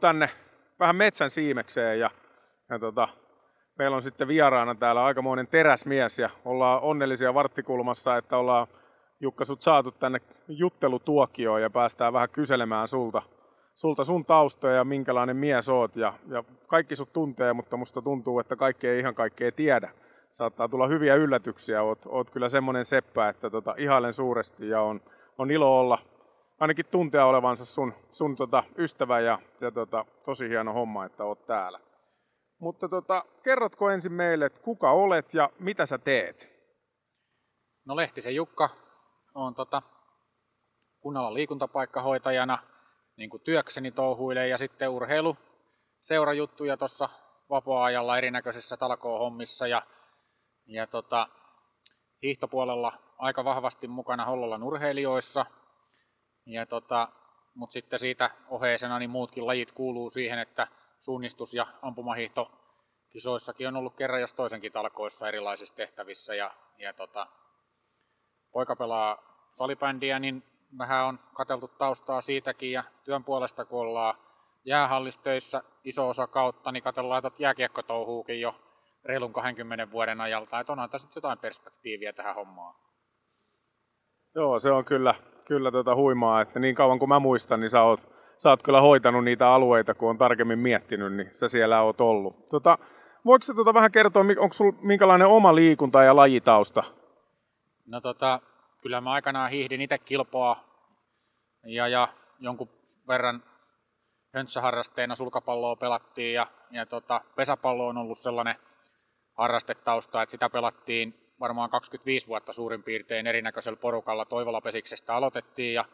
tänne 0.00 0.30
vähän 0.78 0.96
metsän 0.96 1.30
siimekseen 1.30 2.00
ja, 2.00 2.10
ja 2.68 2.78
tota, 2.78 3.08
meillä 3.78 3.96
on 3.96 4.02
sitten 4.02 4.28
vieraana 4.28 4.74
täällä 4.74 5.04
aikamoinen 5.04 5.46
teräsmies 5.46 6.18
ja 6.18 6.30
ollaan 6.44 6.82
onnellisia 6.82 7.34
varttikulmassa, 7.34 8.16
että 8.16 8.36
ollaan 8.36 8.66
Jukka 9.22 9.44
sut 9.44 9.62
saatu 9.62 9.90
tänne 9.90 10.20
juttelutuokioon 10.48 11.62
ja 11.62 11.70
päästään 11.70 12.12
vähän 12.12 12.28
kyselemään 12.28 12.88
sulta, 12.88 13.22
sulta 13.74 14.04
sun 14.04 14.24
taustoja 14.24 14.74
ja 14.74 14.84
minkälainen 14.84 15.36
mies 15.36 15.68
oot. 15.68 15.96
Ja, 15.96 16.12
ja 16.28 16.44
kaikki 16.66 16.96
sut 16.96 17.12
tuntee, 17.12 17.52
mutta 17.52 17.76
musta 17.76 18.02
tuntuu, 18.02 18.38
että 18.38 18.56
kaikki 18.56 18.88
ei 18.88 18.98
ihan 18.98 19.14
kaikkea 19.14 19.52
tiedä. 19.52 19.90
Saattaa 20.30 20.68
tulla 20.68 20.86
hyviä 20.86 21.14
yllätyksiä. 21.14 21.82
Oot, 21.82 21.98
oot 22.06 22.30
kyllä 22.30 22.48
semmoinen 22.48 22.84
seppä, 22.84 23.28
että 23.28 23.50
tota, 23.50 23.74
ihailen 23.78 24.12
suuresti 24.12 24.68
ja 24.68 24.80
on, 24.80 25.00
on 25.38 25.50
ilo 25.50 25.80
olla 25.80 25.98
ainakin 26.60 26.86
tuntea 26.86 27.26
olevansa 27.26 27.64
sun, 27.64 27.94
sun 28.10 28.36
tota, 28.36 28.64
ystävä 28.78 29.20
ja, 29.20 29.38
ja 29.60 29.70
tota, 29.70 30.04
tosi 30.24 30.48
hieno 30.48 30.72
homma, 30.72 31.04
että 31.04 31.24
oot 31.24 31.46
täällä. 31.46 31.80
Mutta 32.58 32.88
tota, 32.88 33.24
kerrotko 33.42 33.90
ensin 33.90 34.12
meille, 34.12 34.46
että 34.46 34.60
kuka 34.60 34.90
olet 34.90 35.34
ja 35.34 35.50
mitä 35.58 35.86
sä 35.86 35.98
teet? 35.98 36.60
No 37.84 37.96
Lehtisen 37.96 38.34
Jukka, 38.34 38.68
on 39.34 39.54
tota, 39.54 39.82
kunnalan 41.00 41.34
liikuntapaikkahoitajana 41.34 42.58
niin 43.16 43.30
kuin 43.30 43.42
työkseni 43.42 43.90
touhuilee 43.90 44.48
ja 44.48 44.58
sitten 44.58 44.90
urheilu 44.90 45.36
seurajuttuja 46.00 46.76
tuossa 46.76 47.08
vapaa-ajalla 47.50 48.18
erinäköisissä 48.18 48.76
talkoohommissa 48.76 49.66
ja, 49.66 49.82
ja 50.66 50.86
tota, 50.86 51.28
hiihtopuolella 52.22 52.92
aika 53.18 53.44
vahvasti 53.44 53.88
mukana 53.88 54.24
Hollolan 54.24 54.62
urheilijoissa. 54.62 55.46
Ja 56.46 56.66
tota, 56.66 57.08
mutta 57.54 57.72
sitten 57.72 57.98
siitä 57.98 58.30
oheisena 58.48 58.98
niin 58.98 59.10
muutkin 59.10 59.46
lajit 59.46 59.72
kuuluu 59.72 60.10
siihen, 60.10 60.38
että 60.38 60.66
suunnistus- 60.98 61.54
ja 61.54 61.66
ampumahiihto 61.82 62.50
kisoissakin 63.10 63.68
on 63.68 63.76
ollut 63.76 63.96
kerran 63.96 64.20
jos 64.20 64.34
toisenkin 64.34 64.72
talkoissa 64.72 65.28
erilaisissa 65.28 65.74
tehtävissä. 65.74 66.34
Ja, 66.34 66.50
ja 66.78 66.92
tota, 66.92 67.26
poika 68.52 68.76
pelaa 68.76 69.18
salibändiä, 69.50 70.18
niin 70.18 70.42
vähän 70.78 71.06
on 71.06 71.18
kateltu 71.34 71.68
taustaa 71.68 72.20
siitäkin 72.20 72.72
ja 72.72 72.84
työn 73.04 73.24
puolesta 73.24 73.64
kun 73.64 73.80
ollaan 73.80 74.14
jäähallistöissä 74.64 75.62
iso 75.84 76.08
osa 76.08 76.26
kautta, 76.26 76.72
niin 76.72 76.82
katsellaan 76.82 77.26
että 77.26 77.42
jääkiekkotouhuukin 77.42 78.40
jo 78.40 78.54
reilun 79.04 79.32
20 79.32 79.90
vuoden 79.90 80.20
ajalta, 80.20 80.60
että 80.60 80.72
onhan 80.72 80.90
tässä 80.90 81.08
jotain 81.14 81.38
perspektiiviä 81.38 82.12
tähän 82.12 82.34
hommaan. 82.34 82.89
Joo, 84.34 84.58
se 84.58 84.70
on 84.70 84.84
kyllä, 84.84 85.14
kyllä 85.46 85.70
tota 85.70 85.94
huimaa, 85.94 86.40
että 86.40 86.58
niin 86.58 86.74
kauan 86.74 86.98
kuin 86.98 87.08
mä 87.08 87.18
muistan, 87.18 87.60
niin 87.60 87.70
sä 87.70 87.82
oot, 87.82 88.00
sä 88.36 88.50
oot 88.50 88.62
kyllä 88.62 88.80
hoitanut 88.80 89.24
niitä 89.24 89.52
alueita, 89.52 89.94
kun 89.94 90.10
on 90.10 90.18
tarkemmin 90.18 90.58
miettinyt, 90.58 91.12
niin 91.12 91.28
sä 91.32 91.48
siellä 91.48 91.82
oot 91.82 92.00
ollut. 92.00 92.48
Tota, 92.48 92.78
voiko 93.24 93.42
sä 93.42 93.54
tota 93.54 93.74
vähän 93.74 93.92
kertoa, 93.92 94.24
onko 94.38 94.52
sulla 94.52 94.78
minkälainen 94.82 95.26
oma 95.26 95.54
liikunta 95.54 96.02
ja 96.02 96.16
lajitausta? 96.16 96.82
No 97.86 98.00
tota, 98.00 98.40
kyllä 98.82 99.00
mä 99.00 99.12
aikanaan 99.12 99.50
hiihdin 99.50 99.80
itse 99.80 99.98
kilpoa 99.98 100.56
ja, 101.64 101.88
ja 101.88 102.08
jonkun 102.38 102.68
verran 103.08 103.42
höntsäharrasteena 104.34 105.14
sulkapalloa 105.14 105.76
pelattiin 105.76 106.34
ja, 106.34 106.46
ja 106.70 106.86
tota, 106.86 107.20
pesäpallo 107.36 107.86
on 107.86 107.98
ollut 107.98 108.18
sellainen 108.18 108.56
harrastetausta, 109.34 110.22
että 110.22 110.30
sitä 110.30 110.50
pelattiin 110.50 111.29
varmaan 111.40 111.70
25 111.70 112.26
vuotta 112.26 112.52
suurin 112.52 112.82
piirtein 112.82 113.26
erinäköisellä 113.26 113.76
porukalla. 113.76 114.24
Toivola 114.24 114.60
Pesiksestä 114.60 115.14
aloitettiin 115.14 115.74
ja 115.74 115.84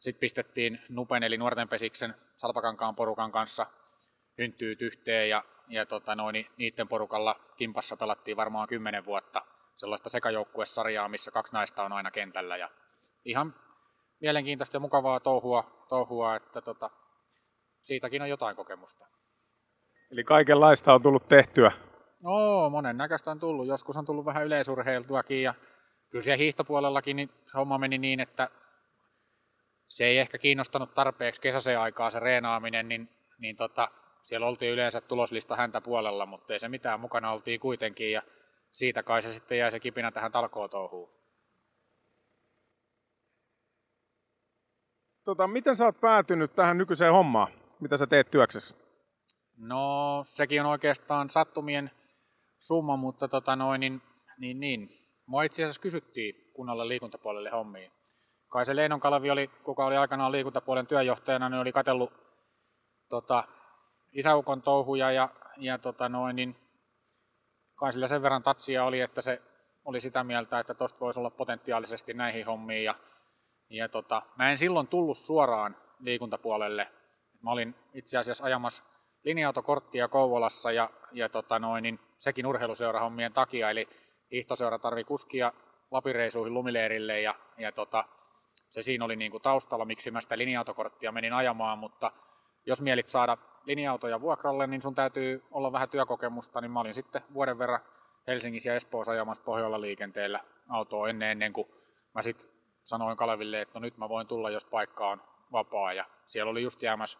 sitten 0.00 0.20
pistettiin 0.20 0.78
Nupen 0.88 1.22
eli 1.22 1.38
nuorten 1.38 1.68
pesiksen 1.68 2.14
Salpakankaan 2.36 2.96
porukan 2.96 3.32
kanssa 3.32 3.66
hynttyyt 4.38 4.82
yhteen 4.82 5.28
ja, 5.28 5.44
ja 5.68 5.86
tota 5.86 6.14
noin, 6.14 6.46
niiden 6.56 6.88
porukalla 6.88 7.40
kimpassa 7.56 7.96
pelattiin 7.96 8.36
varmaan 8.36 8.68
10 8.68 9.04
vuotta 9.04 9.42
sellaista 9.76 10.08
sekajoukkuesarjaa, 10.08 11.08
missä 11.08 11.30
kaksi 11.30 11.52
naista 11.52 11.82
on 11.82 11.92
aina 11.92 12.10
kentällä. 12.10 12.56
Ja 12.56 12.70
ihan 13.24 13.54
mielenkiintoista 14.20 14.76
ja 14.76 14.80
mukavaa 14.80 15.20
touhua, 15.20 15.86
touhua 15.88 16.36
että 16.36 16.60
tota, 16.60 16.90
siitäkin 17.82 18.22
on 18.22 18.28
jotain 18.28 18.56
kokemusta. 18.56 19.06
Eli 20.10 20.24
kaikenlaista 20.24 20.94
on 20.94 21.02
tullut 21.02 21.28
tehtyä? 21.28 21.72
No, 22.22 22.70
monen 22.70 22.96
näköistä 22.96 23.30
on 23.30 23.40
tullut. 23.40 23.66
Joskus 23.66 23.96
on 23.96 24.04
tullut 24.04 24.24
vähän 24.24 24.44
yleisurheiltuakin 24.44 25.42
ja 25.42 25.54
kyllä 26.10 26.24
siellä 26.24 26.38
hiihtopuolellakin 26.38 27.16
niin 27.16 27.30
homma 27.54 27.78
meni 27.78 27.98
niin, 27.98 28.20
että 28.20 28.48
se 29.88 30.04
ei 30.04 30.18
ehkä 30.18 30.38
kiinnostanut 30.38 30.94
tarpeeksi 30.94 31.40
kesäseen 31.40 31.80
aikaa 31.80 32.10
se 32.10 32.20
reenaaminen, 32.20 32.88
niin, 32.88 33.08
niin 33.38 33.56
tota, 33.56 33.88
siellä 34.22 34.46
oltiin 34.46 34.72
yleensä 34.72 35.00
tuloslista 35.00 35.56
häntä 35.56 35.80
puolella, 35.80 36.26
mutta 36.26 36.52
ei 36.52 36.58
se 36.58 36.68
mitään, 36.68 37.00
mukana 37.00 37.32
oltiin 37.32 37.60
kuitenkin 37.60 38.12
ja 38.12 38.22
siitä 38.70 39.02
kai 39.02 39.22
se 39.22 39.32
sitten 39.32 39.58
jäi 39.58 39.70
se 39.70 39.80
kipinä 39.80 40.10
tähän 40.10 40.32
talkootouhuun. 40.32 41.10
Tota, 45.24 45.46
miten 45.46 45.76
sä 45.76 45.84
oot 45.84 46.00
päätynyt 46.00 46.54
tähän 46.54 46.78
nykyiseen 46.78 47.12
hommaan? 47.12 47.52
Mitä 47.80 47.96
sä 47.96 48.06
teet 48.06 48.30
työksessä? 48.30 48.74
No, 49.56 50.22
sekin 50.26 50.60
on 50.60 50.66
oikeastaan 50.66 51.28
sattumien 51.28 51.90
summa, 52.62 52.96
mutta 52.96 53.28
tota 53.28 53.56
noin, 53.56 53.80
niin, 53.80 54.02
niin, 54.38 54.60
niin. 54.60 54.98
Mua 55.26 55.42
itse 55.42 55.62
asiassa 55.62 55.82
kysyttiin 55.82 56.52
kunnalle 56.54 56.88
liikuntapuolelle 56.88 57.50
hommiin. 57.50 57.92
Kai 58.48 58.66
se 58.66 58.76
Leinon 58.76 59.00
Kalevi, 59.00 59.30
oli, 59.30 59.50
kuka 59.64 59.86
oli 59.86 59.96
aikanaan 59.96 60.32
liikuntapuolen 60.32 60.86
työjohtajana, 60.86 61.48
niin 61.48 61.60
oli 61.60 61.72
katsellut 61.72 62.12
tota, 63.08 63.44
isäukon 64.12 64.62
touhuja 64.62 65.12
ja, 65.12 65.28
ja 65.56 65.78
tota 65.78 66.08
noin, 66.08 66.36
niin 66.36 66.56
kai 67.74 67.92
sillä 67.92 68.08
sen 68.08 68.22
verran 68.22 68.42
tatsia 68.42 68.84
oli, 68.84 69.00
että 69.00 69.22
se 69.22 69.42
oli 69.84 70.00
sitä 70.00 70.24
mieltä, 70.24 70.58
että 70.58 70.74
tosta 70.74 71.00
voisi 71.00 71.20
olla 71.20 71.30
potentiaalisesti 71.30 72.14
näihin 72.14 72.46
hommiin. 72.46 72.84
Ja, 72.84 72.94
ja 73.70 73.88
tota, 73.88 74.22
mä 74.38 74.50
en 74.50 74.58
silloin 74.58 74.86
tullut 74.86 75.18
suoraan 75.18 75.76
liikuntapuolelle. 76.00 76.88
Mä 77.42 77.50
olin 77.50 77.74
itse 77.94 78.18
asiassa 78.18 78.44
ajamassa 78.44 78.82
linja-autokorttia 79.24 80.08
Kouvolassa 80.08 80.72
ja, 80.72 80.90
ja 81.14 81.28
tota 81.28 81.58
noin, 81.58 81.82
niin 81.82 82.00
sekin 82.16 82.46
urheiluseurahommien 82.46 83.32
takia, 83.32 83.70
eli 83.70 83.88
hiihtoseura 84.32 84.78
tarvi 84.78 85.04
kuskia 85.04 85.52
lapireisuihin 85.90 86.54
lumileirille 86.54 87.20
ja, 87.20 87.34
ja 87.58 87.72
tota, 87.72 88.04
se 88.70 88.82
siinä 88.82 89.04
oli 89.04 89.16
niin 89.16 89.30
kuin 89.30 89.42
taustalla, 89.42 89.84
miksi 89.84 90.10
mä 90.10 90.20
sitä 90.20 90.38
linja-autokorttia 90.38 91.12
menin 91.12 91.32
ajamaan, 91.32 91.78
mutta 91.78 92.12
jos 92.66 92.82
mielit 92.82 93.08
saada 93.08 93.38
linja-autoja 93.64 94.20
vuokralle, 94.20 94.66
niin 94.66 94.82
sun 94.82 94.94
täytyy 94.94 95.42
olla 95.50 95.72
vähän 95.72 95.88
työkokemusta, 95.88 96.60
niin 96.60 96.70
mä 96.70 96.80
olin 96.80 96.94
sitten 96.94 97.22
vuoden 97.34 97.58
verran 97.58 97.80
Helsingissä 98.26 98.70
ja 98.70 98.74
Espoossa 98.74 99.12
ajamassa 99.12 99.44
Pohjoilla 99.44 99.80
liikenteellä 99.80 100.40
autoa 100.68 101.08
ennen, 101.08 101.30
ennen 101.30 101.52
kuin 101.52 101.68
mä 102.14 102.22
sitten 102.22 102.48
sanoin 102.84 103.16
Kaleville, 103.16 103.60
että 103.60 103.78
no 103.78 103.80
nyt 103.80 103.98
mä 103.98 104.08
voin 104.08 104.26
tulla, 104.26 104.50
jos 104.50 104.64
paikka 104.64 105.08
on 105.08 105.22
vapaa. 105.52 105.92
Ja 105.92 106.04
siellä 106.26 106.50
oli 106.50 106.62
just 106.62 106.82
jäämässä 106.82 107.18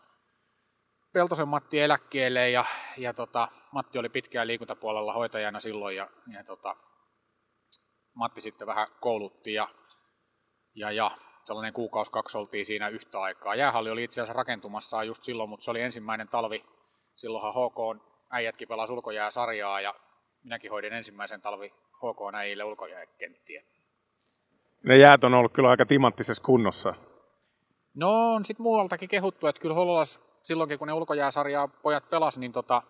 Peltosen 1.12 1.49
Matti 1.49 1.81
eläkkeelle 1.81 2.50
ja, 2.50 2.65
ja 2.97 3.15
tota, 3.15 3.49
Matti 3.73 3.99
oli 3.99 4.09
pitkään 4.09 4.47
liikuntapuolella 4.47 5.12
hoitajana 5.12 5.61
silloin 5.61 5.97
ja, 5.97 6.09
ja 6.33 6.45
tota, 6.45 6.77
Matti 8.15 8.41
sitten 8.41 8.67
vähän 8.67 8.87
koulutti 9.00 9.55
ja, 9.55 9.69
ja, 10.75 10.91
ja 10.91 11.11
sellainen 11.45 11.73
kuukausi 11.73 12.12
kaksi 12.12 12.39
oltiin 12.39 12.65
siinä 12.65 12.89
yhtä 12.89 13.21
aikaa. 13.21 13.55
Jäähalli 13.55 13.91
oli 13.91 14.05
itse 14.05 14.20
asiassa 14.20 14.37
rakentumassa 14.37 15.05
just 15.05 15.23
silloin, 15.23 15.49
mutta 15.50 15.64
se 15.64 15.70
oli 15.70 15.81
ensimmäinen 15.81 16.29
talvi. 16.29 16.64
Silloinhan 17.17 17.53
HK 17.53 18.06
äijätkin 18.31 18.69
pelasi 18.69 18.93
ulkojääsarjaa 18.93 19.81
ja 19.81 19.94
minäkin 20.44 20.70
hoidin 20.70 20.93
ensimmäisen 20.93 21.41
talvi 21.41 21.69
HK 21.97 22.35
äijille 22.35 22.65
ulkojääkenttiä. 22.65 23.62
Ne 24.85 24.97
jäät 24.97 25.25
on 25.25 25.35
ollut 25.35 25.53
kyllä 25.53 25.70
aika 25.70 25.87
timanttisessa 25.87 26.43
kunnossa. 26.43 26.94
No 27.94 28.35
on 28.35 28.44
sitten 28.44 28.65
muualtakin 28.65 29.08
kehuttu, 29.08 29.47
että 29.47 29.62
kyllä 29.62 29.75
Hollolas 29.75 30.31
silloinkin 30.43 30.79
kun 30.79 30.89
ne 30.89 30.94
ulkojääsarjaa 30.94 31.69
pojat 31.69 32.11
pelasi, 32.11 32.41
niin, 32.41 32.53
tota, 32.53 32.83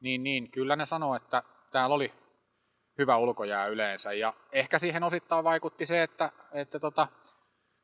niin, 0.00 0.22
niin 0.22 0.50
kyllä 0.50 0.76
ne 0.76 0.86
sanoi, 0.86 1.16
että 1.16 1.42
täällä 1.72 1.94
oli 1.94 2.12
hyvä 2.98 3.16
ulkojää 3.16 3.66
yleensä. 3.66 4.12
Ja 4.12 4.34
ehkä 4.52 4.78
siihen 4.78 5.02
osittain 5.02 5.44
vaikutti 5.44 5.86
se, 5.86 6.02
että, 6.02 6.32
että 6.52 6.80
tota, 6.80 7.08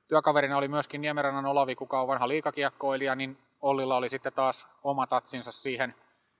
työkaverina 0.08 0.56
oli 0.56 0.68
myöskin 0.68 1.00
Niemerannan 1.00 1.46
Olavi, 1.46 1.74
kuka 1.74 2.00
on 2.00 2.08
vanha 2.08 2.28
liikakiekkoilija, 2.28 3.14
niin 3.14 3.38
Ollilla 3.60 3.96
oli 3.96 4.08
sitten 4.08 4.32
taas 4.32 4.68
oma 4.84 5.06
tatsinsa 5.06 5.52
siihen 5.52 5.94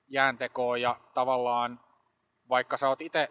jääntekoon 0.09 0.81
ja 0.81 0.97
tavallaan 1.15 1.81
vaikka 2.49 2.76
sä 2.76 2.88
oot 2.88 3.00
itse 3.00 3.29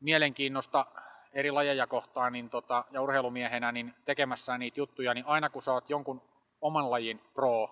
mielenkiinnosta 0.00 0.86
eri 1.32 1.50
lajeja 1.50 1.86
kohtaan 1.86 2.32
niin 2.32 2.50
tota, 2.50 2.84
ja 2.90 3.02
urheilumiehenä 3.02 3.72
niin 3.72 3.94
tekemässä 4.04 4.58
niitä 4.58 4.80
juttuja, 4.80 5.14
niin 5.14 5.26
aina 5.26 5.50
kun 5.50 5.62
sä 5.62 5.72
oot 5.72 5.90
jonkun 5.90 6.22
oman 6.60 6.90
lajin 6.90 7.20
pro, 7.34 7.68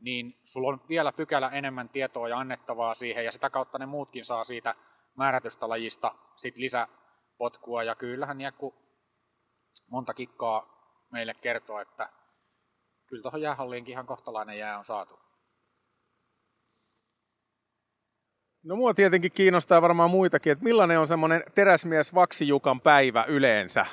niin 0.00 0.40
sulla 0.44 0.68
on 0.68 0.80
vielä 0.88 1.12
pykälä 1.12 1.48
enemmän 1.48 1.88
tietoa 1.88 2.28
ja 2.28 2.38
annettavaa 2.38 2.94
siihen, 2.94 3.24
ja 3.24 3.32
sitä 3.32 3.50
kautta 3.50 3.78
ne 3.78 3.86
muutkin 3.86 4.24
saa 4.24 4.44
siitä 4.44 4.74
määrätystä 5.16 5.68
lajista 5.68 6.14
sit 6.36 6.56
lisäpotkua, 6.56 7.82
ja 7.82 7.94
kyllähän 7.94 8.38
Niekku 8.38 8.74
monta 9.90 10.14
kikkaa 10.14 10.66
meille 11.12 11.34
kertoo, 11.34 11.80
että 11.80 12.08
kyllä 13.06 13.22
tuohon 13.22 13.42
jäähalliinkin 13.42 13.92
ihan 13.92 14.06
kohtalainen 14.06 14.58
jää 14.58 14.78
on 14.78 14.84
saatu. 14.84 15.18
No 18.62 18.76
mua 18.76 18.94
tietenkin 18.94 19.32
kiinnostaa 19.32 19.82
varmaan 19.82 20.10
muitakin, 20.10 20.52
että 20.52 20.64
millainen 20.64 21.00
on 21.00 21.08
semmoinen 21.08 21.42
teräsmies 21.54 22.14
Vaksijukan 22.14 22.80
päivä 22.80 23.24
yleensä? 23.24 23.86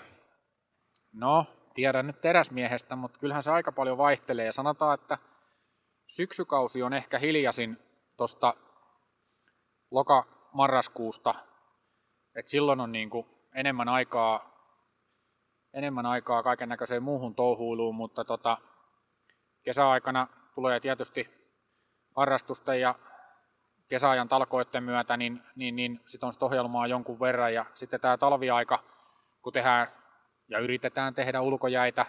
No, 1.13 1.45
tiedän 1.79 2.07
nyt 2.07 2.21
teräsmiehestä, 2.21 2.95
mutta 2.95 3.19
kyllähän 3.19 3.43
se 3.43 3.51
aika 3.51 3.71
paljon 3.71 3.97
vaihtelee. 3.97 4.45
Ja 4.45 4.51
sanotaan, 4.51 4.99
että 4.99 5.17
syksykausi 6.07 6.83
on 6.83 6.93
ehkä 6.93 7.19
hiljaisin 7.19 7.77
tuosta 8.17 8.53
loka-marraskuusta. 9.91 11.35
Et 12.35 12.47
silloin 12.47 12.79
on 12.79 12.91
niinku 12.91 13.27
enemmän 13.55 13.89
aikaa, 13.89 14.51
enemmän 15.73 16.05
aikaa 16.05 16.43
kaiken 16.43 16.69
näköiseen 16.69 17.03
muuhun 17.03 17.35
touhuiluun, 17.35 17.95
mutta 17.95 18.25
tota, 18.25 18.57
kesäaikana 19.63 20.27
tulee 20.55 20.79
tietysti 20.79 21.29
harrastusten 22.15 22.81
ja 22.81 22.95
kesäajan 23.89 24.29
talkoiden 24.29 24.83
myötä, 24.83 25.17
niin, 25.17 25.43
niin, 25.55 25.75
niin 25.75 25.99
sitten 26.05 26.27
on 26.27 26.33
sit 26.33 26.43
ohjelmaa 26.43 26.87
jonkun 26.87 27.19
verran. 27.19 27.53
Ja 27.53 27.65
sitten 27.73 27.99
tämä 27.99 28.17
talviaika, 28.17 28.83
kun 29.41 29.53
tehdään 29.53 29.98
ja 30.49 30.59
yritetään 30.59 31.13
tehdä 31.13 31.41
ulkojäitä, 31.41 32.05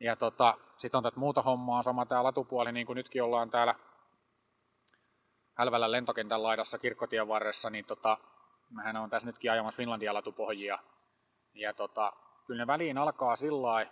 ja 0.00 0.16
tota, 0.16 0.58
sitten 0.76 0.98
on 0.98 1.02
tätä 1.02 1.20
muuta 1.20 1.42
hommaa, 1.42 1.82
sama 1.82 2.06
tämä 2.06 2.22
latupuoli, 2.22 2.72
niin 2.72 2.86
kuin 2.86 2.96
nytkin 2.96 3.22
ollaan 3.22 3.50
täällä 3.50 3.74
Hälvälän 5.54 5.92
lentokentän 5.92 6.42
laidassa 6.42 6.78
kirkkotien 6.78 7.28
varressa, 7.28 7.70
niin 7.70 7.84
tota, 7.84 8.18
mehän 8.70 8.96
on 8.96 9.10
tässä 9.10 9.26
nytkin 9.26 9.52
ajamassa 9.52 9.76
Finlandia 9.76 10.14
latupohjia. 10.14 10.78
Ja 11.54 11.74
tota, 11.74 12.12
kyllä 12.46 12.62
ne 12.62 12.66
väliin 12.66 12.98
alkaa 12.98 13.36
sillä 13.36 13.86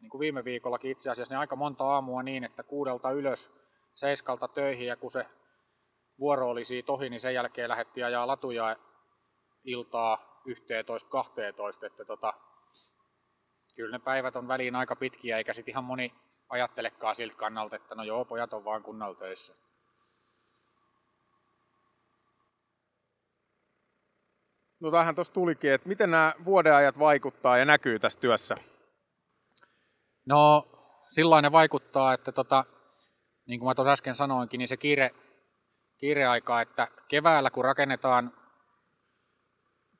niin 0.00 0.10
kuin 0.10 0.18
viime 0.18 0.44
viikollakin 0.44 0.90
itse 0.90 1.10
asiassa, 1.10 1.34
niin 1.34 1.40
aika 1.40 1.56
monta 1.56 1.84
aamua 1.84 2.22
niin, 2.22 2.44
että 2.44 2.62
kuudelta 2.62 3.10
ylös, 3.10 3.50
seiskalta 3.94 4.48
töihin, 4.48 4.86
ja 4.86 4.96
kun 4.96 5.10
se 5.10 5.26
vuoro 6.18 6.50
oli 6.50 6.64
siitä 6.64 6.92
ohi, 6.92 7.10
niin 7.10 7.20
sen 7.20 7.34
jälkeen 7.34 7.68
lähdettiin 7.68 8.06
ajaa 8.06 8.26
latuja 8.26 8.76
iltaa 9.64 10.42
11-12, 11.82 11.86
että 11.86 12.04
tota, 12.04 12.34
kyllä 13.78 13.98
ne 13.98 14.04
päivät 14.04 14.36
on 14.36 14.48
väliin 14.48 14.76
aika 14.76 14.96
pitkiä, 14.96 15.38
eikä 15.38 15.52
sitten 15.52 15.72
ihan 15.72 15.84
moni 15.84 16.14
ajattelekaan 16.48 17.16
siltä 17.16 17.36
kannalta, 17.36 17.76
että 17.76 17.94
no 17.94 18.02
joo, 18.02 18.24
pojat 18.24 18.52
on 18.52 18.64
vaan 18.64 18.82
kunnalla 18.82 19.14
töissä. 19.14 19.54
No 24.80 24.90
tähän 24.90 25.14
tuossa 25.14 25.32
tulikin, 25.32 25.72
että 25.72 25.88
miten 25.88 26.10
nämä 26.10 26.34
vuodeajat 26.44 26.98
vaikuttaa 26.98 27.58
ja 27.58 27.64
näkyy 27.64 27.98
tässä 27.98 28.20
työssä? 28.20 28.54
No, 30.26 30.68
sillainen 31.08 31.52
vaikuttaa, 31.52 32.12
että 32.14 32.32
tota, 32.32 32.64
niin 33.46 33.60
kuin 33.60 33.68
mä 33.68 33.74
tuossa 33.74 33.92
äsken 33.92 34.14
sanoinkin, 34.14 34.58
niin 34.58 34.68
se 34.68 34.76
kiire, 34.76 35.10
kiireaika, 35.98 36.60
että 36.60 36.88
keväällä 37.08 37.50
kun 37.50 37.64
rakennetaan 37.64 38.32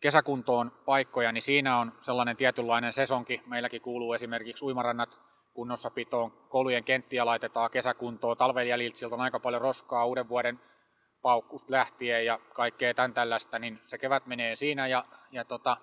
kesäkuntoon 0.01 0.73
paikkoja, 0.85 1.33
niin 1.33 1.43
siinä 1.43 1.79
on 1.79 1.93
sellainen 2.01 2.37
tietynlainen 2.37 2.93
sesonki. 2.93 3.43
Meilläkin 3.47 3.83
kuuluu 3.83 4.13
esimerkiksi 4.13 4.65
uimarannat 4.65 5.21
kunnossapitoon, 5.55 6.31
koulujen 6.31 6.85
kenttiä 6.85 7.27
laitetaan 7.27 7.71
kesäkuntoon, 7.71 8.37
talven 8.37 8.69
on 9.13 9.21
aika 9.21 9.41
paljon 9.41 9.63
roskaa 9.63 10.07
uuden 10.07 10.29
vuoden 10.29 10.61
paukkusta 11.23 11.73
lähtien 11.73 12.27
ja 12.27 12.41
kaikkea 12.55 12.95
tämän 12.95 13.15
tällaista, 13.15 13.59
niin 13.59 13.81
se 13.85 13.99
kevät 13.99 14.27
menee 14.27 14.55
siinä 14.55 14.87
ja, 14.87 15.05
ja 15.33 15.45
tota, 15.45 15.77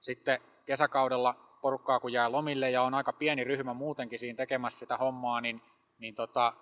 sitten 0.00 0.40
kesäkaudella 0.66 1.34
porukkaa 1.62 2.00
kun 2.00 2.12
jää 2.12 2.32
lomille 2.32 2.70
ja 2.70 2.82
on 2.82 2.94
aika 2.94 3.12
pieni 3.12 3.44
ryhmä 3.44 3.74
muutenkin 3.74 4.18
siinä 4.18 4.36
tekemässä 4.36 4.78
sitä 4.78 4.96
hommaa, 4.96 5.40
niin, 5.40 5.62
niin 5.98 6.14
tota, 6.14 6.52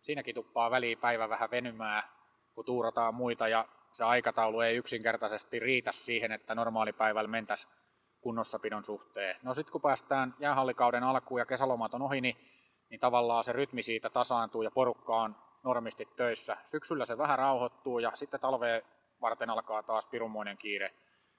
siinäkin 0.00 0.34
tuppaa 0.34 0.70
väliin 0.70 0.98
päivä 0.98 1.28
vähän 1.28 1.50
venymää, 1.50 2.08
kun 2.54 2.64
tuurataan 2.64 3.14
muita 3.14 3.48
ja 3.48 3.68
se 3.94 4.04
aikataulu 4.04 4.60
ei 4.60 4.76
yksinkertaisesti 4.76 5.58
riitä 5.58 5.92
siihen, 5.92 6.32
että 6.32 6.54
normaalipäivällä 6.54 7.28
mentäisiin 7.28 7.72
kunnossapidon 8.20 8.84
suhteen. 8.84 9.36
No 9.42 9.54
sitten 9.54 9.72
kun 9.72 9.80
päästään 9.80 10.34
jäähallikauden 10.38 11.02
alkuun 11.02 11.40
ja 11.40 11.46
kesälomat 11.46 11.94
on 11.94 12.02
ohi, 12.02 12.20
niin, 12.20 12.36
niin 12.90 13.00
tavallaan 13.00 13.44
se 13.44 13.52
rytmi 13.52 13.82
siitä 13.82 14.10
tasaantuu 14.10 14.62
ja 14.62 14.70
porukka 14.70 15.16
on 15.16 15.36
normisti 15.62 16.08
töissä. 16.16 16.56
Syksyllä 16.64 17.06
se 17.06 17.18
vähän 17.18 17.38
rauhoittuu 17.38 17.98
ja 17.98 18.10
sitten 18.14 18.40
talveen 18.40 18.82
varten 19.20 19.50
alkaa 19.50 19.82
taas 19.82 20.06
pirumoinen 20.06 20.58
kiire. 20.58 20.94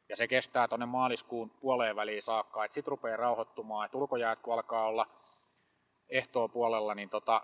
Ja 0.10 0.16
se 0.16 0.28
kestää 0.28 0.68
tuonne 0.68 0.86
maaliskuun 0.86 1.50
puoleen 1.50 1.96
väliin 1.96 2.22
saakka, 2.22 2.66
että 2.66 2.74
sitten 2.74 2.92
rupeaa 2.92 3.18
rauhoittumaan, 3.18 3.86
että 3.86 3.98
ulkojäät 3.98 4.40
kun 4.40 4.54
alkaa 4.54 4.88
olla 4.88 5.08
ehtoa 6.10 6.48
puolella, 6.48 6.96
niin 6.96 7.10
tota, 7.10 7.42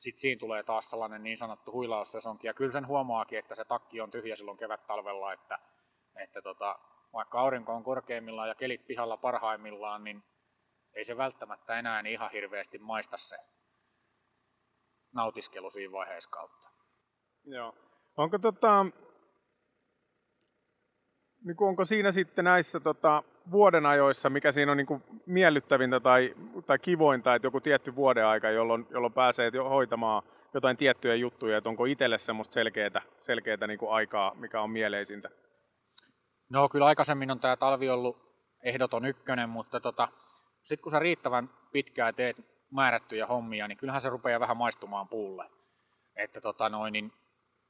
sitten 0.00 0.20
siinä 0.20 0.38
tulee 0.38 0.62
taas 0.62 0.90
sellainen 0.90 1.22
niin 1.22 1.36
sanottu 1.36 1.72
huilaussesonki. 1.72 2.46
Ja 2.46 2.54
kyllä 2.54 2.72
sen 2.72 2.86
huomaakin, 2.86 3.38
että 3.38 3.54
se 3.54 3.64
takki 3.64 4.00
on 4.00 4.10
tyhjä 4.10 4.36
silloin 4.36 4.58
kevät-talvella, 4.58 5.32
että, 5.32 5.58
että 6.16 6.42
tota, 6.42 6.78
vaikka 7.12 7.40
aurinko 7.40 7.74
on 7.74 7.84
korkeimmillaan 7.84 8.48
ja 8.48 8.54
kelit 8.54 8.86
pihalla 8.86 9.16
parhaimmillaan, 9.16 10.04
niin 10.04 10.22
ei 10.92 11.04
se 11.04 11.16
välttämättä 11.16 11.78
enää 11.78 12.02
niin 12.02 12.12
ihan 12.12 12.30
hirveästi 12.30 12.78
maista 12.78 13.16
se 13.16 13.36
nautiskelu 15.12 15.70
siinä 15.70 15.92
vaiheessa 15.92 16.30
kautta. 16.30 16.68
Joo. 17.44 17.74
Onko, 18.16 18.38
tota, 18.38 18.86
niin 21.44 21.56
onko 21.60 21.84
siinä 21.84 22.12
sitten 22.12 22.44
näissä 22.44 22.80
tota, 22.80 23.22
vuoden 23.50 23.86
ajoissa, 23.86 24.30
mikä 24.30 24.52
siinä 24.52 24.72
on 24.72 24.76
niin 24.76 24.86
kuin 24.86 25.02
miellyttävintä 25.26 26.00
tai, 26.00 26.34
tai 26.66 26.78
kivointa, 26.78 27.34
että 27.34 27.46
joku 27.46 27.60
tietty 27.60 27.96
vuoden 27.96 28.26
aika, 28.26 28.50
jolloin, 28.50 28.86
jolloin 28.90 29.12
pääsee 29.12 29.50
hoitamaan 29.68 30.22
jotain 30.54 30.76
tiettyjä 30.76 31.14
juttuja, 31.14 31.58
että 31.58 31.70
onko 31.70 31.84
itselle 31.84 32.18
semmoista 32.18 32.54
selkeää, 32.54 33.02
selkeää 33.20 33.66
niin 33.66 33.78
kuin 33.78 33.92
aikaa, 33.92 34.34
mikä 34.34 34.60
on 34.60 34.70
mieleisintä? 34.70 35.30
No 36.48 36.68
kyllä 36.68 36.86
aikaisemmin 36.86 37.30
on 37.30 37.40
tämä 37.40 37.56
talvi 37.56 37.88
ollut 37.88 38.16
ehdoton 38.64 39.04
ykkönen, 39.04 39.48
mutta 39.48 39.80
tota, 39.80 40.08
sitten 40.64 40.82
kun 40.82 40.92
sä 40.92 40.98
riittävän 40.98 41.50
pitkään 41.72 42.14
teet 42.14 42.36
määrättyjä 42.70 43.26
hommia, 43.26 43.68
niin 43.68 43.78
kyllähän 43.78 44.00
se 44.00 44.08
rupeaa 44.08 44.40
vähän 44.40 44.56
maistumaan 44.56 45.08
puulle. 45.08 45.50
Että 46.16 46.40
tota 46.40 46.68
noin, 46.68 46.92
niin 46.92 47.12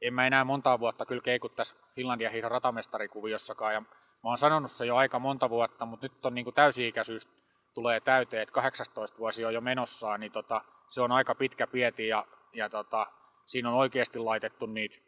en 0.01 0.15
mä 0.15 0.27
enää 0.27 0.45
monta 0.45 0.81
vuotta 0.81 1.07
kyllä 1.07 1.23
keiku 1.23 1.49
tässä 1.49 1.77
Finlandia 1.95 2.31
hiihdon 2.31 2.51
ratamestarikuviossakaan. 2.51 3.75
Ja 3.75 3.83
mä 4.23 4.31
oon 4.31 4.39
sanonut 4.39 4.71
se 4.71 4.87
jo 4.87 4.97
aika 4.97 5.19
monta 5.19 5.51
vuotta, 5.51 5.87
mutta 5.87 6.07
nyt 6.07 6.27
on 6.27 6.35
niin 6.35 6.55
täysi-ikäisyys 6.55 7.29
tulee 7.75 8.01
täyteen, 8.01 8.43
että 8.43 8.53
18 8.53 9.19
vuosi 9.19 9.45
on 9.45 9.55
jo 9.55 9.61
menossaan, 9.61 10.21
niin 10.21 10.33
tota, 10.33 10.65
se 10.89 11.03
on 11.03 11.13
aika 11.13 11.35
pitkä 11.35 11.67
pieti 11.67 12.09
ja, 12.09 12.27
ja 12.53 12.69
tota, 12.69 13.07
siinä 13.47 13.69
on 13.69 13.75
oikeasti 13.75 14.19
laitettu 14.19 14.67
niitä 14.67 14.99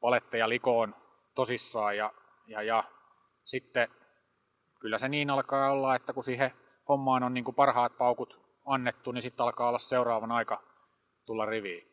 paletteja 0.00 0.48
likoon 0.48 0.94
tosissaan 1.34 1.96
ja, 1.96 2.12
ja, 2.46 2.62
ja 2.62 2.84
sitten 3.44 3.88
kyllä 4.80 4.98
se 4.98 5.08
niin 5.08 5.30
alkaa 5.30 5.70
olla, 5.70 5.96
että 5.96 6.12
kun 6.12 6.24
siihen 6.24 6.50
hommaan 6.88 7.22
on 7.22 7.34
niin 7.34 7.44
kuin 7.44 7.54
parhaat 7.54 7.98
paukut 7.98 8.40
annettu, 8.66 9.12
niin 9.12 9.22
sitten 9.22 9.44
alkaa 9.44 9.68
olla 9.68 9.78
seuraavan 9.78 10.32
aika 10.32 10.62
tulla 11.26 11.46
riviin. 11.46 11.88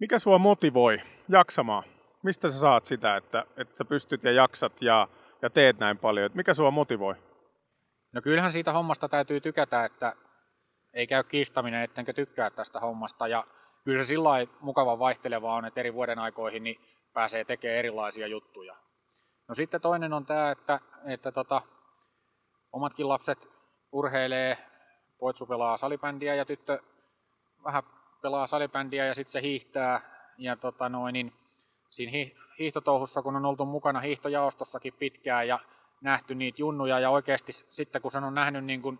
Mikä 0.00 0.18
sua 0.18 0.38
motivoi 0.38 0.98
jaksamaan? 1.28 1.93
Mistä 2.24 2.48
sä 2.48 2.58
saat 2.58 2.86
sitä, 2.86 3.16
että, 3.16 3.44
että 3.56 3.76
sä 3.76 3.84
pystyt 3.84 4.24
ja 4.24 4.32
jaksat 4.32 4.82
ja, 4.82 5.08
ja 5.42 5.50
teet 5.50 5.78
näin 5.78 5.98
paljon? 5.98 6.30
Mikä 6.34 6.54
sua 6.54 6.70
motivoi? 6.70 7.14
No 8.12 8.22
kyllähän 8.22 8.52
siitä 8.52 8.72
hommasta 8.72 9.08
täytyy 9.08 9.40
tykätä, 9.40 9.84
että 9.84 10.12
ei 10.94 11.06
käy 11.06 11.22
kiistaminen, 11.22 11.82
ettenkö 11.82 12.12
tykkää 12.12 12.50
tästä 12.50 12.80
hommasta. 12.80 13.28
Ja 13.28 13.46
kyllä 13.84 14.02
se 14.02 14.06
sillä 14.06 14.30
mukava 14.60 14.98
vaihteleva 14.98 15.54
on, 15.54 15.64
että 15.64 15.80
eri 15.80 15.94
vuoden 15.94 16.18
aikoihin 16.18 16.64
niin 16.64 16.80
pääsee 17.12 17.44
tekemään 17.44 17.78
erilaisia 17.78 18.26
juttuja. 18.26 18.76
No 19.48 19.54
sitten 19.54 19.80
toinen 19.80 20.12
on 20.12 20.26
tämä, 20.26 20.50
että, 20.50 20.80
että 21.06 21.32
tota, 21.32 21.62
omatkin 22.72 23.08
lapset 23.08 23.48
urheilee, 23.92 24.58
poitsu 25.18 25.46
pelaa 25.46 25.76
salibändiä 25.76 26.34
ja 26.34 26.44
tyttö 26.44 26.78
vähän 27.64 27.82
pelaa 28.22 28.46
salibändiä 28.46 29.06
ja 29.06 29.14
sitten 29.14 29.32
se 29.32 29.42
hiihtää. 29.42 30.00
Ja 30.38 30.56
tota 30.56 30.88
noin, 30.88 31.12
niin 31.12 31.43
siinä 31.94 32.12
hi- 32.12 32.36
hiihtotouhussa, 32.58 33.22
kun 33.22 33.36
on 33.36 33.46
oltu 33.46 33.66
mukana 33.66 34.00
hiihtojaostossakin 34.00 34.94
pitkään 34.98 35.48
ja 35.48 35.58
nähty 36.00 36.34
niitä 36.34 36.60
junnuja 36.60 37.00
ja 37.00 37.10
oikeasti 37.10 37.52
sitten 37.52 38.02
kun 38.02 38.10
sen 38.10 38.24
on 38.24 38.34
nähnyt 38.34 38.64
niin 38.64 38.82
kuin 38.82 38.98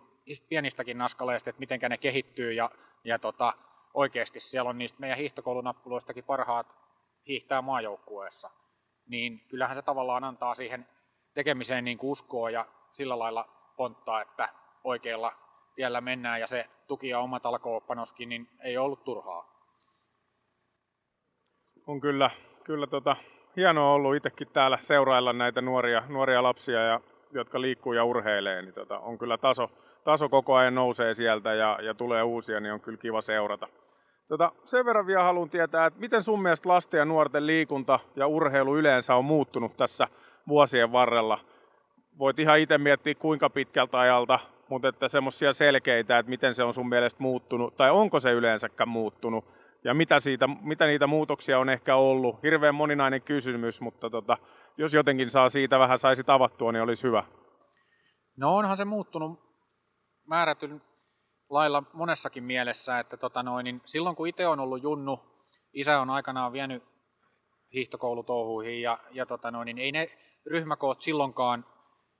pienistäkin 0.49 0.97
naskaleista, 0.97 1.49
että 1.49 1.59
miten 1.59 1.79
ne 1.89 1.97
kehittyy 1.97 2.53
ja, 2.53 2.71
ja 3.03 3.19
tota, 3.19 3.53
oikeasti 3.93 4.39
siellä 4.39 4.69
on 4.69 4.77
niistä 4.77 4.99
meidän 4.99 5.17
hiihtokoulunappuloistakin 5.17 6.23
parhaat 6.23 6.67
hiihtää 7.27 7.61
maajoukkueessa, 7.61 8.49
niin 9.07 9.39
kyllähän 9.49 9.75
se 9.75 9.81
tavallaan 9.81 10.23
antaa 10.23 10.53
siihen 10.53 10.87
tekemiseen 11.33 11.85
niin 11.85 11.97
kuin 11.97 12.11
uskoa 12.11 12.49
ja 12.49 12.65
sillä 12.91 13.19
lailla 13.19 13.49
ponttaa, 13.77 14.21
että 14.21 14.49
oikealla 14.83 15.33
tiellä 15.75 16.01
mennään 16.01 16.39
ja 16.39 16.47
se 16.47 16.69
tuki 16.87 17.09
ja 17.09 17.19
oma 17.19 17.39
niin 18.25 18.49
ei 18.59 18.77
ollut 18.77 19.03
turhaa. 19.03 19.55
On 21.87 22.01
kyllä, 22.01 22.31
kyllä 22.65 22.87
tota, 22.87 23.15
hienoa 23.55 23.93
ollut 23.93 24.15
itsekin 24.15 24.47
täällä 24.53 24.77
seurailla 24.81 25.33
näitä 25.33 25.61
nuoria, 25.61 26.03
nuoria 26.09 26.43
lapsia 26.43 26.79
ja, 26.79 26.99
jotka 27.31 27.61
liikkuu 27.61 27.93
ja 27.93 28.03
urheilee, 28.03 28.61
niin 28.61 28.73
tota, 28.73 28.99
on 28.99 29.17
kyllä 29.17 29.37
taso, 29.37 29.71
taso 30.03 30.29
koko 30.29 30.55
ajan 30.55 30.75
nousee 30.75 31.13
sieltä 31.13 31.53
ja, 31.53 31.79
ja 31.81 31.93
tulee 31.93 32.23
uusia, 32.23 32.59
niin 32.59 32.73
on 32.73 32.81
kyllä 32.81 32.97
kiva 32.97 33.21
seurata. 33.21 33.67
Tota, 34.27 34.51
sen 34.63 34.85
verran 34.85 35.07
vielä 35.07 35.23
haluan 35.23 35.49
tietää, 35.49 35.85
että 35.85 35.99
miten 35.99 36.23
sun 36.23 36.41
mielestä 36.41 36.69
lasten 36.69 36.97
ja 36.97 37.05
nuorten 37.05 37.47
liikunta 37.47 37.99
ja 38.15 38.27
urheilu 38.27 38.77
yleensä 38.77 39.15
on 39.15 39.25
muuttunut 39.25 39.77
tässä 39.77 40.07
vuosien 40.47 40.91
varrella? 40.91 41.39
Voit 42.19 42.39
ihan 42.39 42.59
itse 42.59 42.77
miettiä 42.77 43.15
kuinka 43.15 43.49
pitkältä 43.49 43.99
ajalta, 43.99 44.39
mutta 44.69 44.87
että 44.87 45.09
semmoisia 45.09 45.53
selkeitä, 45.53 46.17
että 46.17 46.29
miten 46.29 46.53
se 46.53 46.63
on 46.63 46.73
sun 46.73 46.89
mielestä 46.89 47.23
muuttunut, 47.23 47.77
tai 47.77 47.91
onko 47.91 48.19
se 48.19 48.31
yleensäkään 48.31 48.89
muuttunut, 48.89 49.45
ja 49.85 49.93
mitä, 49.93 50.19
siitä, 50.19 50.47
mitä 50.47 50.85
niitä 50.85 51.07
muutoksia 51.07 51.59
on 51.59 51.69
ehkä 51.69 51.95
ollut. 51.95 52.43
Hirveän 52.43 52.75
moninainen 52.75 53.21
kysymys, 53.21 53.81
mutta 53.81 54.09
tota, 54.09 54.37
jos 54.77 54.93
jotenkin 54.93 55.29
saa 55.29 55.49
siitä 55.49 55.79
vähän 55.79 55.99
saisi 55.99 56.23
tavattua, 56.23 56.71
niin 56.71 56.83
olisi 56.83 57.03
hyvä. 57.03 57.23
No 58.37 58.55
onhan 58.55 58.77
se 58.77 58.85
muuttunut 58.85 59.39
määrätyn 60.27 60.81
lailla 61.49 61.83
monessakin 61.93 62.43
mielessä, 62.43 62.99
että 62.99 63.17
tota 63.17 63.43
noin, 63.43 63.63
niin 63.63 63.81
silloin 63.85 64.15
kun 64.15 64.27
itse 64.27 64.47
on 64.47 64.59
ollut 64.59 64.83
junnu, 64.83 65.19
isä 65.73 65.99
on 65.99 66.09
aikanaan 66.09 66.53
vienyt 66.53 66.83
hiihtokoulutouhuihin 67.73 68.81
ja, 68.81 68.99
ja 69.11 69.25
tota 69.25 69.51
noin, 69.51 69.65
niin 69.65 69.77
ei 69.77 69.91
ne 69.91 70.09
ryhmäkoot 70.51 71.01
silloinkaan 71.01 71.65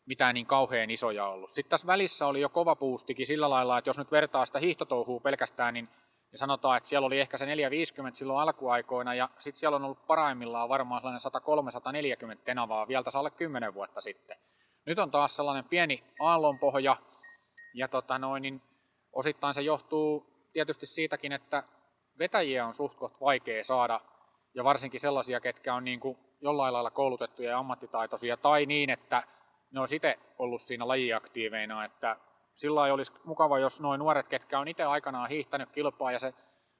mitään 0.05 0.33
niin 0.33 0.45
kauhean 0.45 0.89
isoja 0.89 1.27
ollut. 1.27 1.49
Sitten 1.49 1.69
tässä 1.69 1.87
välissä 1.87 2.27
oli 2.27 2.41
jo 2.41 2.49
kova 2.49 2.75
puustikin 2.75 3.27
sillä 3.27 3.49
lailla, 3.49 3.77
että 3.77 3.89
jos 3.89 3.97
nyt 3.97 4.11
vertaa 4.11 4.45
sitä 4.45 4.59
hiihtotouhua 4.59 5.19
pelkästään, 5.19 5.73
niin 5.73 5.89
ja 6.35 6.39
sanotaan, 6.39 6.77
että 6.77 6.89
siellä 6.89 7.05
oli 7.05 7.19
ehkä 7.19 7.37
se 7.37 7.45
450 7.45 8.17
silloin 8.17 8.39
alkuaikoina, 8.39 9.13
ja 9.13 9.29
sitten 9.39 9.59
siellä 9.59 9.75
on 9.75 9.83
ollut 9.83 10.07
paraimmillaan 10.07 10.69
varmaan 10.69 11.01
sellainen 11.01 12.35
103-140 12.37 12.41
tenavaa 12.45 12.87
vielä 12.87 13.03
tässä 13.03 13.19
alle 13.19 13.31
10 13.31 13.73
vuotta 13.73 14.01
sitten. 14.01 14.37
Nyt 14.85 14.99
on 14.99 15.11
taas 15.11 15.35
sellainen 15.35 15.65
pieni 15.69 16.03
aallonpohja, 16.19 16.97
ja 17.73 17.87
tota 17.87 18.19
noin, 18.19 18.41
niin 18.41 18.61
osittain 19.13 19.53
se 19.53 19.61
johtuu 19.61 20.25
tietysti 20.53 20.85
siitäkin, 20.85 21.31
että 21.31 21.63
vetäjiä 22.19 22.65
on 22.65 22.73
suht 22.73 22.97
vaikea 23.21 23.63
saada, 23.63 24.01
ja 24.53 24.63
varsinkin 24.63 24.99
sellaisia, 24.99 25.39
ketkä 25.39 25.75
on 25.75 25.83
niin 25.83 25.99
kuin 25.99 26.17
jollain 26.41 26.73
lailla 26.73 26.91
koulutettuja 26.91 27.49
ja 27.49 27.57
ammattitaitoisia, 27.57 28.37
tai 28.37 28.65
niin, 28.65 28.89
että 28.89 29.23
ne 29.71 29.79
on 29.79 29.87
itse 29.93 30.19
ollut 30.39 30.61
siinä 30.61 30.87
lajiaktiiveina, 30.87 31.85
että 31.85 32.17
sillä 32.55 32.81
olisi 32.81 33.13
mukava, 33.23 33.59
jos 33.59 33.81
noin 33.81 33.99
nuoret, 33.99 34.27
ketkä 34.27 34.59
on 34.59 34.67
itse 34.67 34.83
aikanaan 34.83 35.29
hiihtänyt 35.29 35.69
kilpaa 35.71 36.11
ja 36.11 36.19
se 36.19 36.33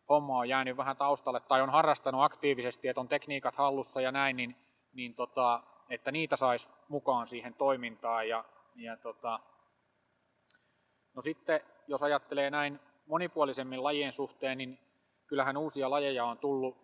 homma 0.10 0.38
on 0.38 0.50
jäänyt 0.50 0.78
vähän 0.78 0.98
taustalle 0.98 1.40
tai 1.40 1.62
on 1.62 1.70
harrastanut 1.70 2.24
aktiivisesti, 2.24 2.88
että 2.88 3.02
on 3.02 3.08
tekniikat 3.08 3.56
hallussa 3.56 4.02
ja 4.02 4.12
näin, 4.12 4.38
niin, 4.38 4.56
niin 4.94 5.16
tota, 5.16 5.64
että 5.90 6.12
niitä 6.12 6.36
saisi 6.36 6.74
mukaan 6.90 7.28
siihen 7.28 7.54
toimintaan. 7.54 8.30
Ja, 8.30 8.46
ja 8.76 8.98
tota, 8.98 9.40
no 11.16 11.22
sitten, 11.22 11.62
jos 11.88 12.04
ajattelee 12.04 12.50
näin 12.50 12.80
monipuolisemmin 13.08 13.84
lajien 13.84 14.14
suhteen, 14.14 14.58
niin 14.58 14.80
kyllähän 15.28 15.58
uusia 15.58 15.90
lajeja 15.90 16.26
on 16.26 16.38
tullut, 16.38 16.78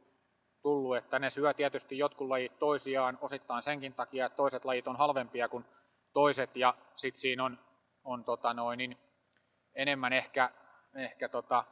tullut, 0.61 0.97
että 0.97 1.19
ne 1.19 1.29
syö 1.29 1.53
tietysti 1.53 1.97
jotkut 1.97 2.27
lajit 2.27 2.59
toisiaan 2.59 3.17
osittain 3.21 3.63
senkin 3.63 3.93
takia, 3.93 4.25
että 4.25 4.35
toiset 4.35 4.65
lajit 4.65 4.87
on 4.87 4.95
halvempia 4.95 5.49
kuin 5.49 5.65
toiset 6.13 6.55
ja 6.55 6.73
sitten 6.95 7.21
siinä 7.21 7.43
on 7.43 7.59
on 8.03 8.23
tota 8.23 8.53
noin, 8.53 8.77
niin 8.77 8.97
enemmän 9.75 10.13
ehkä, 10.13 10.49
ehkä 10.95 11.29
tota, 11.29 11.63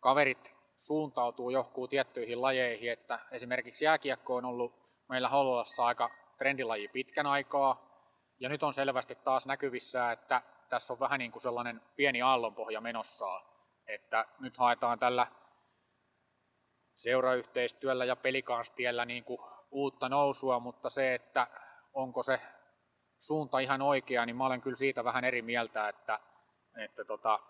kaverit 0.00 0.56
suuntautuu 0.76 1.50
johonkin 1.50 1.88
tiettyihin 1.88 2.42
lajeihin, 2.42 2.92
että 2.92 3.18
esimerkiksi 3.30 3.84
jääkiekko 3.84 4.36
on 4.36 4.44
ollut 4.44 4.74
meillä 5.08 5.28
Hollolassa 5.28 5.86
aika 5.86 6.10
trendilaji 6.38 6.88
pitkän 6.88 7.26
aikaa, 7.26 7.86
ja 8.40 8.48
nyt 8.48 8.62
on 8.62 8.74
selvästi 8.74 9.14
taas 9.14 9.46
näkyvissä, 9.46 10.12
että 10.12 10.42
tässä 10.68 10.92
on 10.92 11.00
vähän 11.00 11.18
niin 11.18 11.32
kuin 11.32 11.42
sellainen 11.42 11.82
pieni 11.96 12.22
aallonpohja 12.22 12.80
menossa, 12.80 13.40
että 13.86 14.24
nyt 14.40 14.56
haetaan 14.56 14.98
tällä 14.98 15.26
seurayhteistyöllä 16.94 18.04
ja 18.04 18.16
pelikanstiellä 18.16 19.04
niin 19.04 19.24
kuin 19.24 19.38
uutta 19.70 20.08
nousua, 20.08 20.60
mutta 20.60 20.90
se, 20.90 21.14
että 21.14 21.46
onko 21.94 22.22
se 22.22 22.40
suunta 23.18 23.58
ihan 23.58 23.82
oikea, 23.82 24.26
niin 24.26 24.36
mä 24.36 24.46
olen 24.46 24.60
kyllä 24.60 24.76
siitä 24.76 25.04
vähän 25.04 25.24
eri 25.24 25.42
mieltä, 25.42 25.88
että, 25.88 26.18
että 26.84 27.04
tota, 27.04 27.40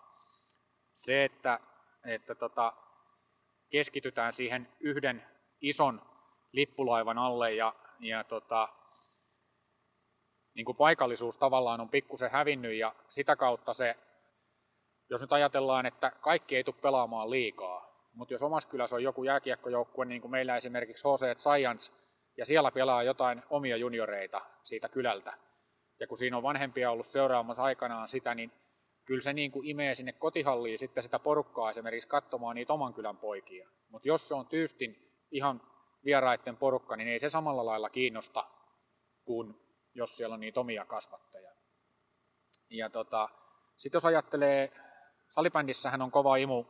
se, 0.95 1.25
että, 1.25 1.59
että 2.05 2.35
tota, 2.35 2.73
keskitytään 3.69 4.33
siihen 4.33 4.67
yhden 4.79 5.23
ison 5.61 6.01
lippulaivan 6.51 7.17
alle 7.17 7.53
ja, 7.53 7.73
ja 7.99 8.23
tota, 8.23 8.69
niin 10.55 10.65
kuin 10.65 10.77
paikallisuus 10.77 11.37
tavallaan 11.37 11.81
on 11.81 11.89
pikkusen 11.89 12.31
hävinnyt 12.31 12.73
ja 12.73 12.95
sitä 13.09 13.35
kautta 13.35 13.73
se, 13.73 13.95
jos 15.09 15.21
nyt 15.21 15.33
ajatellaan, 15.33 15.85
että 15.85 16.11
kaikki 16.21 16.55
ei 16.55 16.63
tule 16.63 16.75
pelaamaan 16.81 17.29
liikaa, 17.29 18.09
mutta 18.13 18.33
jos 18.33 18.43
omassa 18.43 18.69
kylässä 18.69 18.95
on 18.95 19.03
joku 19.03 19.23
jääkiekkojoukkue, 19.23 20.05
niin 20.05 20.21
kuin 20.21 20.31
meillä 20.31 20.55
esimerkiksi 20.55 21.03
HC 21.07 21.39
Science, 21.39 21.93
ja 22.37 22.45
siellä 22.45 22.71
pelaa 22.71 23.03
jotain 23.03 23.43
omia 23.49 23.77
junioreita 23.77 24.41
siitä 24.63 24.89
kylältä, 24.89 25.33
ja 25.99 26.07
kun 26.07 26.17
siinä 26.17 26.37
on 26.37 26.43
vanhempia 26.43 26.91
ollut 26.91 27.05
seuraamassa 27.05 27.63
aikanaan 27.63 28.07
sitä, 28.07 28.35
niin 28.35 28.51
kyllä 29.05 29.21
se 29.21 29.33
niin 29.33 29.51
kuin 29.51 29.67
imee 29.67 29.95
sinne 29.95 30.13
kotihalliin 30.13 30.77
sitten 30.77 31.03
sitä 31.03 31.19
porukkaa 31.19 31.69
esimerkiksi 31.69 32.07
katsomaan 32.07 32.55
niitä 32.55 32.73
oman 32.73 32.93
kylän 32.93 33.17
poikia. 33.17 33.69
Mutta 33.89 34.07
jos 34.07 34.27
se 34.27 34.35
on 34.35 34.47
tyystin 34.47 35.21
ihan 35.31 35.61
vieraiden 36.05 36.57
porukka, 36.57 36.95
niin 36.95 37.09
ei 37.09 37.19
se 37.19 37.29
samalla 37.29 37.65
lailla 37.65 37.89
kiinnosta 37.89 38.47
kuin 39.25 39.55
jos 39.93 40.17
siellä 40.17 40.33
on 40.33 40.39
niitä 40.39 40.59
omia 40.59 40.85
kasvattajia. 40.85 41.51
Ja 42.69 42.89
tota, 42.89 43.29
sitten 43.77 43.97
jos 43.97 44.05
ajattelee, 44.05 44.71
salibändissähän 45.35 46.01
on 46.01 46.11
kova 46.11 46.35
imu 46.35 46.65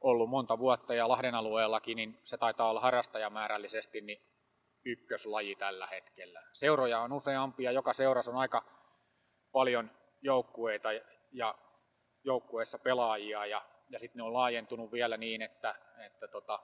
ollut 0.00 0.30
monta 0.30 0.58
vuotta 0.58 0.94
ja 0.94 1.08
Lahden 1.08 1.34
alueellakin, 1.34 1.96
niin 1.96 2.18
se 2.24 2.36
taitaa 2.36 2.70
olla 2.70 2.80
harrastajamäärällisesti 2.80 4.00
niin 4.00 4.22
ykköslaji 4.86 5.56
tällä 5.56 5.86
hetkellä. 5.86 6.42
Seuroja 6.52 7.00
on 7.00 7.12
useampia, 7.12 7.72
joka 7.72 7.92
seurassa 7.92 8.30
on 8.30 8.36
aika 8.36 8.64
paljon 9.52 9.90
joukkueita 10.22 10.88
ja 11.32 11.54
joukkueessa 12.24 12.78
pelaajia. 12.78 13.46
Ja, 13.46 13.62
ja 13.88 13.98
sitten 13.98 14.18
ne 14.18 14.22
on 14.22 14.32
laajentunut 14.32 14.92
vielä 14.92 15.16
niin, 15.16 15.42
että, 15.42 15.74
että 16.06 16.28
tota, 16.28 16.60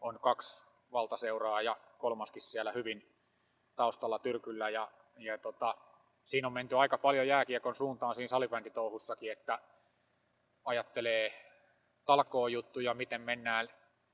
on 0.00 0.20
kaksi 0.20 0.64
valtaseuraa 0.92 1.62
ja 1.62 1.76
kolmaskin 1.98 2.42
siellä 2.42 2.72
hyvin 2.72 3.16
taustalla 3.76 4.18
tyrkyllä. 4.18 4.70
Ja, 4.70 4.88
ja 5.16 5.38
tota, 5.38 5.74
siinä 6.24 6.46
on 6.46 6.52
menty 6.52 6.76
aika 6.76 6.98
paljon 6.98 7.28
jääkiekon 7.28 7.74
suuntaan 7.74 8.14
siinä 8.14 8.28
salibänditouhussakin, 8.28 9.32
että 9.32 9.58
ajattelee 10.64 11.44
talkoojuttuja, 12.04 12.94
miten 12.94 13.20
mennään 13.20 13.68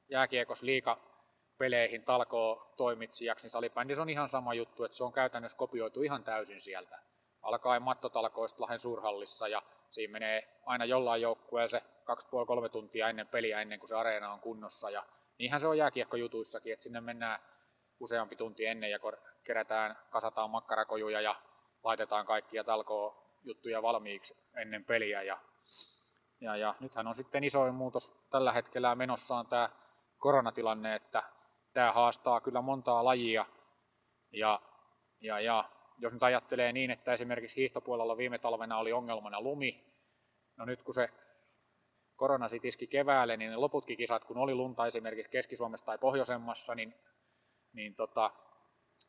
jääkiekos 0.09 0.63
liika 0.63 1.14
peleihin 1.59 2.05
talkoo 2.05 2.75
toimitsijaksi, 2.77 3.45
niin 3.45 3.51
salibändissä 3.51 4.03
on 4.03 4.11
ihan 4.11 4.29
sama 4.29 4.55
juttu, 4.55 4.85
että 4.85 4.97
se 4.97 5.05
on 5.05 5.13
käytännössä 5.13 5.59
kopioitu 5.59 6.03
ihan 6.03 6.25
täysin 6.25 6.61
sieltä. 6.61 6.99
Alkaen 7.43 7.83
mattotalkoista 7.83 8.63
Lahden 8.63 8.81
suurhallissa 8.81 9.49
ja 9.49 9.63
siinä 9.91 10.13
menee 10.13 10.61
aina 10.67 10.85
jollain 10.85 11.23
joukkueella 11.23 11.69
se 11.69 11.83
2,5-3 12.67 12.69
tuntia 12.69 13.09
ennen 13.09 13.29
peliä 13.29 13.61
ennen 13.61 13.79
kuin 13.79 13.89
se 13.89 13.97
areena 13.97 14.33
on 14.33 14.41
kunnossa. 14.41 14.91
Ja 14.91 15.05
niinhän 15.39 15.61
se 15.61 15.67
on 15.67 15.79
jääkiekkojutuissakin, 15.79 16.73
että 16.73 16.83
sinne 16.83 17.01
mennään 17.01 17.41
useampi 18.01 18.37
tunti 18.37 18.67
ennen 18.67 18.91
ja 18.91 18.99
kerätään, 19.45 19.97
kasataan 20.11 20.51
makkarakojuja 20.51 21.21
ja 21.21 21.35
laitetaan 21.83 22.27
kaikkia 22.27 22.65
talkoo 22.65 23.25
juttuja 23.43 23.83
valmiiksi 23.83 24.37
ennen 24.57 24.85
peliä. 24.85 25.23
Ja, 25.23 25.39
ja, 26.41 26.57
ja 26.57 26.75
nythän 26.81 27.07
on 27.07 27.15
sitten 27.15 27.45
isoin 27.45 27.75
muutos 27.75 28.27
tällä 28.31 28.53
hetkellä 28.53 28.95
menossaan 28.95 29.47
tämä 29.47 29.69
koronatilanne, 30.19 30.95
että 30.95 31.23
tämä 31.75 31.93
haastaa 31.93 32.41
kyllä 32.41 32.61
montaa 32.61 33.05
lajia. 33.05 33.47
Ja, 34.33 34.61
ja, 35.21 35.41
ja 35.41 35.71
jos 35.99 36.13
nyt 36.13 36.23
ajattelee 36.23 36.73
niin, 36.73 36.91
että 36.91 37.13
esimerkiksi 37.13 37.57
hiihtopuolella 37.57 38.17
viime 38.17 38.39
talvena 38.39 38.79
oli 38.79 38.93
ongelmana 38.93 39.41
lumi, 39.41 39.85
no 40.57 40.65
nyt 40.65 40.83
kun 40.83 40.95
se 40.95 41.09
korona 42.17 42.49
sitten 42.49 42.69
iski 42.69 42.87
keväälle, 42.87 43.37
niin 43.37 43.51
ne 43.51 43.57
loputkin 43.57 43.97
kisat, 43.97 44.25
kun 44.25 44.39
oli 44.39 44.55
lunta 44.55 44.87
esimerkiksi 44.87 45.31
Keski-Suomessa 45.31 45.87
tai 45.87 45.99
Pohjoisemmassa, 45.99 46.75
niin, 46.75 46.95
niin 47.73 47.95
tota, 47.95 48.31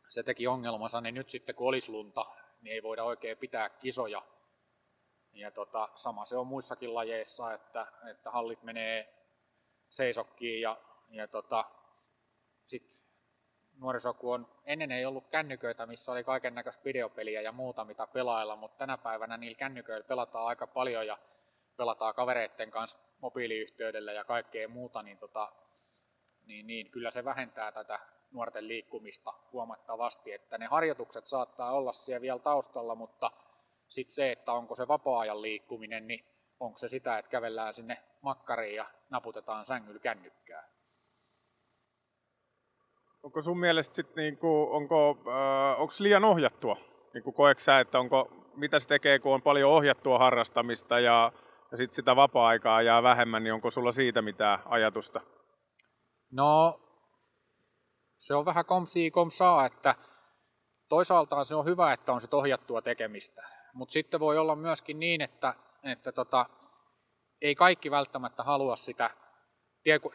se 0.10 0.24
teki 0.24 0.48
ongelmansa, 0.48 1.02
niin 1.02 1.16
nyt 1.16 1.30
sitten 1.30 1.56
kun 1.56 1.68
olisi 1.68 1.92
lunta, 1.92 2.26
niin 2.62 2.74
ei 2.74 2.84
voida 2.84 3.04
oikein 3.04 3.38
pitää 3.38 3.70
kisoja. 3.70 4.22
Ja 5.34 5.52
tota, 5.52 5.90
sama 5.96 6.26
se 6.26 6.38
on 6.38 6.48
muissakin 6.48 6.94
lajeissa, 6.94 7.54
että, 7.54 7.88
että 8.12 8.32
hallit 8.32 8.64
menee 8.64 9.14
seisokkiin 9.90 10.62
ja, 10.62 10.78
ja 11.10 11.28
tota, 11.28 11.66
sitten 12.66 13.06
nuorisoku 13.80 14.32
on, 14.32 14.48
ennen 14.66 14.92
ei 14.92 15.06
ollut 15.06 15.30
kännyköitä, 15.30 15.86
missä 15.86 16.12
oli 16.12 16.24
kaiken 16.24 16.56
näköistä 16.56 16.84
videopeliä 16.84 17.42
ja 17.42 17.52
muuta, 17.52 17.86
mitä 17.86 18.08
pelailla, 18.08 18.56
mutta 18.56 18.78
tänä 18.78 18.98
päivänä 18.98 19.38
niillä 19.38 19.58
kännyköillä 19.58 20.08
pelataan 20.08 20.48
aika 20.48 20.68
paljon 20.68 21.08
ja 21.08 21.18
pelataan 21.78 22.16
kavereiden 22.16 22.72
kanssa 22.72 23.00
mobiiliyhteydellä 23.22 24.14
ja 24.14 24.24
kaikkea 24.24 24.68
muuta, 24.68 25.04
niin, 25.04 25.18
tota, 25.18 25.52
niin, 26.46 26.68
niin 26.68 26.92
kyllä 26.92 27.12
se 27.12 27.26
vähentää 27.26 27.72
tätä 27.72 28.00
nuorten 28.32 28.68
liikkumista 28.68 29.34
huomattavasti, 29.52 30.32
että 30.32 30.58
ne 30.58 30.66
harjoitukset 30.66 31.26
saattaa 31.26 31.72
olla 31.72 31.92
siellä 31.92 32.22
vielä 32.22 32.40
taustalla, 32.40 32.96
mutta 32.96 33.32
sitten 33.88 34.16
se, 34.16 34.32
että 34.32 34.52
onko 34.52 34.76
se 34.76 34.88
vapaa-ajan 34.88 35.42
liikkuminen, 35.42 36.08
niin 36.08 36.26
onko 36.60 36.78
se 36.78 36.88
sitä, 36.88 37.18
että 37.18 37.32
kävellään 37.32 37.74
sinne 37.74 37.98
makkariin 38.22 38.76
ja 38.76 38.86
naputetaan 39.10 39.66
sängyllä 39.66 40.00
kännykkää. 40.00 40.75
Onko 43.26 43.42
sun 43.42 43.60
mielestä 43.60 43.96
sit 43.96 44.16
niinku, 44.16 44.68
onko, 44.72 45.18
äh, 45.28 46.00
liian 46.00 46.26
ohjattua? 46.26 46.78
Niinku 47.14 47.34
sä, 47.58 47.80
että 47.80 48.00
onko, 48.00 48.32
mitä 48.56 48.80
se 48.80 48.88
tekee, 48.88 49.20
kun 49.20 49.34
on 49.34 49.42
paljon 49.42 49.72
ohjattua 49.72 50.20
harrastamista 50.20 51.00
ja, 51.00 51.32
ja 51.72 51.78
sit 51.78 51.94
sitä 51.94 52.16
vapaa-aikaa 52.16 52.82
jää 52.82 53.04
vähemmän, 53.04 53.44
niin 53.44 53.54
onko 53.54 53.72
sulla 53.72 53.92
siitä 53.92 54.22
mitään 54.22 54.60
ajatusta? 54.66 55.22
No, 56.32 56.80
se 58.20 58.36
on 58.36 58.46
vähän 58.46 58.66
komsii 58.66 59.12
komsaa, 59.12 59.66
että 59.66 59.96
toisaalta 60.90 61.44
se 61.44 61.56
on 61.56 61.66
hyvä, 61.66 61.94
että 61.94 62.14
on 62.14 62.22
se 62.22 62.28
ohjattua 62.32 62.82
tekemistä, 62.82 63.42
mutta 63.74 63.94
sitten 63.94 64.20
voi 64.20 64.38
olla 64.38 64.56
myöskin 64.56 65.00
niin, 65.00 65.22
että, 65.22 65.54
että 65.84 66.12
tota, 66.12 66.46
ei 67.42 67.56
kaikki 67.56 67.92
välttämättä 67.92 68.44
halua 68.44 68.76
sitä 68.76 69.10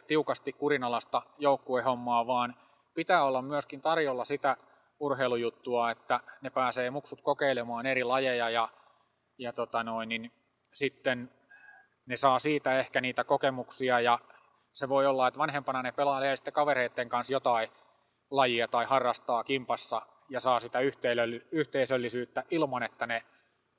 tiukasti 0.07 0.53
kurinalasta 0.53 1.21
joukkuehommaa, 1.37 2.27
vaan 2.27 2.55
pitää 2.93 3.23
olla 3.23 3.41
myöskin 3.41 3.81
tarjolla 3.81 4.25
sitä 4.25 4.57
urheilujuttua, 4.99 5.91
että 5.91 6.19
ne 6.41 6.49
pääsee 6.49 6.89
muksut 6.89 7.21
kokeilemaan 7.21 7.85
eri 7.85 8.03
lajeja 8.03 8.49
ja, 8.49 8.69
ja 9.37 9.53
tota 9.53 9.83
noin, 9.83 10.09
niin 10.09 10.31
sitten 10.73 11.31
ne 12.05 12.17
saa 12.17 12.39
siitä 12.39 12.79
ehkä 12.79 13.01
niitä 13.01 13.23
kokemuksia 13.23 13.99
ja 13.99 14.19
se 14.73 14.89
voi 14.89 15.05
olla, 15.05 15.27
että 15.27 15.37
vanhempana 15.37 15.81
ne 15.81 15.91
pelaa 15.91 16.35
sitten 16.35 16.53
kavereiden 16.53 17.09
kanssa 17.09 17.33
jotain 17.33 17.69
lajia 18.31 18.67
tai 18.67 18.85
harrastaa 18.85 19.43
kimpassa 19.43 20.01
ja 20.29 20.39
saa 20.39 20.59
sitä 20.59 20.79
yhteisöllisyyttä 21.51 22.43
ilman, 22.51 22.83
että 22.83 23.07
ne 23.07 23.23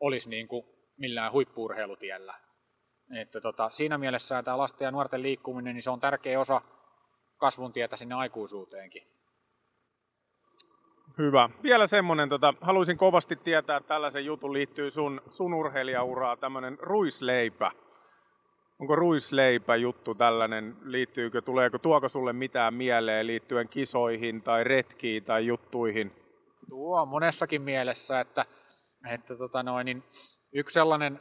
olisi 0.01 0.31
niin 0.31 0.49
kuin 0.49 0.67
millään 0.97 1.33
huippuurheilutiellä. 1.33 2.35
Että 3.21 3.41
tota, 3.41 3.71
siinä 3.71 3.99
mielessä 3.99 4.43
tämä 4.43 4.59
lasten 4.59 4.85
ja 4.85 4.91
nuorten 4.91 5.23
liikkuminen 5.23 5.75
niin 5.75 5.83
se 5.83 5.91
on 5.91 6.01
tärkeä 6.01 6.41
osa 6.41 6.61
kasvun 7.43 7.73
tietä 7.73 7.97
sinne 7.97 8.15
aikuisuuteenkin. 8.15 9.03
Hyvä. 11.19 11.51
Vielä 11.63 11.87
semmoinen, 11.87 12.29
tota, 12.29 12.55
haluaisin 12.61 12.97
kovasti 12.97 13.37
tietää, 13.37 13.77
että 13.77 13.89
tällaisen 13.89 14.25
jutun 14.25 14.53
liittyy 14.53 14.91
sun, 14.91 15.23
sun 15.31 15.55
urheilijauraa, 15.55 16.37
tämmöinen 16.37 16.79
ruisleipä. 16.81 17.71
Onko 18.81 18.97
ruisleipä 18.97 19.77
juttu 19.77 20.15
tällainen, 20.15 20.77
liittyykö, 20.85 21.43
tuleeko, 21.43 21.79
tuoko 21.79 22.09
sulle 22.09 22.33
mitään 22.33 22.75
mieleen 22.75 23.27
liittyen 23.27 23.69
kisoihin 23.69 24.43
tai 24.43 24.65
retkiin 24.65 25.25
tai 25.25 25.47
juttuihin? 25.47 26.13
Tuo 26.69 27.07
monessakin 27.07 27.63
mielessä, 27.63 28.21
että, 28.21 28.45
että 29.11 29.37
tota 29.37 29.63
noin, 29.63 29.85
niin 29.85 30.03
yksi 30.53 30.75
sellainen, 30.75 31.21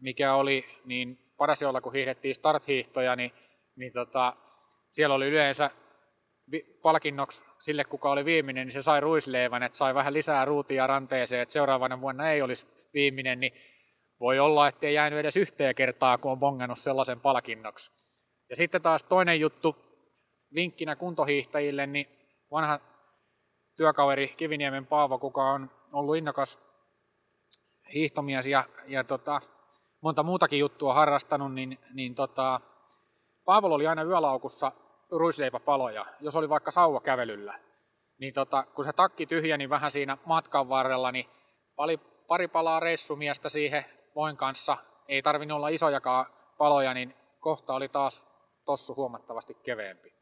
mikä 0.00 0.34
oli 0.34 0.64
niin 0.84 1.18
Parasiolla, 1.36 1.80
kun 1.80 1.92
hiihdettiin 1.92 2.34
starthiihtoja, 2.34 3.16
niin, 3.16 3.32
niin 3.76 3.92
tota, 3.92 4.36
siellä 4.88 5.14
oli 5.14 5.26
yleensä 5.26 5.70
palkinnoksi 6.82 7.44
sille, 7.58 7.84
kuka 7.84 8.10
oli 8.10 8.24
viimeinen, 8.24 8.66
niin 8.66 8.72
se 8.72 8.82
sai 8.82 9.00
ruisleivän, 9.00 9.62
että 9.62 9.78
sai 9.78 9.94
vähän 9.94 10.12
lisää 10.12 10.44
ruutia 10.44 10.86
ranteeseen, 10.86 11.42
että 11.42 11.52
seuraavana 11.52 12.00
vuonna 12.00 12.30
ei 12.30 12.42
olisi 12.42 12.66
viimeinen, 12.94 13.40
niin 13.40 13.52
voi 14.20 14.38
olla, 14.38 14.68
että 14.68 14.86
ei 14.86 14.94
jäänyt 14.94 15.18
edes 15.18 15.36
yhteen 15.36 15.74
kertaa, 15.74 16.18
kun 16.18 16.32
on 16.32 16.38
bongannut 16.38 16.78
sellaisen 16.78 17.20
palkinnoksi. 17.20 17.90
Ja 18.50 18.56
sitten 18.56 18.82
taas 18.82 19.04
toinen 19.04 19.40
juttu, 19.40 19.76
vinkkinä 20.54 20.96
kuntohiihtäjille, 20.96 21.86
niin 21.86 22.06
vanha 22.50 22.80
työkaveri 23.76 24.28
Kiviniemen 24.28 24.86
Paavo, 24.86 25.18
kuka 25.18 25.50
on 25.50 25.70
ollut 25.92 26.16
innokas 26.16 26.58
hiihtomies 27.94 28.46
ja, 28.46 28.64
ja 28.86 29.04
tota, 29.04 29.40
monta 30.02 30.22
muutakin 30.22 30.58
juttua 30.58 30.94
harrastanut, 30.94 31.54
niin, 31.54 31.78
niin 31.94 32.14
tota, 32.14 32.60
Paavolo 33.48 33.74
oli 33.74 33.86
aina 33.86 34.02
yölaukussa 34.02 34.72
ruisleipäpaloja, 35.10 36.06
jos 36.20 36.36
oli 36.36 36.48
vaikka 36.48 36.70
sauva 36.70 37.00
kävelyllä. 37.00 37.58
Niin 38.20 38.34
tota, 38.34 38.64
kun 38.74 38.84
se 38.84 38.92
takki 38.92 39.26
tyhjeni 39.26 39.68
vähän 39.68 39.90
siinä 39.90 40.18
matkan 40.24 40.68
varrella, 40.68 41.12
niin 41.12 41.26
pari, 41.76 41.96
pari 42.26 42.48
palaa 42.48 42.80
reissumiestä 42.80 43.48
siihen 43.48 43.84
voin 44.14 44.36
kanssa. 44.36 44.76
Ei 45.08 45.22
tarvinnut 45.22 45.56
olla 45.56 45.68
isojakaan 45.68 46.26
paloja, 46.58 46.94
niin 46.94 47.14
kohta 47.40 47.74
oli 47.74 47.88
taas 47.88 48.22
tossu 48.64 48.94
huomattavasti 48.96 49.54
keveempi. 49.54 50.12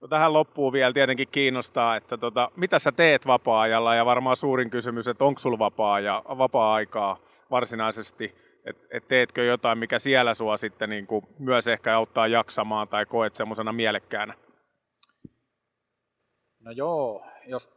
No 0.00 0.08
tähän 0.08 0.32
loppuun 0.32 0.72
vielä 0.72 0.92
tietenkin 0.92 1.28
kiinnostaa, 1.28 1.96
että 1.96 2.18
tota, 2.18 2.50
mitä 2.56 2.78
sä 2.78 2.92
teet 2.92 3.26
vapaa-ajalla 3.26 3.94
ja 3.94 4.06
varmaan 4.06 4.36
suurin 4.36 4.70
kysymys, 4.70 5.08
että 5.08 5.24
onko 5.24 5.38
sulla 5.38 5.58
vapaa- 5.58 6.38
vapaa-aikaa 6.38 7.16
varsinaisesti 7.50 8.41
et, 8.64 8.76
et 8.90 9.08
teetkö 9.08 9.44
jotain, 9.44 9.78
mikä 9.78 9.98
siellä 9.98 10.34
sua 10.34 10.56
sitten 10.56 10.90
niin 10.90 11.06
kuin 11.06 11.26
myös 11.38 11.68
ehkä 11.68 11.96
auttaa 11.96 12.26
jaksamaan 12.26 12.88
tai 12.88 13.06
koet 13.06 13.34
semmoisena 13.34 13.72
mielekkäänä? 13.72 14.34
No 16.60 16.70
joo, 16.70 17.26
jos 17.46 17.70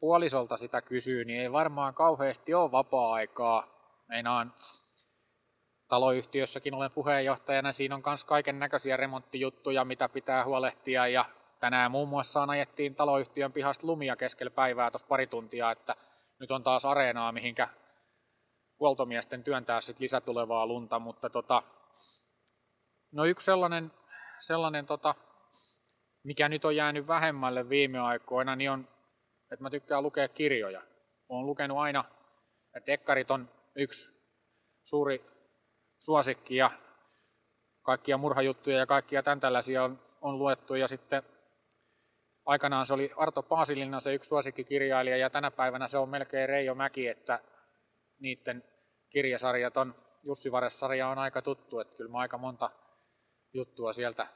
puolisolta 0.00 0.56
sitä 0.56 0.82
kysyy, 0.82 1.24
niin 1.24 1.40
ei 1.40 1.52
varmaan 1.52 1.94
kauheasti 1.94 2.54
ole 2.54 2.72
vapaa-aikaa. 2.72 3.66
Meinaan 4.08 4.52
taloyhtiössäkin 5.88 6.74
olen 6.74 6.90
puheenjohtajana, 6.90 7.72
siinä 7.72 7.94
on 7.94 8.02
myös 8.06 8.24
kaiken 8.24 8.58
näköisiä 8.58 8.96
remonttijuttuja, 8.96 9.84
mitä 9.84 10.08
pitää 10.08 10.44
huolehtia 10.44 11.06
ja 11.06 11.24
tänään 11.60 11.90
muun 11.90 12.08
muassa 12.08 12.42
ajettiin 12.42 12.94
taloyhtiön 12.94 13.52
pihasta 13.52 13.86
lumia 13.86 14.16
keskellä 14.16 14.50
päivää 14.50 14.90
tuossa 14.90 15.06
pari 15.06 15.26
tuntia, 15.26 15.70
että 15.70 15.96
nyt 16.38 16.50
on 16.50 16.62
taas 16.62 16.84
areenaa, 16.84 17.32
mihinkä 17.32 17.68
huoltomiesten 18.80 19.44
työntää 19.44 19.80
sit 19.80 20.00
lisätulevaa 20.00 20.66
lunta, 20.66 20.98
mutta 20.98 21.30
tota, 21.30 21.62
no 23.12 23.24
yksi 23.24 23.44
sellainen, 23.44 23.92
sellainen 24.40 24.86
tota, 24.86 25.14
mikä 26.24 26.48
nyt 26.48 26.64
on 26.64 26.76
jäänyt 26.76 27.06
vähemmälle 27.06 27.68
viime 27.68 27.98
aikoina, 27.98 28.56
niin 28.56 28.70
on, 28.70 28.88
että 29.52 29.62
mä 29.62 29.70
tykkään 29.70 30.02
lukea 30.02 30.28
kirjoja. 30.28 30.82
Olen 31.28 31.46
lukenut 31.46 31.78
aina, 31.78 32.04
että 32.76 32.92
dekkarit 32.92 33.30
on 33.30 33.48
yksi 33.76 34.20
suuri 34.84 35.24
suosikki 36.00 36.56
ja 36.56 36.70
kaikkia 37.82 38.18
murhajuttuja 38.18 38.78
ja 38.78 38.86
kaikkia 38.86 39.22
tämän 39.22 39.40
tällaisia 39.40 39.84
on, 39.84 39.98
on 40.20 40.38
luettu 40.38 40.74
ja 40.74 40.88
sitten 40.88 41.22
aikanaan 42.46 42.86
se 42.86 42.94
oli 42.94 43.12
Arto 43.16 43.42
Paasilina 43.42 44.00
se 44.00 44.14
yksi 44.14 44.28
suosikkikirjailija 44.28 45.16
ja 45.16 45.30
tänä 45.30 45.50
päivänä 45.50 45.88
se 45.88 45.98
on 45.98 46.08
melkein 46.08 46.48
Reijo 46.48 46.74
Mäki, 46.74 47.08
että 47.08 47.38
niiden 48.20 48.64
kirjasarjat 49.10 49.76
on, 49.76 49.94
Jussi 50.24 50.52
Vares-sarja 50.52 51.08
on 51.08 51.18
aika 51.18 51.42
tuttu, 51.42 51.80
että 51.80 51.96
kyllä 51.96 52.10
mä 52.10 52.18
aika 52.18 52.38
monta 52.38 52.70
juttua 53.52 53.92
sieltä 53.92 54.26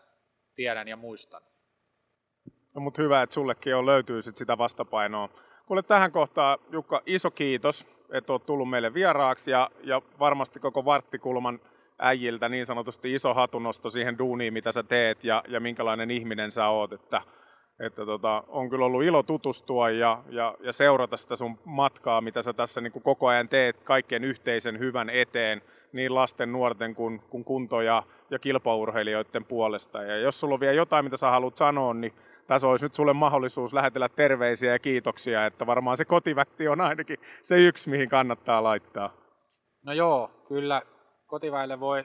tiedän 0.55 0.89
ja 0.89 0.97
muistan. 0.97 1.43
No, 2.75 2.81
mutta 2.81 3.03
hyvä, 3.03 3.23
että 3.23 3.35
sullekin 3.35 3.77
on 3.77 3.87
löytyy 3.87 4.23
sit 4.23 4.37
sitä 4.37 4.59
vastapainoa. 4.59 5.29
Kuule 5.67 5.83
tähän 5.83 6.13
kohtaan, 6.13 6.59
Jukka, 6.71 7.03
iso 7.07 7.31
kiitos, 7.31 7.87
että 8.13 8.33
olet 8.33 8.47
tullut 8.47 8.71
meille 8.71 8.95
vieraaksi 8.95 9.51
ja, 9.51 9.71
ja 9.83 10.03
varmasti 10.19 10.61
koko 10.61 10.85
Varttikulman 10.85 11.61
äijiltä 11.99 12.49
niin 12.49 12.67
sanotusti 12.67 13.15
iso 13.15 13.35
hatunosto 13.35 13.91
siihen 13.91 14.19
duuniin, 14.19 14.53
mitä 14.53 14.73
sä 14.73 14.83
teet 14.83 15.25
ja, 15.25 15.45
ja 15.49 15.61
minkälainen 15.61 16.11
ihminen 16.11 16.51
sä 16.51 16.69
oot. 16.69 16.93
Että 16.93 17.23
että 17.81 18.07
tota, 18.07 18.45
on 18.49 18.71
kyllä 18.71 18.85
ollut 18.85 19.03
ilo 19.03 19.23
tutustua 19.23 19.91
ja, 19.91 20.23
ja, 20.29 20.55
ja 20.61 20.73
seurata 20.73 21.17
sitä 21.17 21.37
sun 21.37 21.59
matkaa, 21.65 22.21
mitä 22.21 22.43
sä 22.43 22.53
tässä 22.53 22.81
niin 22.81 22.93
kuin 22.93 23.03
koko 23.03 23.27
ajan 23.27 23.49
teet 23.49 23.81
kaikkien 23.81 24.25
yhteisen 24.25 24.79
hyvän 24.79 25.11
eteen, 25.11 25.63
niin 25.93 26.15
lasten, 26.15 26.53
nuorten 26.53 26.95
kuin, 26.95 27.21
kuin 27.31 27.45
kunto- 27.45 27.81
ja, 27.81 28.03
ja 28.31 28.39
kilpaurheilijoiden 28.39 29.45
puolesta. 29.45 30.03
Ja 30.03 30.17
jos 30.17 30.41
sulla 30.41 30.55
on 30.55 30.61
vielä 30.61 30.73
jotain, 30.73 31.05
mitä 31.05 31.17
sä 31.17 31.31
haluat 31.31 31.57
sanoa, 31.57 31.95
niin 31.95 32.13
tässä 32.47 32.69
olisi 32.69 32.85
nyt 32.85 32.95
sulle 32.95 33.13
mahdollisuus 33.13 33.73
lähetellä 33.73 34.09
terveisiä 34.09 34.73
ja 34.73 34.79
kiitoksia, 34.79 35.47
että 35.47 35.67
varmaan 35.67 35.97
se 35.97 36.05
kotiväkti 36.05 36.69
on 36.69 36.81
ainakin 36.81 37.19
se 37.43 37.59
yksi, 37.59 37.91
mihin 37.91 38.09
kannattaa 38.09 38.63
laittaa. 38.63 39.11
No 39.83 39.93
joo, 39.93 40.31
kyllä 40.49 40.83
kotiväille 41.27 41.81
voi 41.81 42.05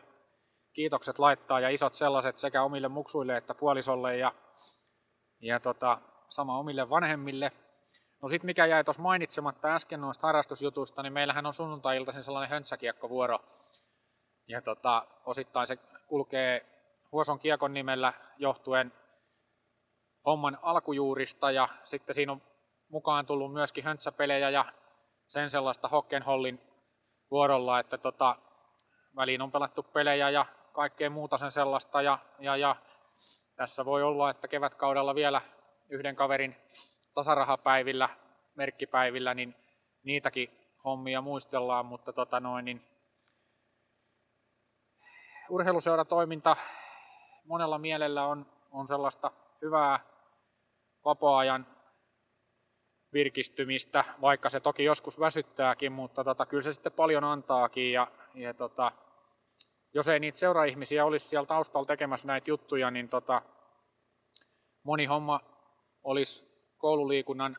kiitokset 0.73 1.19
laittaa 1.19 1.59
ja 1.59 1.69
isot 1.69 1.93
sellaiset 1.93 2.37
sekä 2.37 2.63
omille 2.63 2.87
muksuille 2.87 3.37
että 3.37 3.53
puolisolle 3.53 4.17
ja 4.17 4.33
ja 5.39 5.59
tota, 5.59 5.97
sama 6.27 6.57
omille 6.57 6.89
vanhemmille. 6.89 7.51
No 8.21 8.27
sitten 8.27 8.45
mikä 8.45 8.65
jäi 8.65 8.83
tuossa 8.83 9.01
mainitsematta 9.01 9.75
äsken 9.75 10.01
noista 10.01 10.27
harrastusjutuista, 10.27 11.03
niin 11.03 11.13
meillähän 11.13 11.45
on 11.45 11.53
sunnuntai-iltaisin 11.53 12.23
sellainen 12.23 12.49
höntsäkiekkovuoro. 12.49 13.39
Ja 14.47 14.61
tota, 14.61 15.07
osittain 15.25 15.67
se 15.67 15.77
kulkee 16.07 16.65
Huoson 17.11 17.39
kiekon 17.39 17.73
nimellä 17.73 18.13
johtuen 18.37 18.93
homman 20.25 20.57
alkujuurista 20.61 21.51
ja 21.51 21.69
sitten 21.83 22.15
siinä 22.15 22.31
on 22.31 22.41
mukaan 22.89 23.25
tullut 23.25 23.53
myöskin 23.53 23.83
höntsäpelejä 23.83 24.49
ja 24.49 24.65
sen 25.27 25.49
sellaista 25.49 25.87
Hockenhollin 25.87 26.61
vuorolla, 27.31 27.79
että 27.79 27.97
tota, 27.97 28.35
väliin 29.15 29.41
on 29.41 29.51
pelattu 29.51 29.83
pelejä 29.83 30.29
ja 30.29 30.45
kaikkea 30.73 31.09
muuta 31.09 31.37
sen 31.37 31.51
sellaista 31.51 32.01
ja, 32.01 32.19
ja, 32.39 32.57
ja 32.57 32.75
tässä 33.59 33.85
voi 33.85 34.03
olla, 34.03 34.29
että 34.29 34.47
kevätkaudella 34.47 35.15
vielä 35.15 35.41
yhden 35.89 36.15
kaverin 36.15 36.55
tasarahapäivillä, 37.13 38.09
merkkipäivillä, 38.55 39.33
niin 39.33 39.55
niitäkin 40.03 40.49
hommia 40.85 41.21
muistellaan, 41.21 41.85
mutta 41.85 42.13
tota 42.13 42.39
noin, 42.39 42.65
niin 42.65 42.81
urheiluseuratoiminta 45.49 46.55
monella 47.45 47.77
mielellä 47.77 48.25
on, 48.25 48.45
on 48.71 48.87
sellaista 48.87 49.31
hyvää 49.61 49.99
vapaa-ajan 51.05 51.67
virkistymistä, 53.13 54.05
vaikka 54.21 54.49
se 54.49 54.59
toki 54.59 54.83
joskus 54.83 55.19
väsyttääkin, 55.19 55.91
mutta 55.91 56.23
tota, 56.23 56.45
kyllä 56.45 56.63
se 56.63 56.73
sitten 56.73 56.91
paljon 56.91 57.23
antaakin. 57.23 57.91
Ja, 57.91 58.07
ja 58.35 58.53
tota, 58.53 58.91
jos 59.93 60.07
ei 60.07 60.19
niitä 60.19 60.37
seuraihmisiä 60.37 61.05
olisi 61.05 61.27
siellä 61.27 61.47
taustalla 61.47 61.85
tekemässä 61.85 62.27
näitä 62.27 62.49
juttuja, 62.49 62.91
niin 62.91 63.09
tota, 63.09 63.41
moni 64.83 65.05
homma 65.05 65.39
olisi 66.03 66.49
koululiikunnan 66.77 67.57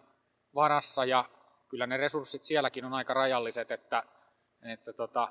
varassa 0.54 1.04
ja 1.04 1.24
kyllä 1.68 1.86
ne 1.86 1.96
resurssit 1.96 2.44
sielläkin 2.44 2.84
on 2.84 2.94
aika 2.94 3.14
rajalliset, 3.14 3.70
että, 3.70 4.02
että 4.72 4.92
tota, 4.92 5.28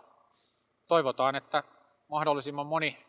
toivotaan, 0.88 1.35
että 1.35 1.63
mahdollisimman 2.09 2.67
moni 2.67 3.05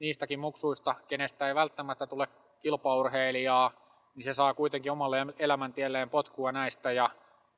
niistäkin 0.00 0.40
muksuista, 0.40 0.94
kenestä 1.08 1.48
ei 1.48 1.54
välttämättä 1.54 2.06
tule 2.06 2.28
kilpaurheilijaa, 2.62 3.72
niin 4.14 4.24
se 4.24 4.32
saa 4.32 4.54
kuitenkin 4.54 4.92
omalle 4.92 5.26
elämäntielleen 5.38 6.10
potkua 6.10 6.52
näistä 6.52 6.92
ja, 6.92 7.10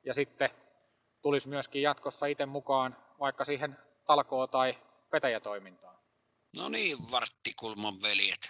ja 0.05 0.13
sitten 0.13 0.49
tulisi 1.21 1.49
myöskin 1.49 1.81
jatkossa 1.81 2.25
itse 2.25 2.45
mukaan 2.45 2.95
vaikka 3.19 3.45
siihen 3.45 3.77
talkoo- 4.05 4.47
tai 4.47 4.77
petäjätoimintaan. 5.09 5.97
No 6.55 6.69
niin, 6.69 7.11
Varttikulman 7.11 8.01
veljet. 8.01 8.49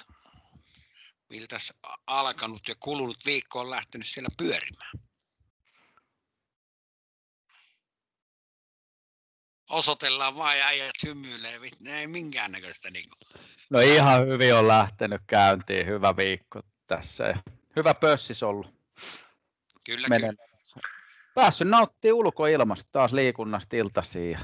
Miltä 1.30 1.60
alkanut 2.08 2.67
ja 2.67 2.76
kulunut 2.80 3.17
viikko 3.26 3.60
on 3.60 3.70
lähtenyt 3.70 4.08
siellä 4.08 4.30
pyörimään? 4.38 4.91
Osoitellaan 9.70 10.36
vaan 10.36 10.58
ja 10.58 10.65
äijät 10.67 11.04
hymyilee, 11.06 11.60
ei 11.88 12.08
minkäännäköistä 12.08 12.91
niin 12.91 13.10
kuin. 13.10 13.43
No 13.70 13.80
ihan 13.80 14.28
hyvin 14.28 14.56
on 14.56 14.67
lähtenyt 14.67 15.22
käyntiin, 15.28 15.86
hyvä 15.86 16.17
viikko 16.17 16.62
tässä 16.88 17.24
ja 17.24 17.38
hyvä 17.76 17.93
pössis 17.93 18.43
ollut. 18.43 18.67
Kyllä, 19.86 20.08
Menen. 20.08 20.38
kyllä. 20.38 20.88
Päässyt 21.36 21.67
nauttimaan 21.67 22.17
ulkoilmasta 22.17 22.89
taas 22.91 23.13
liikunnasta 23.13 23.76
iltasiin 23.76 24.39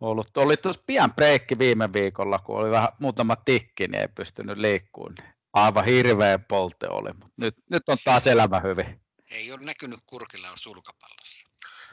ollut, 0.00 0.36
oli 0.36 0.56
tuossa 0.56 0.82
pian 0.86 1.14
breikki 1.14 1.58
viime 1.58 1.92
viikolla, 1.92 2.38
kun 2.38 2.56
oli 2.56 2.70
vähän 2.70 2.88
muutama 2.98 3.36
tikki, 3.36 3.88
niin 3.88 4.00
ei 4.00 4.08
pystynyt 4.08 4.58
liikkumaan. 4.58 5.16
Aivan 5.52 5.84
hirveä 5.84 6.38
polte 6.38 6.88
oli, 6.88 7.12
mutta 7.12 7.34
nyt, 7.36 7.54
nyt 7.70 7.88
on 7.88 7.98
taas 8.04 8.26
elämä 8.26 8.60
hyvin. 8.60 9.00
Ei 9.30 9.52
ole 9.52 9.60
näkynyt 9.64 10.00
kurkilla 10.06 10.56
sulkapallossa. 10.56 11.48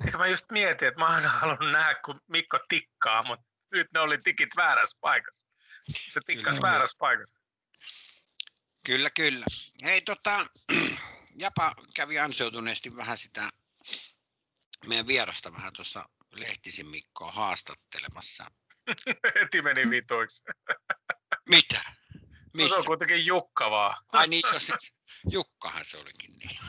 Eikä 0.05 0.17
mä 0.17 0.27
just 0.27 0.45
mietin, 0.51 0.87
että 0.87 0.99
mä 0.99 1.13
oon 1.13 1.23
halunnut 1.23 1.71
nähdä, 1.71 1.95
kun 2.05 2.21
Mikko 2.27 2.59
tikkaa, 2.69 3.23
mutta 3.23 3.45
nyt 3.71 3.87
ne 3.93 3.99
oli 3.99 4.17
tikit 4.17 4.49
väärässä 4.55 4.97
paikassa. 5.01 5.47
Se 6.07 6.21
tikkas 6.25 6.55
kyllä, 6.55 6.69
väärässä 6.69 6.95
paikassa. 6.99 7.39
Kyllä, 8.85 9.09
kyllä. 9.09 9.45
Hei, 9.83 10.01
tota, 10.01 10.45
Japa 11.41 11.75
kävi 11.95 12.19
ansioituneesti 12.19 12.95
vähän 12.95 13.17
sitä 13.17 13.49
meidän 14.87 15.07
vierasta 15.07 15.53
vähän 15.53 15.73
tuossa 15.73 16.09
Lehtisen 16.39 16.87
Mikkoa 16.87 17.31
haastattelemassa. 17.31 18.51
Heti 19.35 19.61
meni 19.61 19.89
vitoiksi. 19.89 20.43
Mitä? 21.49 21.81
Missä? 22.53 22.69
No, 22.69 22.75
se 22.75 22.75
on 22.75 22.85
kuitenkin 22.85 23.25
Jukka 23.25 23.71
vaan. 23.71 24.03
Ai 24.11 24.27
niin, 24.27 24.43
jos 24.53 24.65
siis, 24.65 24.93
Jukkahan 25.29 25.85
se 25.85 25.97
olikin 25.97 26.37
niin. 26.37 26.59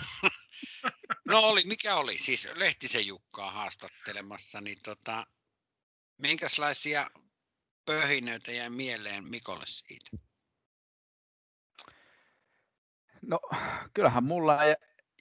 no 1.24 1.38
oli, 1.40 1.64
mikä 1.64 1.96
oli? 1.96 2.18
Siis 2.18 2.48
Lehtisen 2.54 3.06
Jukkaa 3.06 3.50
haastattelemassa, 3.50 4.60
niin 4.60 4.78
tota, 4.82 5.26
minkälaisia 6.18 7.10
pöhinöitä 7.84 8.52
jäi 8.52 8.70
mieleen 8.70 9.24
Mikolle 9.24 9.66
siitä? 9.66 10.10
No 13.22 13.40
kyllähän 13.94 14.24
mulla 14.24 14.58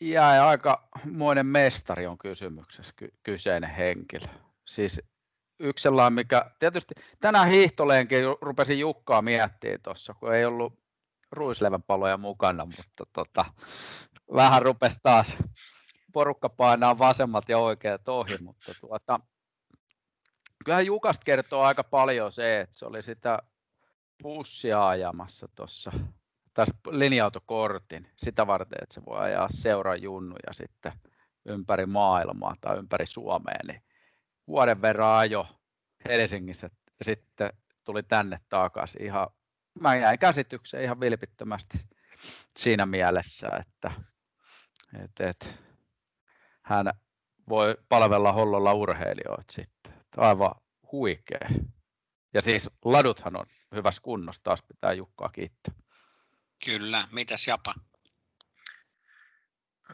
jäi 0.01 0.39
aika 0.39 0.89
monen 1.11 1.45
mestari 1.45 2.07
on 2.07 2.17
kysymyksessä 2.17 2.93
ky- 2.95 3.13
kyseinen 3.23 3.69
henkilö. 3.69 4.27
Siis 4.65 5.01
yksi 5.59 5.83
sellainen, 5.83 6.13
mikä 6.13 6.51
tietysti 6.59 6.95
tänään 7.19 7.47
hiihtoleenkin 7.47 8.23
rupesin 8.41 8.79
Jukkaa 8.79 9.21
miettimään 9.21 9.81
tuossa, 9.81 10.13
kun 10.13 10.33
ei 10.33 10.45
ollut 10.45 10.79
ruislevänpaloja 11.31 12.17
mukana, 12.17 12.65
mutta 12.65 13.03
tota, 13.13 13.45
vähän 14.35 14.61
rupesi 14.61 14.99
taas 15.03 15.27
porukka 16.13 16.49
painaa 16.49 16.97
vasemmat 16.97 17.49
ja 17.49 17.57
oikeat 17.57 18.09
ohi, 18.09 18.37
mutta 18.37 18.71
tuota, 18.81 19.19
kyllähän 20.65 20.85
Jukasta 20.85 21.23
kertoo 21.25 21.61
aika 21.61 21.83
paljon 21.83 22.31
se, 22.31 22.59
että 22.59 22.77
se 22.77 22.85
oli 22.85 23.03
sitä 23.03 23.39
bussia 24.23 24.87
ajamassa 24.87 25.47
tuossa 25.55 25.91
taas 26.57 26.69
linja-autokortin 26.89 28.07
sitä 28.15 28.47
varten, 28.47 28.79
että 28.81 28.93
se 28.93 29.05
voi 29.05 29.19
ajaa 29.19 29.47
seuran 29.51 30.01
junnuja 30.01 30.53
sitten 30.53 30.91
ympäri 31.45 31.85
maailmaa 31.85 32.55
tai 32.61 32.77
ympäri 32.77 33.05
Suomea, 33.05 33.59
niin 33.67 33.81
vuoden 34.47 34.81
verran 34.81 35.17
ajo 35.17 35.47
Helsingissä 36.09 36.69
ja 36.99 37.05
sitten 37.05 37.49
tuli 37.83 38.03
tänne 38.03 38.39
takaisin. 38.49 39.03
Ihan, 39.03 39.27
mä 39.81 39.95
jäin 39.95 40.19
käsitykseen 40.19 40.83
ihan 40.83 40.99
vilpittömästi 40.99 41.77
siinä 42.57 42.85
mielessä, 42.85 43.47
että, 43.59 43.91
että, 45.03 45.29
että 45.29 45.47
hän 46.61 46.93
voi 47.49 47.77
palvella 47.89 48.31
Hollolla 48.31 48.73
urheilijoita 48.73 49.53
sitten. 49.53 49.93
Aivan 50.17 50.55
huikea. 50.91 51.49
Ja 52.33 52.41
siis 52.41 52.69
laduthan 52.85 53.35
on 53.35 53.45
hyvässä 53.75 54.01
kunnossa, 54.01 54.43
taas 54.43 54.63
pitää 54.67 54.93
Jukkaa 54.93 55.29
kiittää. 55.29 55.73
Kyllä, 56.65 57.07
mitäs 57.11 57.47
Japa? 57.47 57.73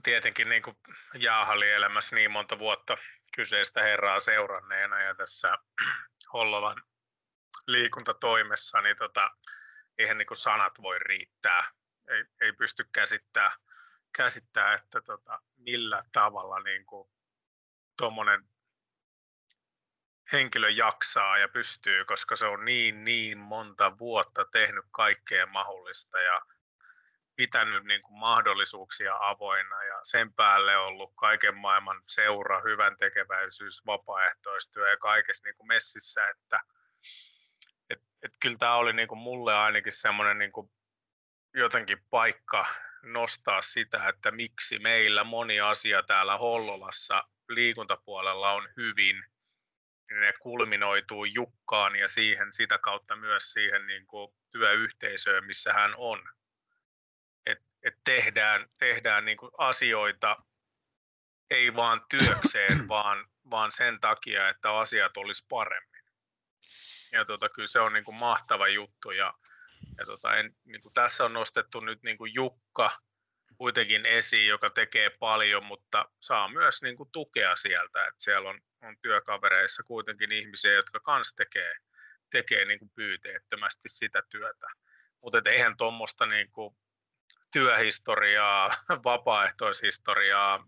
Tietenkin 0.03 0.49
niin 0.49 0.63
kuin 0.63 0.77
Jaaha 1.13 1.53
elämässä 1.53 2.15
niin 2.15 2.31
monta 2.31 2.59
vuotta 2.59 2.97
kyseistä 3.35 3.83
herraa 3.83 4.19
seuranneena 4.19 5.01
ja 5.01 5.15
tässä 5.15 5.57
Hollolan 6.33 6.83
liikuntatoimessa, 7.67 8.81
niin 8.81 8.97
tota, 8.97 9.31
eihän 9.97 10.17
niin 10.17 10.27
kuin 10.27 10.37
sanat 10.37 10.81
voi 10.81 10.99
riittää. 10.99 11.71
Ei, 12.07 12.25
ei 12.41 12.53
pysty 12.53 12.85
käsittää, 12.93 13.51
käsittää 14.17 14.73
että 14.73 15.01
tota, 15.01 15.39
millä 15.55 16.01
tavalla 16.11 16.59
niin 16.59 16.85
tuommoinen 17.97 18.43
henkilö 20.31 20.69
jaksaa 20.69 21.37
ja 21.37 21.49
pystyy, 21.49 22.05
koska 22.05 22.35
se 22.35 22.45
on 22.45 22.65
niin, 22.65 23.05
niin 23.05 23.37
monta 23.37 23.97
vuotta 23.97 24.45
tehnyt 24.45 24.85
kaikkea 24.91 25.45
mahdollista 25.45 26.21
ja 26.21 26.41
pitänyt 27.43 27.83
niin 27.83 28.01
kuin 28.01 28.19
mahdollisuuksia 28.19 29.17
avoinna 29.19 29.83
ja 29.83 29.99
sen 30.03 30.33
päälle 30.33 30.77
ollut 30.77 31.13
kaiken 31.15 31.55
maailman 31.55 32.01
seura, 32.07 32.61
hyvän 32.61 32.97
tekeväisyys, 32.97 33.85
vapaaehtoistyö 33.85 34.89
ja 34.89 34.97
kaikessa 34.97 35.47
niin 35.47 35.55
kuin 35.55 35.67
messissä, 35.67 36.29
että 36.29 36.59
et, 37.89 37.99
et 38.23 38.31
kyllä 38.41 38.55
tämä 38.59 38.75
oli 38.75 38.93
niin 38.93 39.07
kuin 39.07 39.19
mulle 39.19 39.55
ainakin 39.55 39.93
semmoinen 39.93 40.37
niin 40.37 40.51
jotenkin 41.53 41.97
paikka 42.09 42.65
nostaa 43.01 43.61
sitä, 43.61 44.07
että 44.09 44.31
miksi 44.31 44.79
meillä 44.79 45.23
moni 45.23 45.59
asia 45.59 46.03
täällä 46.03 46.37
Hollolassa 46.37 47.23
liikuntapuolella 47.49 48.51
on 48.51 48.69
hyvin, 48.77 49.23
niin 50.09 50.21
ne 50.21 50.33
kulminoituu 50.41 51.25
Jukkaan 51.25 51.95
ja 51.95 52.07
siihen 52.07 52.53
sitä 52.53 52.77
kautta 52.77 53.15
myös 53.15 53.51
siihen 53.51 53.87
niin 53.87 54.07
kuin 54.07 54.33
työyhteisöön, 54.51 55.45
missä 55.45 55.73
hän 55.73 55.93
on 55.97 56.23
että 57.83 58.01
tehdään, 58.03 58.67
tehdään 58.79 59.25
niin 59.25 59.37
kuin 59.37 59.51
asioita 59.57 60.37
ei 61.49 61.75
vaan 61.75 62.01
työkseen, 62.09 62.87
vaan, 62.87 63.25
vaan 63.51 63.71
sen 63.71 63.99
takia, 63.99 64.49
että 64.49 64.77
asiat 64.77 65.17
olisi 65.17 65.45
paremmin. 65.49 66.03
Ja 67.11 67.25
tota, 67.25 67.49
kyllä 67.49 67.67
se 67.67 67.79
on 67.79 67.93
niin 67.93 68.03
kuin 68.03 68.15
mahtava 68.15 68.67
juttu. 68.67 69.11
Ja, 69.11 69.33
ja 69.97 70.05
tota, 70.05 70.35
en, 70.35 70.55
niin 70.65 70.81
kuin 70.81 70.93
tässä 70.93 71.25
on 71.25 71.33
nostettu 71.33 71.79
nyt 71.79 72.03
niin 72.03 72.17
kuin 72.17 72.33
Jukka 72.33 72.91
kuitenkin 73.57 74.05
esiin, 74.05 74.47
joka 74.47 74.69
tekee 74.69 75.09
paljon, 75.09 75.65
mutta 75.65 76.05
saa 76.19 76.49
myös 76.49 76.81
niin 76.81 76.97
kuin 76.97 77.09
tukea 77.11 77.55
sieltä. 77.55 78.05
Että 78.07 78.23
siellä 78.23 78.49
on, 78.49 78.61
on 78.81 78.95
työkavereissa 79.01 79.83
kuitenkin 79.83 80.31
ihmisiä, 80.31 80.73
jotka 80.73 80.99
myös 81.07 81.33
tekee, 81.35 81.75
tekee 82.31 82.65
niin 82.65 82.79
kuin 82.79 82.91
pyyteettömästi 82.95 83.89
sitä 83.89 84.23
työtä. 84.29 84.67
Mutta 85.21 85.41
eihän 85.45 85.77
tuommoista 85.77 86.25
niin 86.25 86.51
kuin 86.51 86.75
työhistoriaa, 87.53 88.69
vapaaehtoishistoriaa, 89.05 90.65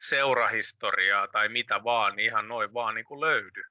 seurahistoriaa 0.00 1.28
tai 1.28 1.48
mitä 1.48 1.84
vaan, 1.84 2.16
niin 2.16 2.26
ihan 2.26 2.48
noin 2.48 2.74
vaan 2.74 2.94
niin 2.94 3.04
kuin 3.04 3.20
löydy. 3.20 3.62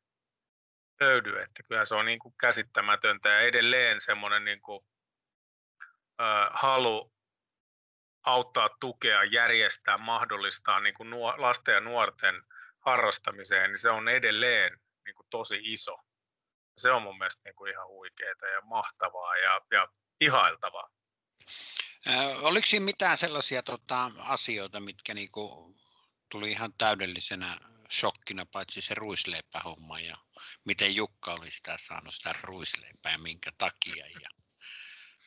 löydy. 1.00 1.40
Että 1.40 1.64
kyllä 1.68 1.86
se 1.86 1.96
on 1.96 2.06
niin 2.06 2.20
kuin 2.20 2.36
käsittämätöntä 2.40 3.30
ja 3.30 3.40
edelleen 3.40 4.02
semmoinen 4.02 4.46
niin 4.46 4.62
kuin, 4.62 4.86
halu, 6.52 7.14
auttaa, 8.26 8.70
tukea, 8.80 9.24
järjestää, 9.24 9.98
mahdollistaa 9.98 10.80
niin 10.80 10.94
kuin 10.94 11.10
nuo, 11.10 11.34
lasten 11.38 11.74
ja 11.74 11.80
nuorten 11.80 12.44
harrastamiseen, 12.80 13.70
niin 13.70 13.80
se 13.80 13.90
on 13.90 14.10
edelleen 14.10 14.80
niin 15.06 15.16
kuin 15.16 15.28
tosi 15.30 15.60
iso. 15.64 15.98
Se 16.78 16.92
on 16.92 17.02
mun 17.02 17.18
mielestä 17.18 17.42
niin 17.46 17.56
kuin 17.56 17.72
ihan 17.72 17.88
huikeaa 17.88 18.52
ja 18.54 18.62
mahtavaa 18.62 19.38
ja, 19.38 19.62
ja 19.72 19.88
ihailtavaa. 20.22 20.90
Oliko 22.42 22.68
siinä 22.68 22.86
mitään 22.86 23.18
sellaisia 23.18 23.64
tota, 23.64 24.12
asioita, 24.18 24.80
mitkä 24.80 25.14
niinku 25.14 25.76
tuli 26.30 26.52
ihan 26.52 26.74
täydellisenä 26.78 27.60
shokkina, 27.92 28.46
paitsi 28.46 28.82
se 28.82 28.94
ruisleipähomma 28.94 30.00
ja 30.00 30.18
miten 30.66 30.96
Jukka 30.96 31.34
oli 31.34 31.52
sitä 31.52 31.78
saanut 31.88 32.16
sitä 32.16 32.36
ruisleipää 32.42 33.12
ja 33.12 33.18
minkä 33.18 33.52
takia. 33.58 34.06
Ja 34.22 34.30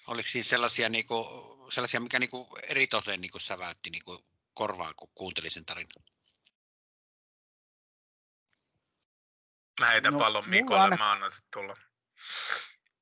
oliko 0.06 0.28
siinä 0.28 0.48
sellaisia, 0.48 0.88
niinku, 0.88 1.24
sellaisia 1.72 2.00
mikä 2.00 2.18
niinku 2.18 2.58
eritoten 2.62 3.20
niinku 3.20 3.38
säväytti 3.38 3.90
niinku 3.90 4.24
korvaan, 4.54 4.94
kun 4.96 5.10
kuuntelin 5.14 5.50
sen 5.50 5.64
tarinan? 5.64 6.04
Näitä 9.80 10.10
no, 10.10 10.18
pallon 10.18 10.48
Mikolle, 10.48 10.82
aina... 10.82 10.96
mä 10.96 11.12
annan 11.12 11.30
sitten 11.30 11.50
tulla. 11.52 11.76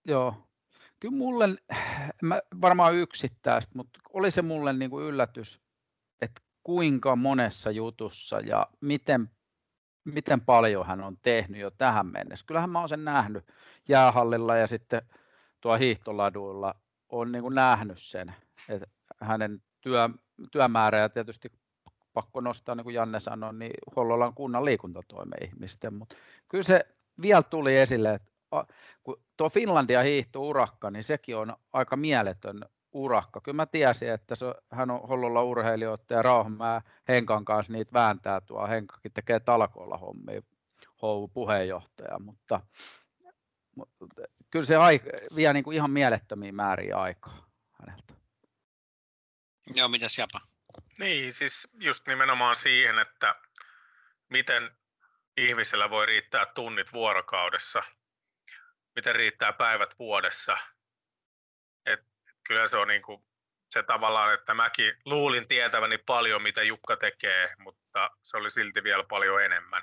Joo, 0.04 0.48
kyllä 1.00 1.16
mulle, 1.16 1.48
mä 2.22 2.40
varmaan 2.60 2.94
yksittäistä, 2.94 3.72
mutta 3.74 4.00
oli 4.12 4.30
se 4.30 4.42
mulle 4.42 4.72
niin 4.72 4.90
kuin 4.90 5.04
yllätys, 5.04 5.60
että 6.20 6.42
kuinka 6.62 7.16
monessa 7.16 7.70
jutussa 7.70 8.40
ja 8.40 8.66
miten, 8.80 9.30
miten 10.04 10.40
paljon 10.40 10.86
hän 10.86 11.00
on 11.00 11.16
tehnyt 11.22 11.60
jo 11.60 11.70
tähän 11.70 12.06
mennessä. 12.06 12.46
Kyllähän 12.46 12.70
mä 12.70 12.78
oon 12.78 12.88
sen 12.88 13.04
nähnyt 13.04 13.44
jäähallilla 13.88 14.56
ja 14.56 14.66
sitten 14.66 15.02
tuo 15.60 15.76
hiihtoladuilla 15.76 16.74
on 17.08 17.32
niin 17.32 17.42
kuin 17.42 17.54
nähnyt 17.54 17.98
sen, 17.98 18.34
että 18.68 18.88
hänen 19.20 19.62
työ, 19.80 20.08
työmäärä 20.52 20.98
ja 20.98 21.08
tietysti 21.08 21.52
pakko 22.12 22.40
nostaa, 22.40 22.74
niin 22.74 22.84
kuin 22.84 22.94
Janne 22.94 23.20
sanoi, 23.20 23.54
niin 23.54 23.72
Hollolan 23.96 24.34
kunnan 24.34 24.64
liikuntatoimen 24.64 25.44
ihmisten, 25.44 25.94
mutta 25.94 26.16
kyllä 26.48 26.64
se 26.64 26.86
vielä 27.22 27.42
tuli 27.42 27.74
esille, 27.74 28.14
että 28.14 28.32
kun 29.02 29.22
tuo 29.36 29.50
Finlandia 29.50 30.02
hiihtourakka, 30.02 30.90
niin 30.90 31.04
sekin 31.04 31.36
on 31.36 31.56
aika 31.72 31.96
mieletön 31.96 32.60
urakka. 32.92 33.40
Kyllä 33.40 33.56
mä 33.56 33.66
tiesin, 33.66 34.10
että 34.10 34.34
se, 34.34 34.46
hän 34.72 34.90
on 34.90 35.08
Hollolla 35.08 35.42
urheilijoita 35.42 36.14
ja 36.14 36.22
Rauhanmää 36.22 36.82
Henkan 37.08 37.44
kanssa 37.44 37.72
niitä 37.72 37.92
vääntää 37.92 38.40
tuo. 38.40 38.68
Henkakin 38.68 39.12
tekee 39.12 39.40
talkoilla 39.40 39.98
hommia, 39.98 40.42
Hou 41.02 41.28
puheenjohtaja, 41.28 42.18
mutta, 42.18 42.60
mutta 43.76 44.06
kyllä 44.50 44.66
se 44.66 44.76
aika, 44.76 45.06
vie 45.36 45.52
niin 45.52 45.64
kuin 45.64 45.76
ihan 45.76 45.90
mielettömiä 45.90 46.52
määriä 46.52 46.96
aikaa 46.96 47.48
häneltä. 47.72 48.14
Joo, 49.74 49.88
mitäs 49.88 50.18
Japa? 50.18 50.40
Niin, 50.98 51.32
siis 51.32 51.68
just 51.80 52.06
nimenomaan 52.08 52.56
siihen, 52.56 52.98
että 52.98 53.34
miten 54.30 54.70
ihmisellä 55.36 55.90
voi 55.90 56.06
riittää 56.06 56.44
tunnit 56.54 56.92
vuorokaudessa, 56.92 57.82
miten 58.96 59.14
riittää 59.14 59.52
päivät 59.52 59.94
vuodessa. 59.98 60.56
Et 61.86 62.00
kyllä 62.48 62.66
se 62.66 62.76
on 62.76 62.88
niin 62.88 63.02
kuin 63.02 63.24
se 63.70 63.82
tavallaan, 63.82 64.34
että 64.34 64.54
mäkin 64.54 64.94
luulin 65.04 65.48
tietäväni 65.48 65.98
paljon, 65.98 66.42
mitä 66.42 66.62
Jukka 66.62 66.96
tekee, 66.96 67.54
mutta 67.58 68.10
se 68.22 68.36
oli 68.36 68.50
silti 68.50 68.82
vielä 68.82 69.04
paljon 69.04 69.44
enemmän. 69.44 69.82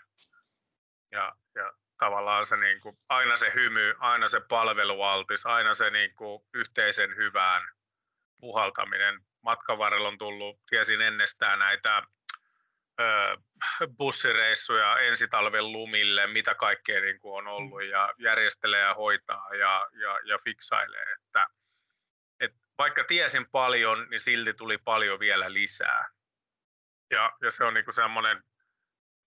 Ja, 1.12 1.36
ja 1.56 1.74
tavallaan 1.98 2.46
se 2.46 2.58
niin 2.58 2.82
kuin, 2.82 2.98
aina 3.10 3.36
se 3.36 3.52
hymy, 3.56 3.96
aina 4.00 4.28
se 4.28 4.40
palvelualtis, 4.40 5.46
aina 5.46 5.74
se 5.74 5.90
niin 5.90 6.16
kuin, 6.16 6.44
yhteisen 6.54 7.16
hyvään 7.16 7.70
puhaltaminen. 8.40 9.20
Matkan 9.42 9.78
varrella 9.78 10.08
on 10.08 10.18
tullut, 10.18 10.60
tiesin 10.70 11.02
ennestään 11.02 11.60
näitä 11.60 12.04
ö, 13.00 13.38
bussireissuja 13.98 15.00
ensitalven 15.00 15.72
lumille, 15.72 16.28
mitä 16.28 16.56
kaikkea 16.56 17.02
niin 17.02 17.20
kuin 17.20 17.38
on 17.38 17.48
ollut 17.48 17.84
ja 17.84 18.14
järjestelee 18.18 18.82
ja 18.82 18.94
hoitaa 18.94 19.56
ja, 19.56 19.88
ja, 19.92 20.20
ja 20.26 20.38
fiksailee. 20.44 21.06
Että, 21.14 21.48
et 22.40 22.52
vaikka 22.78 23.04
tiesin 23.04 23.46
paljon, 23.52 24.08
niin 24.10 24.20
silti 24.20 24.54
tuli 24.54 24.78
paljon 24.78 25.20
vielä 25.20 25.54
lisää. 25.54 26.10
Ja, 27.12 27.32
ja 27.42 27.52
se 27.52 27.64
on 27.64 27.74
niin 27.74 27.86
kuin 27.86 27.96
semmoinen 27.96 28.44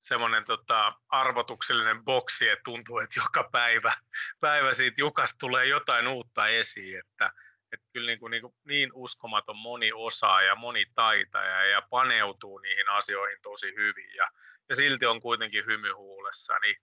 semmoinen 0.01 0.45
tota, 0.45 0.93
arvotuksellinen 1.09 2.05
boksi, 2.05 2.49
että 2.49 2.63
tuntuu, 2.65 2.99
että 2.99 3.21
joka 3.21 3.49
päivä, 3.53 3.95
päivä 4.41 4.73
siitä 4.73 5.01
Jukasta 5.01 5.37
tulee 5.41 5.67
jotain 5.67 6.09
uutta 6.09 6.49
esiin, 6.49 6.99
että, 6.99 7.33
että 7.77 7.89
kyllä 7.93 8.07
niin, 8.07 8.21
kuin, 8.21 8.31
niin, 8.31 8.43
kuin, 8.43 8.55
niin 8.65 8.91
uskomaton 8.95 9.57
moni 9.57 9.93
osaa 9.93 10.43
ja 10.43 10.55
moni 10.55 10.87
taitaja 10.95 11.67
ja 11.67 11.83
paneutuu 11.91 12.59
niihin 12.59 12.89
asioihin 12.89 13.39
tosi 13.43 13.67
hyvin 13.67 14.15
ja, 14.15 14.31
ja 14.69 14.75
silti 14.75 15.07
on 15.07 15.21
kuitenkin 15.21 15.67
hymy 15.67 15.93
huulessa, 15.93 16.59
niin, 16.59 16.77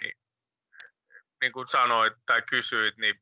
niin, 0.00 0.12
niin 1.40 1.52
kuin 1.52 1.66
sanoit 1.66 2.12
tai 2.26 2.42
kysyit, 2.42 2.98
niin 2.98 3.20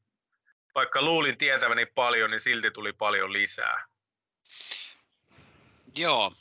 vaikka 0.75 1.03
luulin 1.03 1.39
tietäväni 1.39 1.87
paljon, 1.87 2.31
niin 2.31 2.41
silti 2.41 2.71
tuli 2.71 2.93
paljon 2.93 3.33
lisää. 3.33 3.87
Joo, 5.95 6.33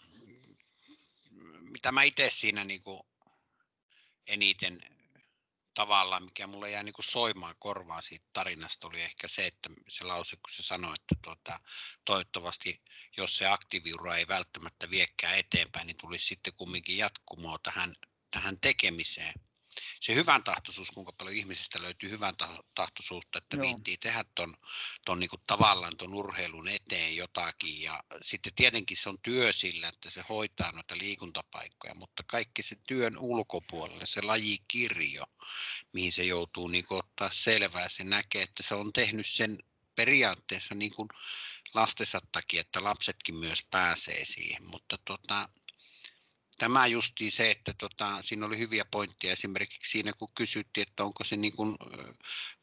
mitä 1.60 1.92
mä 1.92 2.04
itse 2.04 2.30
siinä 2.34 2.64
niin 2.64 2.82
kuin 2.82 3.02
eniten 4.28 4.97
tavallaan, 5.78 6.24
mikä 6.24 6.48
mulle 6.48 6.72
jäi 6.72 6.84
niin 6.84 6.94
kuin 6.94 7.06
soimaan 7.06 7.56
korvaan 7.60 8.04
siitä 8.04 8.26
tarinasta, 8.34 8.88
oli 8.88 9.02
ehkä 9.02 9.28
se, 9.28 9.46
että 9.46 9.70
se 9.90 10.04
lause, 10.04 10.36
kun 10.36 10.50
se 10.56 10.64
sanoi, 10.64 10.94
että 10.94 11.16
tuota, 11.24 11.60
toivottavasti, 12.06 12.82
jos 13.18 13.38
se 13.38 13.48
aktiiviura 13.48 14.18
ei 14.18 14.28
välttämättä 14.28 14.90
viekään 14.90 15.38
eteenpäin, 15.38 15.88
niin 15.88 15.98
tulisi 15.98 16.26
sitten 16.26 16.54
kumminkin 16.58 16.98
jatkumoa 16.98 17.58
tähän, 17.64 17.96
tähän 18.32 18.60
tekemiseen 18.60 19.34
se 20.02 20.16
hyvän 20.16 20.44
tahtoisuus, 20.44 20.92
kuinka 20.92 21.12
paljon 21.12 21.36
ihmisistä 21.36 21.82
löytyy 21.82 22.10
hyvän 22.10 22.36
tahtoisuutta, 22.76 23.38
että 23.38 23.58
Joo. 23.58 23.66
viittii 23.66 23.98
tehdä 23.98 24.26
ton, 24.36 24.58
ton 25.06 25.20
niin 25.20 25.30
tavallaan 25.48 25.98
ton 25.98 26.14
urheilun 26.14 26.68
eteen 26.68 27.16
jotakin. 27.16 27.82
Ja 27.82 28.04
sitten 28.22 28.54
tietenkin 28.56 28.98
se 28.98 29.10
on 29.10 29.18
työ 29.22 29.54
sillä, 29.54 29.88
että 29.88 30.10
se 30.10 30.24
hoitaa 30.30 30.72
noita 30.72 30.98
liikuntapaikkoja, 30.98 31.94
mutta 31.96 32.24
kaikki 32.28 32.64
se 32.64 32.76
työn 32.88 33.18
ulkopuolelle, 33.18 34.08
se 34.08 34.22
lajikirjo, 34.22 35.24
mihin 35.94 36.14
se 36.14 36.24
joutuu 36.24 36.68
niin 36.68 36.86
ottaa 36.90 37.30
selvää, 37.34 37.90
se 37.90 38.04
näkee, 38.04 38.42
että 38.42 38.64
se 38.68 38.76
on 38.76 38.94
tehnyt 38.94 39.28
sen 39.28 39.58
periaatteessa 39.96 40.76
niin 40.76 40.94
kuin 40.94 41.10
lastensa 41.74 42.22
takia, 42.32 42.62
että 42.62 42.84
lapsetkin 42.84 43.36
myös 43.36 43.64
pääsee 43.72 44.26
siihen, 44.26 44.64
mutta 44.64 44.98
tota, 45.06 45.50
tämä 46.58 46.88
justiin 46.88 47.32
se, 47.32 47.52
että 47.52 47.74
tota, 47.74 48.22
siinä 48.24 48.46
oli 48.46 48.58
hyviä 48.58 48.86
pointteja 48.86 49.34
esimerkiksi 49.34 49.92
siinä, 49.92 50.14
kun 50.14 50.30
kysyttiin, 50.36 50.88
että 50.88 51.04
onko 51.04 51.24
se 51.24 51.38
niin 51.38 51.54
kuin, 51.54 51.78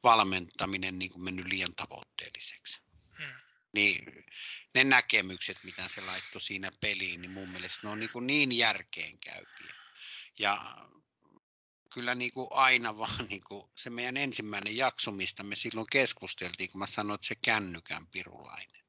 valmentaminen 0.03 0.99
niin 0.99 1.11
kuin 1.11 1.25
mennyt 1.25 1.47
liian 1.47 1.75
tavoitteelliseksi. 1.75 2.79
Hmm. 3.19 3.35
Niin 3.73 4.25
ne 4.75 4.85
näkemykset, 4.85 5.65
mitä 5.65 5.89
se 5.95 6.01
laittoi 6.01 6.41
siinä 6.41 6.71
peliin, 6.81 7.23
niin 7.23 7.31
mun 7.31 7.49
mielestä 7.49 7.79
ne 7.83 7.89
on 7.89 8.01
niin, 8.01 8.11
kuin 8.11 8.27
niin 8.27 8.53
järkeenkäypiä. 8.53 9.75
Ja 10.39 10.77
kyllä 11.95 12.15
niin 12.15 12.33
kuin 12.33 12.49
aina 12.51 12.97
vaan 12.99 13.27
niin 13.29 13.45
kuin 13.45 13.71
se 13.75 13.91
meidän 13.91 14.17
ensimmäinen 14.17 14.77
jakso, 14.77 15.11
mistä 15.11 15.43
me 15.43 15.57
silloin 15.57 15.87
keskusteltiin, 15.93 16.71
kun 16.71 16.79
mä 16.79 16.87
sanoin, 16.87 17.15
että 17.15 17.27
se 17.27 17.35
kännykän 17.35 18.07
pirulainen. 18.07 18.85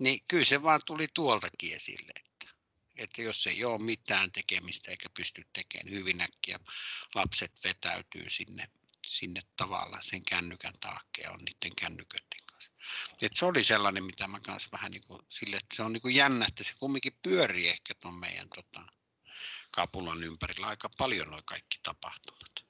Niin 0.00 0.20
kyllä 0.28 0.44
se 0.44 0.62
vaan 0.62 0.80
tuli 0.86 1.08
tuoltakin 1.14 1.74
esille 1.74 2.25
että 2.96 3.22
jos 3.22 3.46
ei 3.46 3.64
ole 3.64 3.82
mitään 3.82 4.32
tekemistä 4.32 4.90
eikä 4.90 5.08
pysty 5.16 5.46
tekemään 5.52 5.94
hyvin 5.94 6.20
äkkiä, 6.20 6.60
lapset 7.14 7.52
vetäytyy 7.64 8.30
sinne, 8.30 8.70
sinne 9.06 9.42
tavallaan 9.56 10.02
sen 10.02 10.22
kännykän 10.22 10.78
taakke 10.80 11.22
ja 11.22 11.30
on 11.30 11.38
niiden 11.38 11.76
kännyköiden 11.76 12.40
kanssa. 12.46 12.70
Et 13.22 13.36
se 13.36 13.44
oli 13.44 13.64
sellainen, 13.64 14.04
mitä 14.04 14.28
mä 14.28 14.40
kanssa 14.40 14.68
vähän 14.72 14.92
niin 14.92 15.02
kuin, 15.06 15.22
sille, 15.28 15.56
että 15.56 15.76
se 15.76 15.82
on 15.82 15.92
niin 15.92 16.02
kuin 16.02 16.14
jännä, 16.14 16.46
että 16.48 16.64
se 16.64 16.72
kumminkin 16.78 17.18
pyörii 17.22 17.68
ehkä 17.68 17.94
tuon 17.94 18.14
meidän 18.14 18.48
tota, 18.54 18.82
kapulan 19.70 20.22
ympärillä 20.22 20.66
aika 20.66 20.90
paljon 20.98 21.30
noin 21.30 21.44
kaikki 21.44 21.78
tapahtumat. 21.82 22.66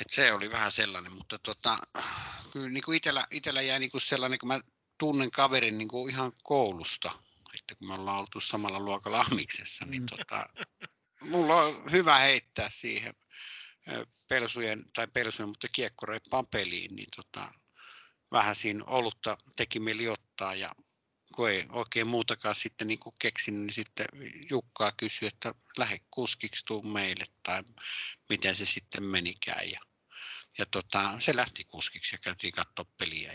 Et 0.00 0.10
se 0.10 0.32
oli 0.32 0.50
vähän 0.50 0.72
sellainen, 0.72 1.12
mutta 1.12 1.38
tota, 1.38 1.78
kyllä 2.52 2.68
niin 2.68 2.84
kuin 2.84 2.96
itellä, 2.96 3.26
itellä 3.30 3.62
jäi 3.62 3.78
niin 3.78 3.90
kuin 3.90 4.00
sellainen, 4.00 4.38
kun 4.38 4.48
mä 4.48 4.60
tunnen 4.98 5.30
kaverin 5.30 5.78
niin 5.78 5.88
kuin 5.88 6.10
ihan 6.10 6.32
koulusta, 6.42 7.22
että 7.68 7.78
kun 7.78 7.88
me 7.88 7.94
ollaan 7.94 8.20
oltu 8.20 8.40
samalla 8.40 8.80
luokalla 8.80 9.20
amiksessa, 9.30 9.86
niin 9.86 10.02
mm. 10.02 10.06
tota, 10.16 10.48
mulla 11.20 11.62
on 11.62 11.92
hyvä 11.92 12.18
heittää 12.18 12.70
siihen 12.70 13.14
pelsujen, 14.28 14.84
tai 14.94 15.06
pelsujen, 15.06 15.48
mutta 15.48 15.68
kiekkoreippaan 15.72 16.46
peliin, 16.46 16.96
niin 16.96 17.08
tota, 17.16 17.52
vähän 18.32 18.56
siinä 18.56 18.84
olutta 18.84 19.38
teki 19.56 19.80
mieli 19.80 20.08
ottaa 20.08 20.54
ja 20.54 20.74
kun 21.34 21.50
ei 21.50 21.66
oikein 21.68 22.06
muutakaan 22.06 22.56
sitten 22.56 22.88
niin 22.88 22.98
kuin 22.98 23.14
keksin, 23.18 23.66
niin 23.66 23.74
sitten 23.74 24.06
Jukkaa 24.50 24.92
kysyi, 24.96 25.28
että 25.28 25.54
lähde 25.78 25.98
kuskiksi 26.10 26.64
tuu 26.64 26.82
meille 26.82 27.26
tai 27.42 27.62
miten 28.28 28.56
se 28.56 28.66
sitten 28.66 29.04
menikään. 29.04 29.70
Ja, 29.70 29.80
ja 30.58 30.66
tota, 30.66 31.18
se 31.20 31.36
lähti 31.36 31.64
kuskiksi 31.64 32.14
ja 32.14 32.18
käytiin 32.18 32.52
katsoa 32.52 32.84
peliä 32.98 33.27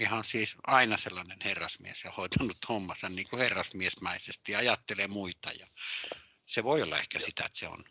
ihan 0.00 0.24
siis 0.24 0.56
aina 0.66 0.98
sellainen 0.98 1.38
herrasmies 1.44 2.04
ja 2.04 2.10
hoitanut 2.16 2.56
hommansa 2.68 3.08
niin 3.08 3.26
kuin 3.30 3.40
herrasmiesmäisesti 3.40 4.52
ja 4.52 4.58
ajattelee 4.58 5.08
muita. 5.08 5.50
Ja 5.58 5.66
se 6.46 6.64
voi 6.64 6.82
olla 6.82 6.98
ehkä 6.98 7.18
sitä, 7.18 7.44
että 7.44 7.58
se 7.58 7.68
on. 7.68 7.84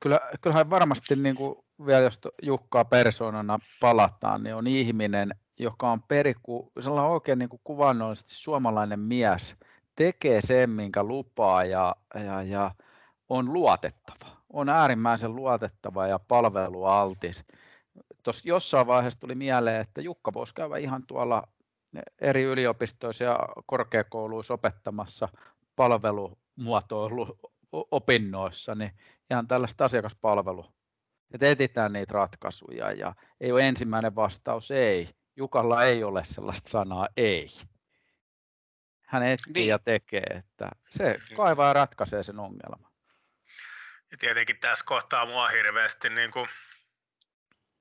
Kyllä, 0.00 0.20
kyllähän 0.40 0.70
varmasti 0.70 1.16
niin 1.16 1.34
kuin 1.34 1.64
vielä 1.86 2.02
jos 2.02 2.20
Jukkaa 2.42 2.84
persoonana 2.84 3.58
palataan, 3.80 4.42
niin 4.42 4.54
on 4.54 4.66
ihminen, 4.66 5.34
joka 5.58 5.90
on 5.90 6.02
periku, 6.02 6.72
sellainen 6.80 7.10
oikein 7.10 7.38
niin 7.38 7.48
kuin 7.48 7.60
kuvannollisesti 7.64 8.34
suomalainen 8.34 9.00
mies, 9.00 9.56
tekee 9.96 10.40
sen, 10.40 10.70
minkä 10.70 11.02
lupaa 11.02 11.64
ja, 11.64 11.96
ja, 12.14 12.42
ja 12.42 12.70
on 13.28 13.52
luotettava. 13.52 14.38
On 14.52 14.68
äärimmäisen 14.68 15.36
luotettava 15.36 16.06
ja 16.06 16.18
palvelualtis. 16.18 17.44
Tuossa 18.22 18.48
jossain 18.48 18.86
vaiheessa 18.86 19.20
tuli 19.20 19.34
mieleen, 19.34 19.80
että 19.80 20.00
Jukka 20.00 20.32
voisi 20.32 20.54
käydä 20.54 20.76
ihan 20.76 21.06
tuolla 21.06 21.48
eri 22.20 22.42
yliopistoissa 22.42 23.24
ja 23.24 23.38
korkeakouluissa 23.66 24.54
opettamassa 24.54 25.28
palvelumuotoiluopinnoissa, 25.76 28.74
niin 28.74 28.92
ihan 29.30 29.48
tällaista 29.48 29.84
asiakaspalvelua. 29.84 30.72
Että 31.34 31.46
etsitään 31.46 31.92
niitä 31.92 32.12
ratkaisuja 32.12 32.92
ja 32.92 33.14
ei 33.40 33.52
ole 33.52 33.64
ensimmäinen 33.64 34.14
vastaus 34.14 34.70
ei. 34.70 35.10
Jukalla 35.36 35.84
ei 35.84 36.04
ole 36.04 36.24
sellaista 36.24 36.70
sanaa 36.70 37.08
ei 37.16 37.48
hän 39.08 39.22
etsii 39.22 39.52
niin. 39.52 39.68
ja 39.68 39.78
tekee, 39.78 40.22
että 40.22 40.70
se 40.88 41.18
kaivaa 41.36 41.66
ja 41.66 41.72
ratkaisee 41.72 42.22
sen 42.22 42.38
ongelman. 42.38 42.90
Ja 44.10 44.18
tietenkin 44.18 44.60
tässä 44.60 44.84
kohtaa 44.84 45.26
mua 45.26 45.48
hirveästi 45.48 46.08
niin 46.08 46.30
kuin 46.30 46.48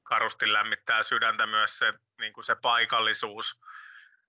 karusti 0.07 0.53
lämmittää 0.53 1.03
sydäntä 1.03 1.45
myös 1.45 1.79
se, 1.79 1.93
niin 2.19 2.33
kuin 2.33 2.43
se 2.43 2.55
paikallisuus, 2.55 3.61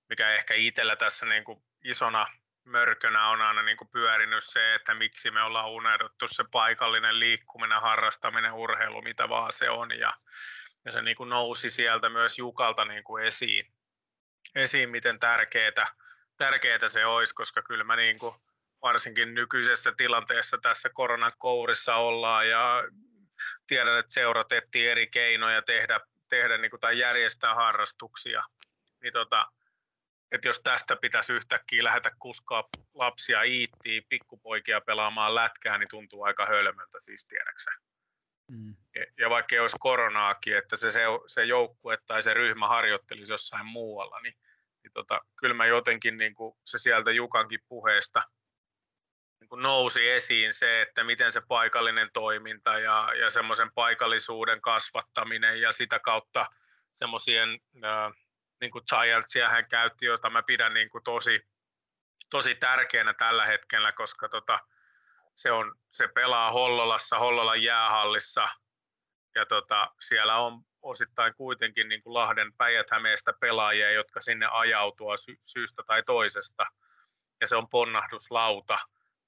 mikä 0.09 0.31
ehkä 0.31 0.55
itsellä 0.55 0.97
tässä 0.97 1.27
niin 1.27 1.45
kuin 1.45 1.62
isona 1.85 2.27
mörkönä 2.64 3.29
on 3.29 3.43
aina 3.43 3.62
niin 3.62 3.77
kuin 3.77 3.88
pyörinyt 3.88 4.45
se, 4.45 4.75
että 4.75 4.95
miksi 4.95 5.31
me 5.31 5.43
ollaan 5.43 5.71
unohdettu 5.71 6.29
se 6.29 6.45
paikallinen 6.51 7.21
liikkuminen, 7.21 7.81
harrastaminen, 7.81 8.53
urheilu, 8.53 9.03
mitä 9.03 9.29
vaan 9.29 9.53
se 9.53 9.71
on. 9.71 9.99
Ja, 9.99 10.14
ja 10.85 10.93
se 10.93 11.03
niin 11.03 11.17
kuin 11.17 11.31
nousi 11.31 11.71
sieltä 11.71 12.09
myös 12.09 12.38
Jukalta 12.38 12.85
niin 12.85 13.05
kuin 13.05 13.25
esiin, 13.25 13.67
esiin, 14.55 14.91
miten 14.91 15.19
tärkeää 15.19 15.87
tärkeää 16.37 16.88
se 16.88 17.07
olisi, 17.07 17.35
koska 17.35 17.62
kyllä 17.62 17.85
mä 17.85 17.97
niin 17.97 18.19
kuin 18.19 18.35
varsinkin 18.83 19.35
nykyisessä 19.35 19.93
tilanteessa 19.97 20.59
tässä 20.62 20.88
koronan 20.88 21.33
kourissa 21.38 21.95
ollaan 21.95 22.49
ja 22.49 22.85
tiedän, 23.66 23.98
että 23.98 24.14
seurat 24.14 24.53
etsii 24.53 24.88
eri 24.88 25.07
keinoja 25.07 25.62
tehdä, 25.62 26.01
tehdä 26.29 26.59
niin 26.59 26.70
kuin, 26.70 26.81
tai 26.81 26.98
järjestää 26.98 27.55
harrastuksia. 27.55 28.42
Niin 29.03 29.12
tota, 29.12 29.53
että 30.33 30.48
jos 30.48 30.61
tästä 30.61 30.96
pitäisi 30.96 31.33
yhtäkkiä 31.33 31.85
lähetä 31.85 32.11
kuskaa 32.18 32.68
lapsia 32.94 33.42
iittiin, 33.42 34.03
pikkupoikia 34.09 34.81
pelaamaan 34.81 35.35
lätkää, 35.35 35.79
niin 35.79 35.88
tuntuu 35.90 36.22
aika 36.22 36.46
hölmöltä 36.46 37.01
siis 37.01 37.27
tiedäksä. 37.27 37.70
Mm. 38.51 38.77
Ja, 38.94 39.07
ja 39.18 39.31
vaikka 39.31 39.55
ei 39.55 39.61
olisi 39.61 39.77
koronaakin, 39.81 40.57
että 40.57 40.77
se, 40.77 40.90
se, 40.90 41.01
se 41.27 41.44
joukkue 41.44 41.98
tai 42.07 42.22
se 42.22 42.35
ryhmä 42.35 42.68
harjoittelisi 42.68 43.33
jossain 43.33 43.66
muualla, 43.66 44.20
niin 44.20 44.35
niin 44.88 44.92
tota, 44.94 45.20
kyllä 45.37 45.55
mä 45.55 45.66
jotenkin 45.66 46.18
niin 46.18 46.35
kuin 46.35 46.57
se 46.64 46.79
sieltä 46.79 47.11
Jukankin 47.11 47.61
puheesta 47.68 48.22
niin 49.40 49.62
nousi 49.62 50.11
esiin 50.11 50.55
se, 50.55 50.83
että 50.83 51.05
miten 51.05 51.33
se 51.33 51.40
paikallinen 51.48 52.11
toiminta 52.12 52.79
ja, 52.79 53.09
ja 53.20 53.31
semmoisen 53.31 53.72
paikallisuuden 53.74 54.61
kasvattaminen 54.61 55.61
ja 55.61 55.72
sitä 55.72 55.98
kautta 55.98 56.46
semmoisien, 56.92 57.48
niin 58.61 58.72
Giantsia 58.88 59.48
hän 59.48 59.68
käytti, 59.68 60.07
jota 60.07 60.31
mä 60.31 60.42
pidän 60.42 60.74
niin 60.74 60.88
kuin 60.88 61.05
tosi, 61.05 61.40
tosi 62.31 62.55
tärkeänä 62.55 63.14
tällä 63.14 63.46
hetkellä, 63.46 63.92
koska 63.92 64.29
tota, 64.29 64.59
se, 65.35 65.53
on, 65.53 65.74
se 65.88 66.09
pelaa 66.09 66.53
Hollolassa, 66.53 67.18
Hollolan 67.18 67.62
jäähallissa 67.62 68.48
ja 69.35 69.46
tota, 69.46 69.90
siellä 70.01 70.37
on 70.37 70.62
osittain 70.83 71.35
kuitenkin 71.35 71.88
niin 71.88 72.03
kuin 72.03 72.14
Lahden 72.14 72.53
päijät 72.57 72.87
pelaajia, 73.40 73.90
jotka 73.90 74.20
sinne 74.20 74.46
ajautua 74.51 75.16
sy- 75.16 75.40
syystä 75.44 75.83
tai 75.87 76.03
toisesta. 76.03 76.66
Ja 77.40 77.46
se 77.46 77.57
on 77.57 77.68
ponnahduslauta. 77.68 78.79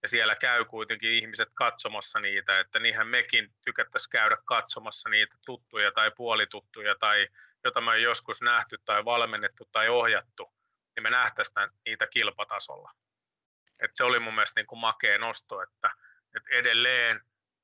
Ja 0.02 0.08
siellä 0.08 0.36
käy 0.36 0.64
kuitenkin 0.64 1.12
ihmiset 1.12 1.48
katsomassa 1.54 2.20
niitä, 2.20 2.60
että 2.60 2.78
niinhän 2.78 3.06
mekin 3.06 3.54
tykättäisiin 3.64 4.10
käydä 4.10 4.36
katsomassa 4.44 5.08
niitä 5.08 5.36
tuttuja 5.46 5.92
tai 5.92 6.10
puolituttuja 6.16 6.94
tai 6.94 7.28
jota 7.64 7.80
me 7.80 7.98
joskus 7.98 8.42
nähty 8.42 8.78
tai 8.84 9.04
valmennettu 9.04 9.68
tai 9.72 9.88
ohjattu, 9.88 10.52
niin 10.96 11.02
me 11.02 11.10
nähtäisiin 11.10 11.68
niitä 11.86 12.06
kilpatasolla. 12.06 12.90
Et 13.82 13.90
se 13.94 14.04
oli 14.04 14.18
mun 14.18 14.34
mielestä 14.34 14.60
niin 14.60 14.66
kuin 14.66 14.78
makea 14.78 15.18
nosto, 15.18 15.62
että, 15.62 15.90
että 16.36 16.50
edelleen 16.50 17.20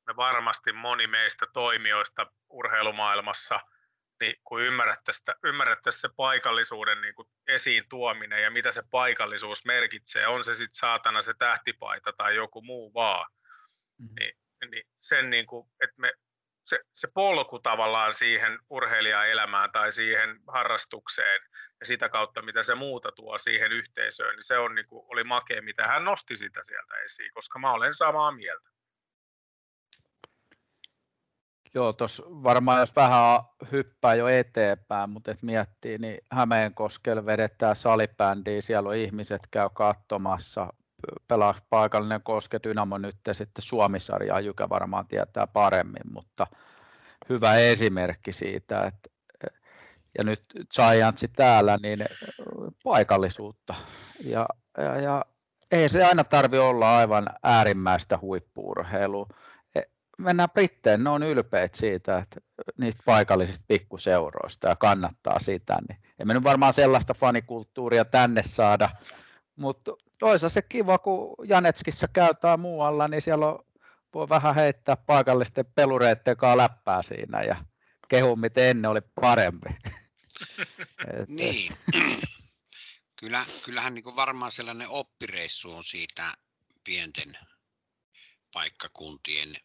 me 0.07 0.17
varmasti 0.17 0.73
moni 0.73 1.07
meistä 1.07 1.47
toimijoista 1.53 2.27
urheilumaailmassa– 2.51 3.61
niin 4.21 4.35
kun 4.45 4.63
ymmärrettäisiin, 4.63 5.37
ymmärrettäisiin 5.45 6.01
se 6.01 6.09
paikallisuuden 6.17 7.01
niin 7.01 7.15
kuin 7.15 7.29
esiin 7.49 7.85
tuominen 7.89 8.43
ja 8.43 8.51
mitä 8.51 8.73
se 8.73 8.83
paikallisuus 8.91 9.65
merkitsee, 9.65 10.27
on 10.27 10.45
se 10.45 10.55
sitten 10.55 10.75
saatana 10.75 11.21
se 11.21 11.35
tähtipaita 11.39 12.13
tai 12.13 12.37
joku 12.37 12.63
muu 12.63 12.95
vaan, 12.95 13.31
mm-hmm. 13.99 14.15
niin, 14.21 14.37
niin 14.71 14.85
sen 15.01 15.31
niin 15.31 15.47
kuin, 15.47 15.69
että 15.81 16.01
me, 16.01 16.13
se, 16.67 16.79
se 16.93 17.09
polku 17.15 17.59
tavallaan 17.59 18.15
siihen 18.15 18.59
urheilijaelämään 18.71 19.73
tai 19.73 19.93
siihen 19.93 20.41
harrastukseen 20.49 21.41
ja 21.81 21.87
sitä 21.87 22.09
kautta, 22.09 22.43
mitä 22.43 22.63
se 22.63 22.75
muuta 22.75 23.13
tuo 23.13 23.39
siihen 23.39 23.73
yhteisöön, 23.73 24.37
niin 24.37 24.47
se 24.47 24.59
on, 24.59 24.75
niin 24.75 24.87
kuin, 24.87 25.07
oli 25.09 25.25
makea, 25.25 25.63
mitä 25.63 25.87
hän 25.87 26.05
nosti 26.05 26.37
sitä 26.37 26.61
sieltä 26.63 26.95
esiin, 27.05 27.31
koska 27.35 27.59
mä 27.59 27.73
olen 27.73 27.95
samaa 27.95 28.33
mieltä. 28.33 28.71
Joo, 31.77 31.93
tuossa 31.93 32.23
varmaan 32.29 32.81
jos 32.81 32.97
vähän 32.97 33.41
hyppää 33.73 34.15
jo 34.15 34.29
eteenpäin, 34.29 35.11
mutta 35.11 35.31
et 35.31 35.43
miettii, 35.43 35.99
niin 35.99 36.19
Hämeenkoskella 36.33 37.27
vedetään 37.27 37.77
salibändiä, 37.77 38.63
siellä 38.63 38.89
on 38.89 38.97
ihmiset 38.97 39.43
käy 39.51 39.69
katsomassa, 39.75 40.73
pelaa 41.29 41.55
paikallinen 41.71 42.23
Koske 42.23 42.61
Dynamo 42.63 42.99
nyt 42.99 43.17
sitten 43.33 43.63
Suomisarjaa, 43.63 44.41
joka 44.41 44.69
varmaan 44.69 45.07
tietää 45.09 45.47
paremmin, 45.47 46.13
mutta 46.13 46.47
hyvä 47.29 47.55
esimerkki 47.55 48.33
siitä, 48.33 48.81
että 48.81 49.11
ja 50.19 50.25
nyt 50.25 50.45
Giantsi 50.75 51.29
täällä, 51.29 51.79
niin 51.83 52.05
paikallisuutta. 52.85 53.75
Ja, 54.25 54.47
ja, 54.79 55.01
ja 55.01 55.25
ei 55.71 55.89
se 55.89 56.05
aina 56.05 56.25
tarvi 56.25 56.59
olla 56.59 56.99
aivan 56.99 57.27
äärimmäistä 57.43 58.19
huippuurheilua 58.23 59.27
mennään 60.17 60.51
Britteen, 60.51 61.05
ne 61.05 61.11
on 61.11 61.23
ylpeät 61.23 61.75
siitä, 61.75 62.19
että 62.19 62.41
niistä 62.79 63.03
paikallisista 63.07 63.65
pikkuseuroista 63.69 64.69
ja 64.69 64.77
kannattaa 64.77 65.39
sitä, 65.39 65.79
niin 65.89 65.99
emme 66.19 66.35
nyt 66.35 66.45
varmaan 66.45 66.73
sellaista 66.73 67.15
fanikulttuuria 67.15 68.05
tänne 68.05 68.43
saada, 68.43 68.89
mutta 69.57 69.93
toisaalta 70.19 70.55
se 70.55 70.63
kiva, 70.63 70.99
kun 70.99 71.35
Janetskissa 71.45 72.09
käytää 72.09 72.57
muualla, 72.57 73.09
niin 73.09 73.23
siellä 73.23 73.47
on, 73.47 73.65
voi 74.15 74.29
vähän 74.29 74.55
heittää 74.55 74.97
paikallisten 74.97 75.67
pelureiden 75.75 76.37
kanssa 76.37 76.57
läppää 76.57 77.03
siinä 77.03 77.43
ja 77.43 77.57
kehu, 78.09 78.37
miten 78.37 78.65
ennen 78.65 78.91
oli 78.91 79.01
parempi. 79.21 79.69
niin. 81.29 81.73
Kyllä, 83.21 83.45
kyllähän 83.65 83.95
niin 83.95 84.17
varmaan 84.17 84.53
sellainen 84.53 84.89
oppireissu 84.89 85.73
on 85.73 85.85
siitä 85.85 86.35
pienten 86.85 87.39
paikkakuntien 88.53 89.57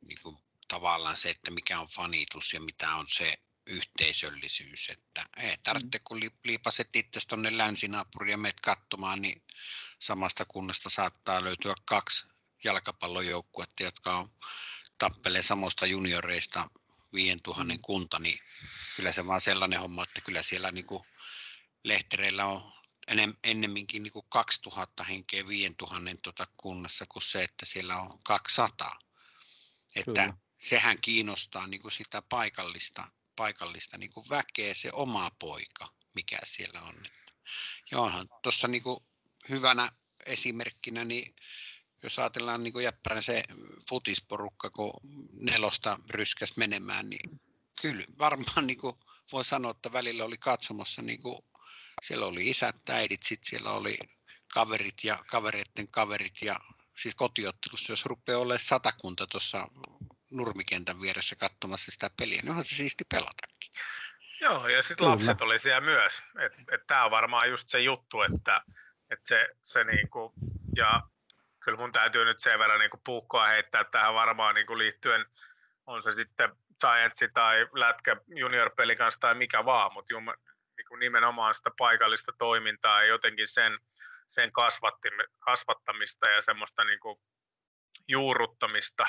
niin 0.00 0.18
kuin, 0.22 0.38
tavallaan 0.68 1.16
se, 1.16 1.30
että 1.30 1.50
mikä 1.50 1.80
on 1.80 1.88
fanitus 1.88 2.52
ja 2.52 2.60
mitä 2.60 2.94
on 2.94 3.06
se 3.08 3.38
yhteisöllisyys, 3.66 4.88
että 4.90 5.26
ei 5.36 5.56
tarvitse, 5.62 5.98
mm. 5.98 6.04
kun 6.04 6.20
liipaset 6.44 6.96
itse 6.96 7.20
tuonne 7.28 7.58
länsinaapuriin 7.58 8.30
ja 8.30 8.38
menet 8.38 8.60
katsomaan, 8.60 9.22
niin 9.22 9.42
samasta 10.00 10.44
kunnasta 10.44 10.90
saattaa 10.90 11.44
löytyä 11.44 11.74
kaksi 11.84 12.26
jalkapallojoukkuetta, 12.64 13.82
jotka 13.82 14.16
on 14.16 14.28
tappelee 14.98 15.42
samoista 15.42 15.86
junioreista 15.86 16.70
5000 17.12 17.64
mm. 17.74 17.80
kunta, 17.82 18.18
niin 18.18 18.38
kyllä 18.96 19.12
se 19.12 19.26
vaan 19.26 19.40
sellainen 19.40 19.80
homma, 19.80 20.02
että 20.02 20.20
kyllä 20.20 20.42
siellä 20.42 20.70
niin 20.70 20.86
kuin 20.86 21.04
lehtereillä 21.84 22.46
on 22.46 22.72
enem, 23.08 23.34
ennemminkin 23.44 24.02
niin 24.02 24.12
kuin 24.12 24.26
2000 24.28 25.04
henkeä 25.04 25.46
5000 25.46 26.10
tuota 26.22 26.46
kunnassa 26.56 27.06
kuin 27.08 27.22
se, 27.22 27.42
että 27.42 27.66
siellä 27.66 27.96
on 27.96 28.18
200. 28.24 28.98
Että 29.94 30.22
Kyllä. 30.22 30.34
sehän 30.58 30.98
kiinnostaa 31.00 31.66
niin 31.66 31.82
kuin 31.82 31.92
sitä 31.92 32.22
paikallista, 32.22 33.08
paikallista 33.36 33.98
niin 33.98 34.12
kuin 34.12 34.26
väkeä, 34.30 34.74
se 34.74 34.90
oma 34.92 35.30
poika, 35.38 35.88
mikä 36.14 36.38
siellä 36.44 36.82
on. 36.82 36.94
Ja 37.90 38.00
onhan 38.00 38.28
tuossa 38.42 38.68
niin 38.68 38.82
kuin 38.82 39.00
hyvänä 39.48 39.92
esimerkkinä, 40.26 41.04
niin 41.04 41.36
jos 42.02 42.18
ajatellaan 42.18 42.62
niin 42.62 42.82
Jäppärän 42.82 43.22
se 43.22 43.44
futisporukka, 43.88 44.70
kun 44.70 44.92
nelosta 45.32 45.98
ryskäs 46.10 46.56
menemään, 46.56 47.10
niin 47.10 47.40
kyllä 47.80 48.04
varmaan 48.18 48.66
niin 48.66 48.78
kuin 48.78 48.96
voi 49.32 49.44
sanoa, 49.44 49.70
että 49.70 49.92
välillä 49.92 50.24
oli 50.24 50.38
katsomassa, 50.38 51.02
niin 51.02 51.22
kuin, 51.22 51.38
siellä 52.06 52.26
oli 52.26 52.48
isät, 52.48 52.90
äidit, 52.90 53.22
sitten 53.22 53.50
siellä 53.50 53.70
oli 53.70 53.98
kaverit 54.54 55.04
ja 55.04 55.24
kavereiden 55.30 55.88
kaverit 55.88 56.42
ja 56.42 56.60
siis 56.96 57.14
kotiottelussa, 57.14 57.92
jos 57.92 58.04
rupeaa 58.04 58.38
olemaan 58.38 58.64
satakunta 58.64 59.26
tuossa 59.26 59.68
nurmikentän 60.30 61.00
vieressä 61.00 61.36
katsomassa 61.36 61.92
sitä 61.92 62.10
peliä, 62.18 62.42
niin 62.42 62.50
onhan 62.50 62.64
se 62.64 62.74
siisti 62.74 63.04
pelatakin. 63.10 63.70
Joo, 64.40 64.68
ja 64.68 64.82
sitten 64.82 65.06
lapset 65.06 65.40
oli 65.40 65.58
siellä 65.58 65.80
myös. 65.80 66.22
Et 66.72 66.86
tämä 66.86 67.04
on 67.04 67.10
varmaan 67.10 67.50
just 67.50 67.68
se 67.68 67.80
juttu, 67.80 68.22
että 68.22 68.62
et 69.10 69.24
se, 69.24 69.48
se 69.62 69.84
niinku, 69.84 70.32
ja 70.76 71.02
kyllä 71.64 71.78
mun 71.78 71.92
täytyy 71.92 72.24
nyt 72.24 72.40
sen 72.40 72.58
verran 72.58 72.80
niinku 72.80 73.00
puukkoa 73.04 73.46
heittää 73.46 73.84
tähän 73.84 74.14
varmaan 74.14 74.54
niinku 74.54 74.78
liittyen, 74.78 75.26
on 75.86 76.02
se 76.02 76.12
sitten 76.12 76.56
Giantsi 76.80 77.28
tai 77.34 77.66
Lätkä 77.72 78.16
junior 78.26 78.70
kanssa 78.98 79.20
tai 79.20 79.34
mikä 79.34 79.64
vaan, 79.64 79.92
mutta 79.92 80.14
niinku 80.76 80.96
nimenomaan 80.96 81.54
sitä 81.54 81.70
paikallista 81.78 82.32
toimintaa 82.38 83.02
ja 83.02 83.08
jotenkin 83.08 83.48
sen, 83.48 83.78
sen 84.30 84.50
kasvattamista 85.40 86.28
ja 86.28 86.42
semmoista 86.42 86.84
niinku 86.84 87.20
juurruttamista, 88.08 89.06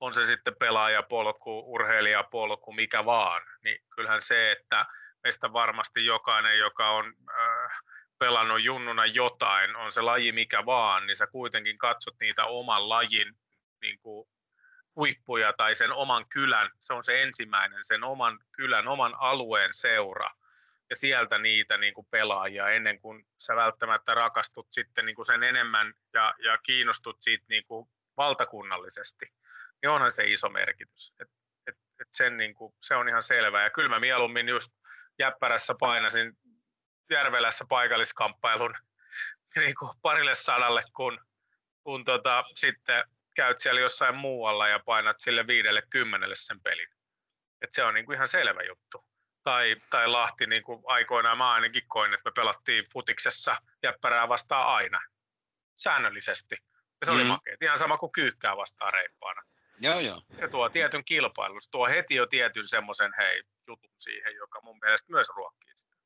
on 0.00 0.14
se 0.14 0.24
sitten 0.24 0.56
pelaajapolku, 0.58 1.72
urheilijapolku, 1.74 2.72
mikä 2.72 3.04
vaan, 3.04 3.42
niin 3.64 3.78
kyllähän 3.94 4.20
se, 4.20 4.52
että 4.52 4.86
meistä 5.24 5.52
varmasti 5.52 6.04
jokainen, 6.04 6.58
joka 6.58 6.90
on 6.90 7.14
äh, 7.30 7.80
pelannut 8.18 8.62
junnuna 8.62 9.06
jotain, 9.06 9.76
on 9.76 9.92
se 9.92 10.00
laji 10.00 10.32
mikä 10.32 10.66
vaan, 10.66 11.06
niin 11.06 11.16
sä 11.16 11.26
kuitenkin 11.26 11.78
katsot 11.78 12.14
niitä 12.20 12.44
oman 12.44 12.88
lajin 12.88 13.34
niin 13.82 13.98
kuin 13.98 14.28
huippuja 14.96 15.52
tai 15.52 15.74
sen 15.74 15.92
oman 15.92 16.28
kylän, 16.28 16.70
se 16.80 16.92
on 16.92 17.04
se 17.04 17.22
ensimmäinen, 17.22 17.84
sen 17.84 18.04
oman 18.04 18.38
kylän, 18.52 18.88
oman 18.88 19.14
alueen 19.18 19.70
seura, 19.72 20.30
ja 20.90 20.96
sieltä 20.96 21.38
niitä 21.38 21.78
niin 21.78 21.94
kuin 21.94 22.06
pelaajia 22.10 22.70
ennen 22.70 23.00
kuin 23.00 23.26
sä 23.38 23.56
välttämättä 23.56 24.14
rakastut 24.14 24.66
sitten 24.70 25.06
niin 25.06 25.16
kuin 25.16 25.26
sen 25.26 25.42
enemmän 25.42 25.94
ja, 26.12 26.34
ja 26.38 26.58
kiinnostut 26.58 27.16
siitä 27.20 27.44
niin 27.48 27.64
kuin 27.64 27.88
valtakunnallisesti, 28.16 29.26
niin 29.82 29.90
onhan 29.90 30.12
se 30.12 30.24
iso 30.24 30.48
merkitys. 30.48 31.14
Et, 31.20 31.28
et, 31.66 31.76
et 32.00 32.08
sen 32.12 32.36
niin 32.36 32.54
kuin, 32.54 32.74
se 32.80 32.94
on 32.94 33.08
ihan 33.08 33.22
selvää. 33.22 33.64
Ja 33.64 33.70
kyllä 33.70 33.88
mä 33.88 34.00
mieluummin 34.00 34.48
just 34.48 34.72
Jäppärässä 35.18 35.74
painasin 35.80 36.32
Järvelässä 37.10 37.64
paikalliskamppailun 37.68 38.74
niin 39.56 39.74
kuin 39.78 39.90
parille 40.02 40.34
sadalle, 40.34 40.82
kun, 40.96 41.20
kun 41.82 42.04
tota, 42.04 42.44
sitten 42.54 43.04
käyt 43.36 43.58
siellä 43.60 43.80
jossain 43.80 44.14
muualla 44.14 44.68
ja 44.68 44.78
painat 44.78 45.16
sille 45.20 45.46
viidelle 45.46 45.82
kymmenelle 45.90 46.34
sen 46.34 46.60
pelin. 46.60 46.88
Et 47.62 47.72
se 47.72 47.84
on 47.84 47.94
niin 47.94 48.06
kuin 48.06 48.14
ihan 48.14 48.26
selvä 48.26 48.62
juttu. 48.62 49.04
Tai, 49.44 49.76
tai 49.90 50.08
Lahti, 50.08 50.46
niin 50.46 50.62
kuin 50.62 50.82
aikoinaan 50.86 51.38
mä 51.38 51.52
ainakin 51.52 51.82
koin, 51.86 52.14
että 52.14 52.30
me 52.30 52.32
pelattiin 52.36 52.84
futiksessa 52.92 53.56
jäppärää 53.82 54.28
vastaan 54.28 54.66
aina, 54.66 55.00
säännöllisesti. 55.76 56.56
Ja 57.00 57.06
se 57.06 57.12
mm. 57.12 57.16
oli 57.16 57.24
makea. 57.24 57.56
Ihan 57.60 57.78
sama 57.78 57.98
kuin 57.98 58.12
kyykkää 58.12 58.56
vastaan 58.56 58.92
reippaana. 58.92 59.42
Joo, 59.80 60.00
joo. 60.00 60.22
Se 60.40 60.48
tuo 60.48 60.68
tietyn 60.68 61.04
kilpailun. 61.04 61.60
Se 61.60 61.70
tuo 61.70 61.86
heti 61.86 62.14
jo 62.14 62.26
tietyn 62.26 62.68
semmoisen 62.68 63.12
hei, 63.18 63.42
jutun 63.66 63.90
siihen, 63.96 64.36
joka 64.36 64.60
mun 64.60 64.78
mielestä 64.82 65.12
myös 65.12 65.28
ruokkii 65.36 65.72
sitä. 65.76 65.96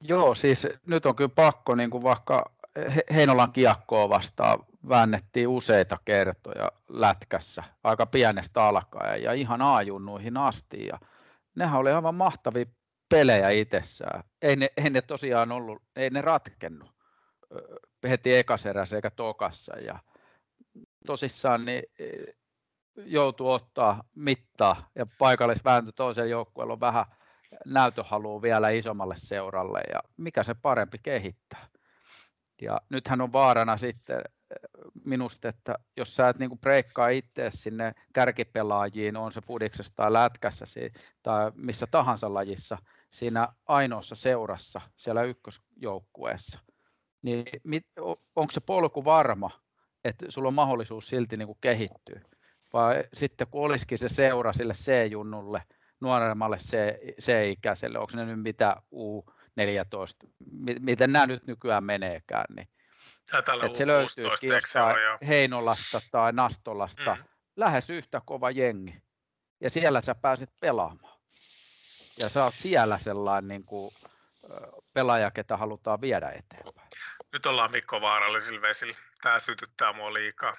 Joo, 0.00 0.34
siis 0.34 0.68
nyt 0.86 1.06
on 1.06 1.16
kyllä 1.16 1.32
pakko, 1.34 1.74
niin 1.74 1.90
kuin 1.90 2.02
vaikka 2.02 2.52
Heinolan 3.14 3.52
kiekkoa 3.52 4.08
vastaan 4.08 4.58
väännettiin 4.88 5.48
useita 5.48 5.98
kertoja 6.04 6.72
lätkässä, 6.88 7.64
aika 7.84 8.06
pienestä 8.06 8.62
alkaen 8.62 9.22
ja 9.22 9.32
ihan 9.32 9.62
aajunnuihin 9.62 10.36
asti. 10.36 10.86
Ja 10.86 10.98
nehän 11.56 11.80
oli 11.80 11.92
aivan 11.92 12.14
mahtavia 12.14 12.64
pelejä 13.08 13.50
itsessään. 13.50 14.24
Ei 14.42 14.56
ne, 14.56 14.68
ei 14.76 14.90
ne 14.90 15.02
tosiaan 15.02 15.52
ollut, 15.52 15.82
ei 15.96 16.10
ne 16.10 16.20
ratkennut 16.20 16.96
heti 18.08 18.36
ekaserässä 18.36 18.96
eikä 18.96 19.10
tokassa. 19.10 19.76
Ja 19.78 19.98
tosissaan 21.06 21.64
niin 21.64 21.82
e, 21.98 22.06
joutuu 22.96 23.50
ottaa 23.50 24.04
mittaa 24.14 24.90
ja 24.94 25.06
paikallisvääntö 25.18 25.92
toisen 25.92 26.30
joukkueella 26.30 26.72
on 26.72 26.80
vähän 26.80 27.04
näytöhalua 27.66 28.42
vielä 28.42 28.68
isommalle 28.70 29.14
seuralle 29.18 29.80
ja 29.92 30.00
mikä 30.16 30.42
se 30.42 30.54
parempi 30.54 30.98
kehittää. 30.98 31.66
Ja 32.62 32.80
nythän 32.88 33.20
on 33.20 33.32
vaarana 33.32 33.76
sitten 33.76 34.22
minusta, 35.04 35.48
että 35.48 35.74
jos 35.96 36.16
sä 36.16 36.28
et 36.28 36.38
niinku 36.38 36.56
breikkaa 36.56 37.08
itse 37.08 37.50
sinne 37.50 37.92
kärkipelaajiin, 38.12 39.16
on 39.16 39.32
se 39.32 39.40
fudiksessa 39.40 39.92
tai 39.96 40.12
lätkässä 40.12 40.64
tai 41.22 41.52
missä 41.54 41.86
tahansa 41.90 42.34
lajissa, 42.34 42.78
siinä 43.10 43.48
ainoassa 43.66 44.14
seurassa 44.14 44.80
siellä 44.96 45.22
ykkösjoukkueessa, 45.22 46.58
niin 47.22 47.44
onko 48.36 48.50
se 48.50 48.60
polku 48.60 49.04
varma, 49.04 49.50
että 50.04 50.26
sulla 50.28 50.48
on 50.48 50.54
mahdollisuus 50.54 51.08
silti 51.08 51.36
niin 51.36 51.46
kuin 51.46 51.58
kehittyä? 51.60 52.20
Vai 52.72 53.04
sitten 53.14 53.46
kun 53.50 53.62
olisikin 53.62 53.98
se 53.98 54.08
seura 54.08 54.52
sille 54.52 54.72
C-junnulle, 54.72 55.62
nuoremmalle 56.00 56.56
C-ikäiselle, 57.20 57.98
onko 57.98 58.12
ne 58.14 58.24
nyt 58.24 58.42
mitä 58.42 58.76
U14, 58.94 60.28
miten 60.80 61.12
nämä 61.12 61.26
nyt 61.26 61.46
nykyään 61.46 61.84
meneekään, 61.84 62.44
niin 62.56 62.68
että 63.64 63.78
se 63.78 63.86
löytyisi 63.86 64.46
jostain 64.46 64.96
Heinolasta 65.28 66.00
tai 66.10 66.32
Nastolasta 66.32 67.14
mm. 67.14 67.24
lähes 67.56 67.90
yhtä 67.90 68.20
kova 68.24 68.50
jengi. 68.50 69.02
Ja 69.60 69.70
siellä 69.70 70.00
sä 70.00 70.14
pääset 70.14 70.50
pelaamaan. 70.60 71.18
Ja 72.18 72.28
sä 72.28 72.44
oot 72.44 72.54
siellä 72.58 72.98
sellainen 72.98 73.48
niin 73.48 73.64
kuin, 73.64 73.94
pelaaja, 74.92 75.30
ketä 75.30 75.56
halutaan 75.56 76.00
viedä 76.00 76.30
eteenpäin. 76.30 76.88
Nyt 77.32 77.46
ollaan 77.46 77.70
Mikko 77.70 78.00
vaarallisilla 78.00 78.62
vesillä. 78.62 78.96
Tämä 79.22 79.38
sytyttää 79.38 79.92
mua 79.92 80.12
liikaa. 80.12 80.56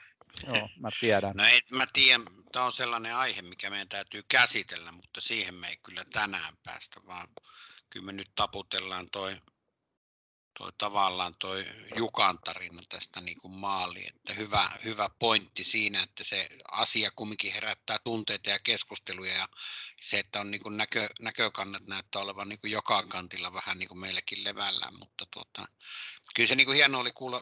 Joo, 0.48 0.70
mä 0.80 0.90
tiedän. 1.00 1.36
No 1.36 1.44
ei, 1.44 1.62
mä 1.72 1.88
tiedän, 1.94 2.26
tämä 2.52 2.66
on 2.66 2.74
sellainen 2.74 3.16
aihe, 3.16 3.42
mikä 3.42 3.70
meidän 3.70 3.90
täytyy 3.90 4.24
käsitellä, 4.28 4.92
mutta 4.92 5.22
siihen 5.22 5.56
me 5.56 5.68
ei 5.68 5.78
kyllä 5.84 6.04
tänään 6.14 6.54
päästä, 6.64 7.02
vaan 7.06 7.28
kyllä 7.90 8.06
me 8.06 8.12
nyt 8.12 8.32
taputellaan 8.36 9.10
toi 9.12 9.38
toi 10.58 10.72
tavallaan 10.78 11.36
toi 11.40 11.66
Jukan 11.96 12.40
tarina 12.46 12.82
tästä 12.90 13.22
niin 13.22 13.38
kuin 13.42 13.54
maali, 13.54 14.08
että 14.08 14.34
hyvä, 14.34 14.72
hyvä 14.84 15.10
pointti 15.20 15.64
siinä, 15.64 16.04
että 16.04 16.24
se 16.24 16.50
asia 16.72 17.12
kumminkin 17.16 17.54
herättää 17.54 17.98
tunteita 18.04 18.50
ja 18.50 18.60
keskusteluja 18.60 19.34
ja 19.34 19.48
se, 20.02 20.20
että 20.20 20.40
on 20.40 20.52
niin 20.52 20.62
kuin 20.62 20.78
näkö, 20.78 21.10
näkökannat 21.20 21.88
näyttää 21.88 22.22
olevan 22.22 22.50
niin 22.50 22.60
kuin 22.60 22.72
joka 22.72 23.04
kantilla 23.04 23.54
vähän 23.54 23.80
niin 23.80 23.90
kuin 23.90 24.00
meilläkin 24.00 24.44
levällään, 24.44 24.98
mutta 25.00 25.26
tuota, 25.32 25.68
kyllä 26.36 26.48
se 26.48 26.56
niin 26.56 26.66
kuin 26.66 26.76
hieno 26.76 27.00
oli 27.00 27.12
kuulla 27.12 27.42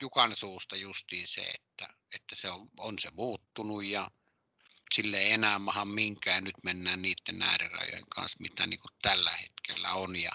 Jukan 0.00 0.36
suusta 0.36 0.76
justiin 0.76 1.28
se, 1.28 1.40
että, 1.40 1.88
että 2.14 2.36
se 2.36 2.50
on, 2.50 2.68
on 2.76 2.98
se 2.98 3.10
muuttunut 3.10 3.84
ja 3.84 4.10
sille 4.94 5.18
ei 5.18 5.32
enää 5.32 5.58
maha 5.58 5.84
minkään, 5.84 6.44
nyt 6.44 6.54
mennään 6.62 7.02
niiden 7.02 7.42
äärirajojen 7.42 8.06
kanssa, 8.08 8.38
mitä 8.40 8.66
niin 8.66 8.80
kuin 8.80 8.92
tällä 9.02 9.30
hetkellä 9.30 9.92
on 9.92 10.16
ja, 10.16 10.32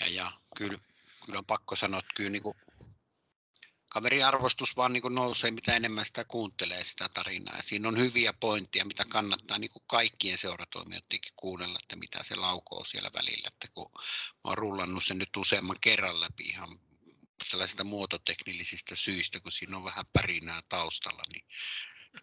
ja, 0.00 0.08
ja 0.08 0.32
kyllä 0.56 0.78
kyllä 1.26 1.38
on 1.38 1.46
pakko 1.46 1.76
sanoa, 1.76 2.00
että 2.00 2.12
kyllä 2.16 2.30
niin 2.30 2.42
kuin 2.42 2.54
kaverin 3.92 4.26
arvostus 4.26 4.76
vaan 4.76 4.92
niin 4.92 5.02
kuin 5.02 5.14
nousee, 5.14 5.50
mitä 5.50 5.76
enemmän 5.76 6.06
sitä 6.06 6.24
kuuntelee 6.24 6.84
sitä 6.84 7.08
tarinaa. 7.08 7.56
Ja 7.56 7.62
siinä 7.62 7.88
on 7.88 7.98
hyviä 7.98 8.32
pointteja, 8.32 8.84
mitä 8.84 9.04
kannattaa 9.04 9.58
niin 9.58 9.70
kuin 9.70 9.82
kaikkien 9.86 10.38
seuratoimijoidenkin 10.38 11.32
kuunnella, 11.36 11.78
että 11.82 11.96
mitä 11.96 12.22
se 12.22 12.34
laukoo 12.36 12.84
siellä 12.84 13.10
välillä. 13.14 13.48
Että 13.48 13.68
kun 13.74 13.90
mä 13.94 14.00
oon 14.44 14.58
rullannut 14.58 15.04
sen 15.04 15.18
nyt 15.18 15.36
useamman 15.36 15.76
kerran 15.80 16.20
läpi 16.20 16.44
ihan 16.44 16.80
sellaisista 17.50 17.84
muototeknillisistä 17.84 18.96
syistä, 18.96 19.40
kun 19.40 19.52
siinä 19.52 19.76
on 19.76 19.84
vähän 19.84 20.04
pärinää 20.12 20.62
taustalla, 20.68 21.22
niin 21.32 21.46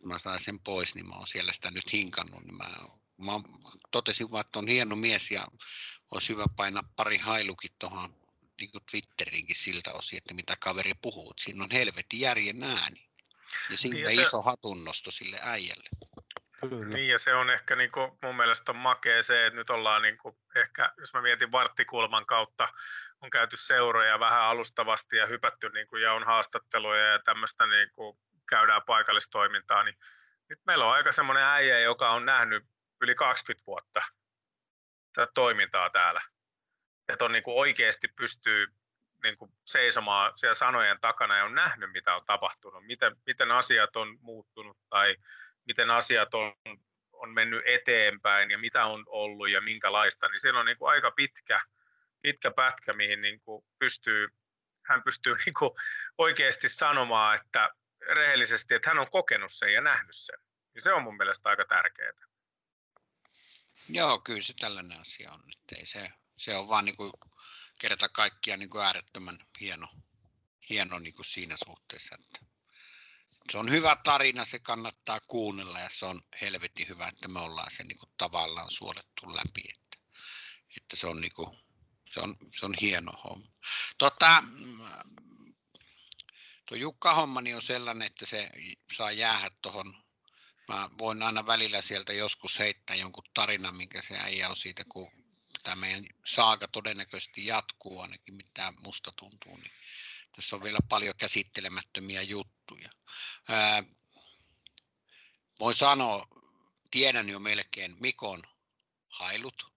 mä 0.06 0.20
sain 0.20 0.43
sen 0.43 0.60
pois, 0.60 0.95
niin 0.95 1.08
mä 1.08 1.16
oon 1.16 1.28
siellä 1.28 1.54
sitä 1.54 1.72
nyt 1.72 1.93
hinkannut. 1.93 2.43
Niin 2.43 2.58
mä, 2.58 2.70
mä 3.18 3.32
totesin 3.91 4.32
vaan, 4.32 4.45
että 4.45 4.60
on 4.60 4.68
hieno 4.68 4.95
mies 4.95 5.32
ja 5.32 5.47
olisi 6.12 6.30
hyvä 6.30 6.45
painaa 6.56 6.84
pari 6.95 7.18
hailukin 7.18 7.72
tuohon 7.80 8.29
niin 8.60 8.72
kuin 8.72 8.84
Twitteriinkin 8.91 9.55
siltä 9.55 9.93
osin, 9.93 10.18
että 10.18 10.34
mitä 10.34 10.57
kaveri 10.60 10.93
puhuu. 11.01 11.34
Siinä 11.38 11.64
on 11.64 11.72
helvetin 11.72 12.20
järjen 12.20 12.64
ääni. 12.64 13.10
Ja 13.70 13.78
siitä 13.78 13.95
niin 13.95 14.16
se... 14.16 14.22
iso 14.22 14.41
hatunnosto 14.41 15.12
sille 15.12 15.39
äijälle. 15.41 15.89
Kyllä. 16.60 16.86
Niin, 16.86 17.07
ja 17.07 17.20
se 17.20 17.34
on 17.34 17.49
ehkä 17.49 17.76
niin 17.76 17.91
kuin, 17.91 18.12
mun 18.24 18.36
mielestä 18.36 18.72
on 18.72 18.78
makea 18.78 19.24
se, 19.24 19.45
että 19.45 19.57
nyt 19.57 19.70
ollaan 19.70 20.01
niin 20.01 20.18
kuin, 20.18 20.38
ehkä, 20.55 20.93
jos 20.97 21.14
mä 21.14 21.22
mietin 21.22 21.51
varttikulman 21.51 22.26
kautta, 22.26 22.70
on 23.22 23.30
käyty 23.30 23.57
seuroja 23.57 24.20
vähän 24.20 24.41
alustavasti 24.41 25.18
ja 25.18 25.26
hypätty 25.26 25.70
niin 25.70 25.88
kuin, 25.88 26.01
ja 26.01 26.14
on 26.14 26.24
haastatteluja 26.24 27.05
ja 27.05 27.20
tämmöistä 27.20 27.68
niin 27.68 27.89
kuin, 27.95 28.18
käydään 28.49 28.82
paikallistoimintaa, 28.86 29.84
niin 29.84 29.95
nyt 30.49 30.60
meillä 30.66 30.86
on 30.86 30.93
aika 30.93 31.12
semmoinen 31.12 31.43
äijä, 31.43 31.80
joka 31.80 32.10
on 32.10 32.26
nähnyt 32.26 32.64
yli 33.01 33.16
20 33.16 33.66
vuotta 33.68 34.01
tätä 35.14 35.32
toimintaa 35.34 35.89
täällä 35.89 36.22
että 37.14 37.26
on 37.26 37.32
niin 37.32 37.43
kuin 37.43 37.57
oikeasti 37.57 38.07
pystyy 38.07 38.68
niin 39.24 39.38
kuin 39.38 39.51
seisomaan 39.66 40.38
siellä 40.38 40.53
sanojen 40.53 40.99
takana 41.01 41.38
ja 41.38 41.45
on 41.45 41.55
nähnyt, 41.55 41.91
mitä 41.91 42.16
on 42.16 42.26
tapahtunut, 42.26 42.86
miten, 42.86 43.16
miten 43.26 43.51
asiat 43.51 43.95
on 43.95 44.18
muuttunut 44.22 44.78
tai 44.89 45.16
miten 45.66 45.89
asiat 45.89 46.34
on, 46.34 46.53
on 47.14 47.34
mennyt 47.34 47.62
eteenpäin 47.66 48.51
ja 48.51 48.57
mitä 48.57 48.86
on 48.86 49.03
ollut 49.07 49.49
ja 49.49 49.62
minkälaista, 49.62 50.28
niin 50.28 50.39
siellä 50.39 50.60
on 50.60 50.66
niin 50.66 50.78
kuin 50.78 50.91
aika 50.91 51.12
pitkä, 51.12 51.62
pitkä 52.22 52.51
pätkä, 52.51 52.93
mihin 52.93 53.22
niin 53.22 53.41
kuin 53.41 53.66
pystyy, 53.80 54.28
hän 54.86 55.03
pystyy 55.03 55.36
niin 55.45 55.53
kuin 55.60 55.72
oikeasti 56.18 56.68
sanomaan, 56.70 57.36
että 57.36 57.70
rehellisesti, 58.16 58.74
että 58.76 58.89
hän 58.89 58.99
on 58.99 59.12
kokenut 59.12 59.53
sen 59.53 59.74
ja 59.74 59.82
nähnyt 59.82 60.16
sen. 60.16 60.39
Ja 60.76 60.82
se 60.82 60.93
on 60.93 61.03
mun 61.03 61.18
mielestä 61.18 61.49
aika 61.49 61.66
tärkeää. 61.66 62.12
Joo, 63.89 64.20
kyllä 64.20 64.41
se 64.41 64.53
tällainen 64.60 64.99
asia 64.99 65.32
on. 65.32 65.39
Että 65.39 65.76
ei 65.76 65.86
se, 65.86 66.10
se 66.40 66.56
on 66.56 66.68
vaan 66.68 66.86
niin 66.86 66.96
kuin 66.96 67.12
kerta 67.80 68.10
kaikkiaan 68.10 68.60
niin 68.60 68.70
kuin 68.70 68.86
äärettömän 68.86 69.40
hieno, 69.60 69.88
hieno 70.70 71.00
niin 71.00 71.14
kuin 71.14 71.26
siinä 71.26 71.56
suhteessa, 71.66 72.16
että 72.16 72.40
se 73.52 73.58
on 73.58 73.72
hyvä 73.72 73.98
tarina, 74.04 74.46
se 74.46 74.60
kannattaa 74.60 75.20
kuunnella 75.20 75.80
ja 75.80 75.90
se 75.94 76.06
on 76.06 76.22
helvetin 76.42 76.88
hyvä, 76.88 77.08
että 77.08 77.28
me 77.28 77.40
ollaan 77.40 77.72
se 77.78 77.84
niin 77.84 77.98
kuin 77.98 78.12
tavallaan 78.18 78.72
suolettu 78.72 79.36
läpi, 79.36 79.64
että, 79.70 79.98
että 80.78 80.96
se, 80.96 81.08
on 81.08 81.22
niin 81.22 81.34
kuin, 81.36 81.58
se, 82.14 82.20
on, 82.20 82.38
se 82.60 82.66
on 82.66 82.76
hieno 82.82 83.12
homma. 83.12 83.48
Tota, 83.98 84.44
tuo 86.66 86.78
Jukka-hommani 86.78 87.54
on 87.54 87.62
sellainen, 87.62 88.06
että 88.06 88.26
se 88.26 88.50
saa 88.98 89.12
jäädä 89.12 89.50
tuohon 89.62 90.10
Mä 90.70 90.90
voin 90.98 91.24
aina 91.24 91.46
välillä 91.46 91.82
sieltä 91.82 92.14
joskus 92.14 92.60
heittää 92.60 92.96
jonkun 92.96 93.24
tarinan, 93.34 93.76
minkä 93.76 94.02
se 94.02 94.18
äijä 94.18 94.50
on 94.50 94.58
siitä, 94.58 94.84
kun 94.90 95.12
tämä 95.64 95.76
meidän 95.76 96.05
saaga 96.26 96.68
todennäköisesti 96.68 97.45
jatkuu 97.45 97.99
ainakin, 97.99 98.36
mitä 98.36 98.74
musta 98.80 99.12
tuntuu, 99.12 99.57
niin 99.57 99.72
tässä 100.36 100.55
on 100.55 100.64
vielä 100.64 100.80
paljon 100.89 101.16
käsittelemättömiä 101.18 102.22
juttuja. 102.22 102.89
Ää, 103.49 103.84
voin 105.60 105.76
sanoa, 105.76 106.28
tiedän 106.91 107.30
jo 107.30 107.39
melkein 107.39 107.95
Mikon 107.99 108.43
hailut 109.07 109.74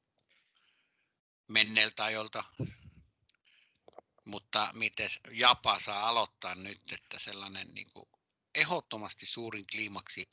menneeltä 1.49 2.05
ajolta, 2.05 2.45
mutta 4.25 4.71
miten 4.73 5.11
Japa 5.31 5.81
saa 5.81 6.09
aloittaa 6.09 6.55
nyt, 6.55 6.93
että 6.93 7.19
sellainen 7.19 7.75
niin 7.75 7.91
kuin 7.91 8.07
ehdottomasti 8.55 9.27
suurin 9.27 9.67
kliimaksi 9.67 10.31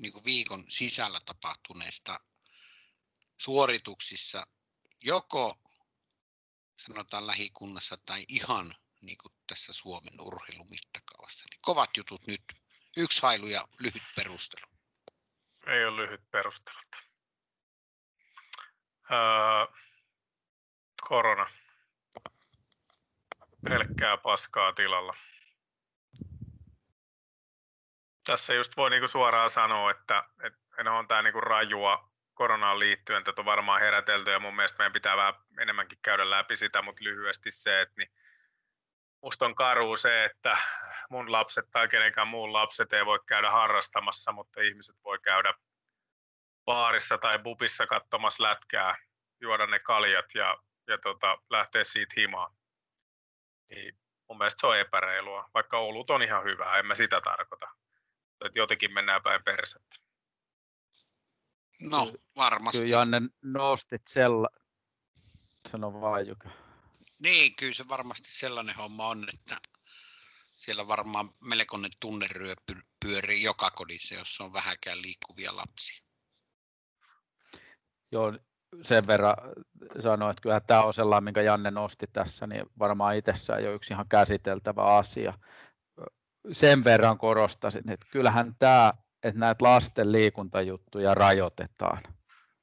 niin 0.00 0.12
kuin 0.12 0.24
viikon 0.24 0.64
sisällä 0.68 1.20
tapahtuneista 1.26 2.20
suorituksissa 3.42 4.46
joko 5.00 5.58
sanotaan 6.76 7.26
lähikunnassa 7.26 7.96
tai 7.96 8.24
ihan 8.28 8.76
niin 9.00 9.18
kuin 9.18 9.34
tässä 9.46 9.72
Suomen 9.72 10.20
urheilumittakaavassa. 10.20 11.44
Niin 11.50 11.60
kovat 11.62 11.96
jutut 11.96 12.26
nyt. 12.26 12.42
Yksi 12.96 13.22
hailu 13.22 13.46
ja 13.46 13.68
lyhyt 13.78 14.02
perustelu. 14.16 14.66
Ei 15.66 15.84
ole 15.84 15.96
lyhyt 15.96 16.30
perustelut. 16.30 16.96
Öö, 19.10 19.66
korona. 21.08 21.46
Pelkkää 23.64 24.16
paskaa 24.16 24.72
tilalla 24.72 25.14
tässä 28.26 28.54
just 28.54 28.76
voi 28.76 28.90
niinku 28.90 29.08
suoraan 29.08 29.50
sanoa, 29.50 29.90
että, 29.90 30.24
että 30.42 30.92
on 30.92 31.08
tämä 31.08 31.22
niinku 31.22 31.40
rajua 31.40 32.11
koronaan 32.42 32.78
liittyen. 32.78 33.24
Tätä 33.24 33.40
on 33.40 33.44
varmaan 33.44 33.80
herätelty 33.80 34.30
ja 34.30 34.38
mun 34.38 34.56
mielestä 34.56 34.78
meidän 34.78 34.92
pitää 34.92 35.16
vähän 35.16 35.34
enemmänkin 35.60 35.98
käydä 36.02 36.30
läpi 36.30 36.56
sitä, 36.56 36.82
mutta 36.82 37.04
lyhyesti 37.04 37.50
se, 37.50 37.80
että 37.80 38.00
niin 38.00 38.12
musta 39.22 39.46
on 39.46 39.54
karu 39.54 39.96
se, 39.96 40.24
että 40.24 40.56
mun 41.10 41.32
lapset 41.32 41.64
tai 41.70 41.88
kenenkään 41.88 42.28
muun 42.28 42.52
lapset 42.52 42.92
ei 42.92 43.06
voi 43.06 43.20
käydä 43.26 43.50
harrastamassa, 43.50 44.32
mutta 44.32 44.60
ihmiset 44.60 44.96
voi 45.04 45.18
käydä 45.18 45.54
baarissa 46.64 47.18
tai 47.18 47.38
bubissa 47.38 47.86
katsomassa 47.86 48.42
lätkää, 48.42 48.94
juoda 49.40 49.66
ne 49.66 49.78
kaljat 49.78 50.34
ja, 50.34 50.58
ja 50.88 50.98
tota, 50.98 51.38
lähteä 51.50 51.84
siitä 51.84 52.14
himaan. 52.16 52.52
Niin 53.70 53.98
mun 54.28 54.38
mielestä 54.38 54.60
se 54.60 54.66
on 54.66 54.78
epäreilua, 54.78 55.50
vaikka 55.54 55.78
olut 55.78 56.10
on 56.10 56.22
ihan 56.22 56.44
hyvää, 56.44 56.78
en 56.78 56.86
mä 56.86 56.94
sitä 56.94 57.20
tarkoita 57.20 57.68
että 58.44 58.58
jotenkin 58.58 58.94
mennään 58.94 59.22
päin 59.22 59.44
persettä. 59.44 60.11
No, 61.90 62.12
varmasti. 62.36 62.78
Kyllä 62.78 62.90
Janne 62.90 63.20
nostit 63.42 64.02
sella... 64.06 64.48
Sano 65.68 66.00
vaan 66.00 66.26
Jukka. 66.26 66.50
Niin, 67.18 67.56
kyllä 67.56 67.74
se 67.74 67.88
varmasti 67.88 68.28
sellainen 68.30 68.76
homma 68.76 69.08
on, 69.08 69.28
että 69.34 69.56
siellä 70.52 70.88
varmaan 70.88 71.30
melkoinen 71.40 71.90
tunneryö 72.00 72.54
pyörii 73.04 73.42
joka 73.42 73.70
kodissa, 73.70 74.14
jossa 74.14 74.44
on 74.44 74.52
vähäkään 74.52 75.02
liikkuvia 75.02 75.56
lapsia. 75.56 76.02
Joo, 78.12 78.38
sen 78.82 79.06
verran 79.06 79.36
sanoin, 80.00 80.30
että 80.30 80.42
kyllä 80.42 80.60
tämä 80.60 80.82
on 80.82 80.94
sellainen, 80.94 81.24
minkä 81.24 81.42
Janne 81.42 81.70
nosti 81.70 82.06
tässä, 82.12 82.46
niin 82.46 82.66
varmaan 82.78 83.16
itsessään 83.16 83.64
jo 83.64 83.74
yksi 83.74 83.92
ihan 83.94 84.08
käsiteltävä 84.08 84.82
asia 84.96 85.38
sen 86.52 86.84
verran 86.84 87.18
korostasin, 87.18 87.90
että 87.90 88.06
kyllähän 88.10 88.54
tämä, 88.58 88.92
että 89.22 89.40
näitä 89.40 89.64
lasten 89.64 90.12
liikuntajuttuja 90.12 91.14
rajoitetaan, 91.14 92.02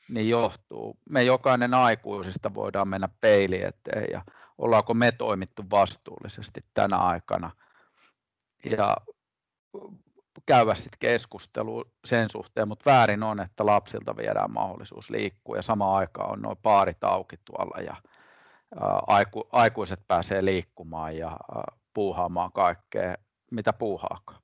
niin 0.09 0.29
johtuu. 0.29 0.97
Me 1.09 1.23
jokainen 1.23 1.73
aikuisista 1.73 2.53
voidaan 2.53 2.87
mennä 2.87 3.09
peili 3.21 3.63
eteen 3.63 4.07
ja 4.11 4.21
ollaanko 4.57 4.93
me 4.93 5.11
toimittu 5.11 5.63
vastuullisesti 5.71 6.65
tänä 6.73 6.97
aikana. 6.97 7.51
Ja 8.65 8.97
käydä 10.45 10.75
sitten 10.75 10.99
keskustelua 10.99 11.85
sen 12.05 12.29
suhteen, 12.29 12.67
mutta 12.67 12.91
väärin 12.91 13.23
on, 13.23 13.39
että 13.39 13.65
lapsilta 13.65 14.17
viedään 14.17 14.51
mahdollisuus 14.51 15.09
liikkua 15.09 15.55
ja 15.55 15.61
samaan 15.61 15.97
aikaan 15.97 16.31
on 16.31 16.41
noin 16.41 16.57
paarit 16.61 17.03
auki 17.03 17.35
tuolla 17.45 17.81
ja 17.81 17.95
aiku, 19.07 19.49
aikuiset 19.51 19.99
pääsee 20.07 20.45
liikkumaan 20.45 21.17
ja 21.17 21.37
puuhaamaan 21.93 22.51
kaikkea 22.51 23.15
mitä 23.51 23.73
puuhaakaan. 23.73 24.41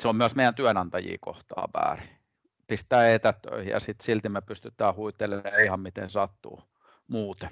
Se 0.00 0.08
on 0.08 0.16
myös 0.16 0.34
meidän 0.34 0.54
työnantajia 0.54 1.18
kohtaa 1.20 1.68
väärin. 1.74 2.18
Pistää 2.66 3.10
etätöihin 3.10 3.70
ja 3.70 3.80
sitten 3.80 4.04
silti 4.04 4.28
me 4.28 4.40
pystytään 4.40 4.94
huitelemaan 4.94 5.64
ihan 5.64 5.80
miten 5.80 6.10
sattuu 6.10 6.62
muuten. 7.08 7.50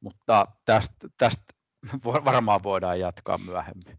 Mutta 0.00 0.46
tästä, 0.64 1.08
tästä 1.18 1.54
varmaan 2.04 2.62
voidaan 2.62 3.00
jatkaa 3.00 3.38
myöhemmin. 3.38 3.98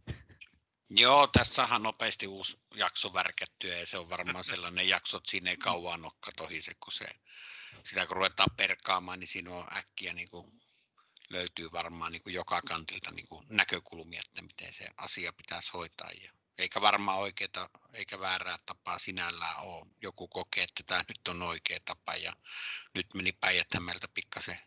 Joo, 0.90 1.28
tässä 1.28 1.64
on 1.64 1.84
nopeasti 1.84 2.28
uusi 2.28 2.60
jakso 2.76 3.14
värkättyä 3.14 3.78
ja 3.78 3.88
se 3.88 3.98
on 3.98 4.10
varmaan 4.10 4.44
sellainen 4.54 4.90
jakso, 4.90 5.18
että 5.18 5.32
siinä 5.32 5.50
ei 5.50 5.58
kauan 5.58 6.06
ole 6.06 6.12
katohise, 6.20 6.72
kun 6.84 6.94
se, 6.94 7.08
sitä 7.90 8.08
kun 8.08 8.18
ruvetaan 8.18 8.56
perkaamaan, 8.58 9.20
niin 9.20 9.28
siinä 9.28 9.52
on 9.52 9.78
äkkiä 9.78 10.14
niin 10.14 10.30
kuin 10.30 10.62
löytyy 11.30 11.72
varmaan 11.72 12.12
niin 12.12 12.24
kuin 12.24 12.34
joka 12.34 12.62
kantilta 12.62 13.12
niin 13.12 13.28
kuin 13.28 13.46
näkökulmia, 13.50 14.22
että 14.26 14.42
miten 14.42 14.74
se 14.74 14.90
asia 14.98 15.34
pitäisi 15.34 15.72
hoitaa. 15.74 16.10
Ja 16.24 16.32
eikä 16.58 16.82
varmaan 16.82 17.20
oikeaa 17.20 17.70
eikä 17.94 18.20
väärää 18.20 18.60
tapaa 18.66 19.00
sinällään 19.00 19.60
ole. 19.60 19.86
Joku 20.02 20.28
kokee, 20.28 20.64
että 20.64 20.84
tämä 20.84 21.04
nyt 21.08 21.28
on 21.28 21.42
oikea 21.42 21.80
tapa 21.86 22.16
ja 22.16 22.34
nyt 22.94 23.14
meni 23.14 23.32
päijät 23.32 23.68
pikkasen 24.14 24.60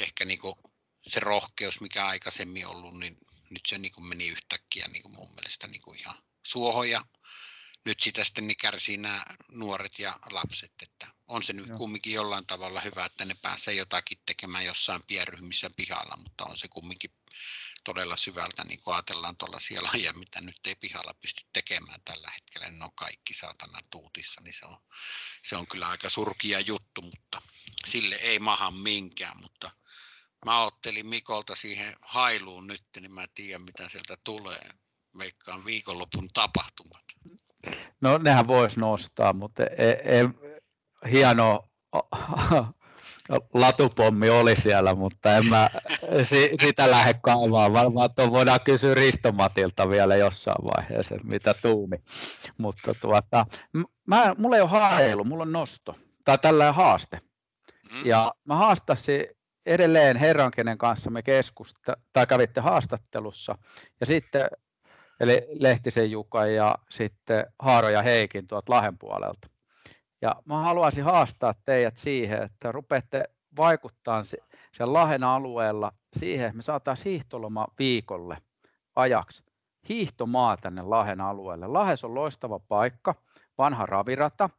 ehkä 0.00 0.24
niin 0.24 0.38
kuin 0.38 0.54
se 1.02 1.20
rohkeus, 1.20 1.80
mikä 1.80 2.06
aikaisemmin 2.06 2.66
ollut, 2.66 2.98
niin 2.98 3.16
nyt 3.50 3.62
se 3.66 3.78
niin 3.78 3.92
kuin 3.92 4.06
meni 4.06 4.28
yhtäkkiä 4.28 4.88
niin 4.88 5.02
kuin 5.02 5.14
mun 5.16 5.34
mielestä 5.34 5.66
niin 5.66 5.82
kuin 5.82 6.00
ihan 6.00 6.18
suohon 6.46 6.90
ja 6.90 7.04
nyt 7.84 8.00
sitä 8.00 8.24
sitten 8.24 8.46
niin 8.46 8.56
kärsii 8.56 8.96
nämä 8.96 9.24
nuoret 9.48 9.98
ja 9.98 10.18
lapset, 10.30 10.72
että 10.82 11.06
on 11.30 11.42
se 11.42 11.52
nyt 11.52 11.66
Joo. 11.66 11.78
kumminkin 11.78 12.12
jollain 12.12 12.46
tavalla 12.46 12.80
hyvä, 12.80 13.04
että 13.04 13.24
ne 13.24 13.36
pääsee 13.42 13.74
jotakin 13.74 14.18
tekemään 14.26 14.64
jossain 14.64 15.02
pienryhmissä 15.06 15.70
pihalla, 15.76 16.16
mutta 16.16 16.44
on 16.44 16.56
se 16.56 16.68
kumminkin 16.68 17.10
todella 17.84 18.16
syvältä, 18.16 18.64
niin 18.64 18.80
kun 18.80 18.94
ajatellaan 18.94 19.36
tuollaisia 19.36 19.82
lajeja, 19.92 20.12
mitä 20.12 20.40
nyt 20.40 20.60
ei 20.64 20.74
pihalla 20.74 21.14
pysty 21.14 21.44
tekemään 21.52 22.00
tällä 22.04 22.30
hetkellä, 22.30 22.70
ne 22.70 22.84
on 22.84 22.92
kaikki 22.94 23.34
saatana 23.34 23.78
tuutissa, 23.90 24.40
niin 24.40 24.54
se 24.58 24.66
on, 24.66 24.76
se 25.48 25.56
on 25.56 25.66
kyllä 25.66 25.88
aika 25.88 26.10
surkia 26.10 26.60
juttu, 26.60 27.02
mutta 27.02 27.42
sille 27.86 28.14
ei 28.14 28.38
maha 28.38 28.70
minkään, 28.70 29.36
mutta 29.42 29.70
mä 30.44 30.64
ottelin 30.64 31.06
Mikolta 31.06 31.56
siihen 31.56 31.96
hailuun 32.00 32.66
nyt, 32.66 32.82
niin 33.00 33.12
mä 33.12 33.26
tiedän 33.34 33.62
mitä 33.62 33.88
sieltä 33.88 34.16
tulee. 34.24 34.70
Veikkaan 35.18 35.64
viikonlopun 35.64 36.28
tapahtumat. 36.34 37.04
No 38.00 38.18
nehän 38.18 38.48
voisi 38.48 38.80
nostaa, 38.80 39.32
mutta 39.32 39.62
ei, 39.62 39.92
ei, 40.04 40.24
hieno 41.10 41.68
latupommi 43.54 44.30
oli 44.30 44.56
siellä, 44.56 44.94
mutta 44.94 45.36
en 45.36 45.46
mä 45.46 45.68
sitä 46.60 46.90
lähde 46.90 47.14
kaivamaan. 47.22 47.72
Varmaan 47.72 48.14
tuon 48.14 48.32
voidaan 48.32 48.60
kysyä 48.60 48.94
Ristomatilta 48.94 49.88
vielä 49.88 50.16
jossain 50.16 50.64
vaiheessa, 50.64 51.14
mitä 51.24 51.54
tuumi. 51.62 51.96
Mutta 52.58 52.94
tuota, 53.00 53.46
mä, 54.06 54.34
mulla 54.38 54.56
ei 54.56 54.62
ole 54.62 54.70
hailu, 54.70 55.24
mulla 55.24 55.42
on 55.42 55.52
nosto. 55.52 55.96
Tai 56.24 56.38
tällainen 56.38 56.74
haaste. 56.74 57.20
Mm. 57.92 58.06
Ja 58.06 58.34
mä 58.44 58.56
haastasin 58.56 59.26
edelleen 59.66 60.16
herran, 60.16 60.50
kenen 60.50 60.78
kanssa 60.78 61.10
me 61.10 61.22
keskusta, 61.22 61.96
tai 62.12 62.26
kävitte 62.26 62.60
haastattelussa. 62.60 63.58
Ja 64.00 64.06
sitten 64.06 64.48
eli 65.20 65.46
Lehtisen 65.52 66.10
Juka 66.10 66.46
ja 66.46 66.74
sitten 66.90 67.46
Haaro 67.58 67.88
ja 67.88 68.02
Heikin 68.02 68.46
tuolta 68.46 68.72
Lahen 68.72 68.98
puolelta. 68.98 69.48
Ja 70.22 70.36
mä 70.44 70.58
haluaisin 70.58 71.04
haastaa 71.04 71.54
teidät 71.64 71.96
siihen, 71.96 72.42
että 72.42 72.72
rupeatte 72.72 73.24
vaikuttaa 73.56 74.22
sen 74.22 74.92
Lahen 74.92 75.24
alueella 75.24 75.92
siihen, 76.18 76.46
että 76.46 76.56
me 76.56 76.62
saataisiin 76.62 77.10
hiihtoloma 77.10 77.66
viikolle 77.78 78.38
ajaksi 78.96 79.44
hiihtomaa 79.88 80.56
tänne 80.56 80.82
Lahen 80.82 81.20
alueelle. 81.20 81.66
Lahes 81.66 82.04
on 82.04 82.14
loistava 82.14 82.58
paikka, 82.58 83.14
vanha 83.58 83.86
ravirata. 83.86 84.50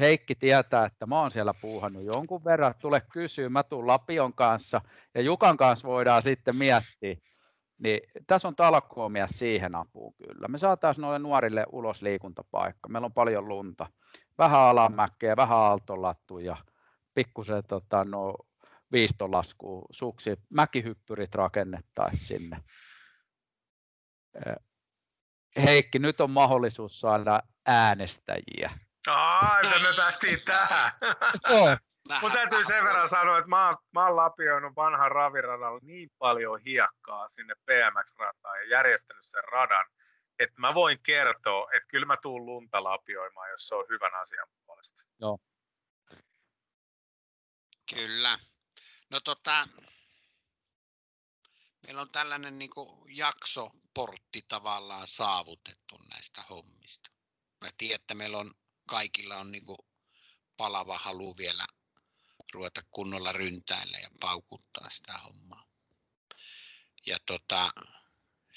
Heikki 0.00 0.34
tietää, 0.34 0.84
että 0.84 1.06
mä 1.06 1.20
oon 1.20 1.30
siellä 1.30 1.54
puuhannut 1.60 2.02
jonkun 2.14 2.44
verran. 2.44 2.74
Tule 2.78 3.02
kysyä, 3.12 3.48
mä 3.48 3.62
tuun 3.62 3.86
Lapion 3.86 4.34
kanssa 4.34 4.80
ja 5.14 5.20
Jukan 5.20 5.56
kanssa 5.56 5.88
voidaan 5.88 6.22
sitten 6.22 6.56
miettiä. 6.56 7.16
Niin 7.78 8.00
tässä 8.26 8.48
on 8.48 8.56
talkoomia 8.56 9.26
siihen 9.26 9.74
apuun 9.74 10.14
kyllä. 10.14 10.48
Me 10.48 10.58
saataisiin 10.58 11.02
noille 11.02 11.18
nuorille 11.18 11.66
ulos 11.72 12.02
liikuntapaikka. 12.02 12.88
Meillä 12.88 13.06
on 13.06 13.12
paljon 13.12 13.48
lunta. 13.48 13.86
Vähän 14.38 14.60
alamäkeä, 14.60 15.36
vähän 15.36 15.58
aaltolattuja, 15.58 16.56
pikkusen 17.14 17.62
tota, 17.68 18.04
no, 18.04 18.34
viistolasku, 18.92 19.86
suksi, 19.90 20.36
mäkihyppyrit 20.50 21.34
rakennettaisiin 21.34 22.26
sinne. 22.26 22.62
Heikki, 25.56 25.98
nyt 25.98 26.20
on 26.20 26.30
mahdollisuus 26.30 27.00
saada 27.00 27.42
äänestäjiä. 27.66 28.70
Ai, 29.06 29.62
me 29.62 29.96
päästiin 29.96 30.40
tähän. 30.44 30.92
Mun 32.22 32.32
täytyy 32.32 32.64
sen 32.64 32.84
verran 32.84 33.08
sanoa, 33.08 33.38
että 33.38 33.50
mä 33.50 33.66
oon, 33.66 33.76
mä 33.94 34.06
oon 34.06 34.16
lapioinut 34.16 34.76
vanhan 34.76 35.12
raviradalla 35.12 35.80
niin 35.82 36.10
paljon 36.18 36.60
hiekkaa 36.60 37.28
sinne 37.28 37.54
PMX-rataan 37.54 38.58
ja 38.58 38.68
järjestänyt 38.68 39.24
sen 39.24 39.44
radan, 39.52 39.86
että 40.38 40.60
mä 40.60 40.74
voin 40.74 40.98
kertoa, 41.02 41.68
että 41.76 41.88
kyllä 41.88 42.06
mä 42.06 42.16
tuun 42.22 42.46
lunta 42.46 42.84
lapioimaan, 42.84 43.50
jos 43.50 43.68
se 43.68 43.74
on 43.74 43.86
hyvän 43.88 44.14
asian 44.14 44.48
puolesta. 44.66 45.02
Joo. 45.20 45.38
Kyllä. 47.90 48.38
No 49.10 49.20
tota, 49.20 49.68
meillä 51.82 52.00
on 52.00 52.10
tällainen 52.10 52.58
niin 52.58 52.70
jaksoportti 53.08 54.44
tavallaan 54.48 55.08
saavutettu 55.08 55.98
näistä 56.10 56.42
hommista. 56.42 57.10
Mä 57.60 57.70
tiedän, 57.78 58.00
että 58.00 58.14
meillä 58.14 58.38
on 58.38 58.54
kaikilla 58.86 59.36
on 59.36 59.52
niin 59.52 59.64
palava 60.56 60.98
halu 60.98 61.36
vielä 61.36 61.66
ruveta 62.52 62.82
kunnolla 62.90 63.32
ryntäillä 63.32 63.98
ja 63.98 64.10
paukuttaa 64.20 64.90
sitä 64.90 65.18
hommaa. 65.18 65.66
Ja 67.06 67.18
tota, 67.26 67.70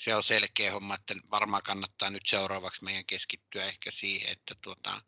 se 0.03 0.15
on 0.15 0.23
selkeä 0.23 0.71
homma, 0.71 0.95
että 0.95 1.15
varmaan 1.31 1.63
kannattaa 1.63 2.09
nyt 2.09 2.23
seuraavaksi 2.27 2.83
meidän 2.83 3.05
keskittyä 3.05 3.65
ehkä 3.65 3.91
siihen, 3.91 4.31
että 4.31 4.55
tuota, 4.61 5.01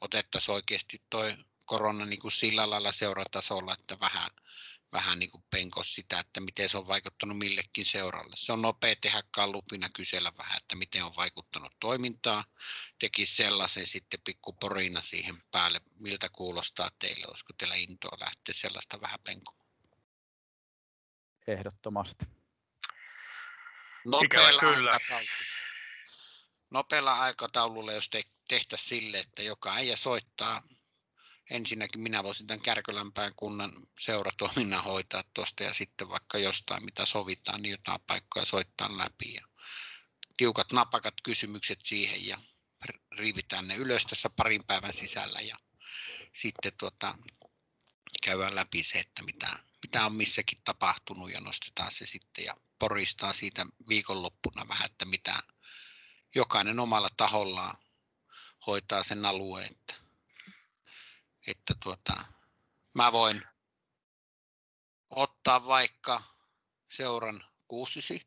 otettaisiin 0.00 0.54
oikeasti 0.54 1.02
toi 1.10 1.36
korona 1.64 2.06
niin 2.06 2.20
kuin 2.20 2.32
sillä 2.32 2.70
lailla 2.70 2.92
seuratasolla, 2.92 3.74
että 3.74 4.00
vähän, 4.00 4.30
vähän 4.92 5.18
niin 5.18 5.30
kuin 5.30 5.44
penkos 5.50 5.94
sitä, 5.94 6.20
että 6.20 6.40
miten 6.40 6.68
se 6.68 6.78
on 6.78 6.86
vaikuttanut 6.86 7.38
millekin 7.38 7.86
seuralle. 7.86 8.36
Se 8.38 8.52
on 8.52 8.62
nopea 8.62 8.94
tehdä 9.00 9.22
kallupina 9.30 9.88
kysellä 9.88 10.32
vähän, 10.38 10.56
että 10.56 10.76
miten 10.76 11.04
on 11.04 11.16
vaikuttanut 11.16 11.72
toimintaa. 11.80 12.44
Teki 12.98 13.26
sellaisen 13.26 13.86
sitten 13.86 14.20
pikku 14.24 14.52
porina 14.52 15.02
siihen 15.02 15.42
päälle, 15.50 15.80
miltä 15.98 16.28
kuulostaa 16.28 16.90
teille, 16.98 17.26
olisiko 17.28 17.52
teillä 17.58 17.74
intoa 17.74 18.18
lähteä 18.20 18.54
sellaista 18.54 19.00
vähän 19.00 19.20
penkomaan? 19.24 19.66
Ehdottomasti. 21.46 22.41
Nopealla 24.04 24.60
kyllä. 24.60 25.00
Nopealla 26.70 27.14
aikataululla, 27.14 27.92
jos 27.92 28.08
te, 28.10 28.22
tehtäisiin 28.48 28.88
sille, 28.88 29.18
että 29.18 29.42
joka 29.42 29.74
äijä 29.74 29.96
soittaa 29.96 30.62
ensinnäkin 31.50 32.00
minä 32.00 32.22
voisin 32.24 32.46
tämän 32.46 32.60
Kärkölämpään 32.60 33.32
kunnan 33.36 33.72
seuratoiminnan 34.00 34.84
hoitaa 34.84 35.24
tuosta 35.34 35.62
ja 35.62 35.74
sitten 35.74 36.08
vaikka 36.08 36.38
jostain, 36.38 36.84
mitä 36.84 37.06
sovitaan, 37.06 37.62
niin 37.62 37.70
jotain 37.70 38.00
paikkoja 38.06 38.46
soittaa 38.46 38.98
läpi. 38.98 39.34
Ja 39.34 39.46
tiukat 40.36 40.72
napakat 40.72 41.14
kysymykset 41.22 41.78
siihen 41.84 42.26
ja 42.26 42.38
riivitään 43.18 43.68
ne 43.68 43.74
ylös 43.76 44.06
tässä 44.06 44.30
parin 44.30 44.64
päivän 44.64 44.94
sisällä 44.94 45.40
ja 45.40 45.56
sitten 46.34 46.72
tuota, 46.78 47.18
käydään 48.24 48.54
läpi 48.54 48.84
se, 48.84 48.98
että 48.98 49.22
mitä, 49.22 49.58
mitä 49.82 50.06
on 50.06 50.14
missäkin 50.14 50.58
tapahtunut 50.64 51.32
ja 51.32 51.40
nostetaan 51.40 51.92
se 51.92 52.06
sitten 52.06 52.44
ja 52.44 52.56
poristaa 52.82 53.32
siitä 53.32 53.66
viikonloppuna 53.88 54.68
vähän, 54.68 54.86
että 54.86 55.04
mitä 55.04 55.42
jokainen 56.34 56.80
omalla 56.80 57.08
tahollaan 57.16 57.76
hoitaa 58.66 59.04
sen 59.04 59.26
alueen. 59.26 59.70
Että 59.72 59.94
että 61.46 61.74
tuota, 61.82 62.24
mä 62.94 63.12
voin 63.12 63.42
ottaa 65.10 65.66
vaikka 65.66 66.22
seuran 66.96 67.44
kuusisi, 67.68 68.26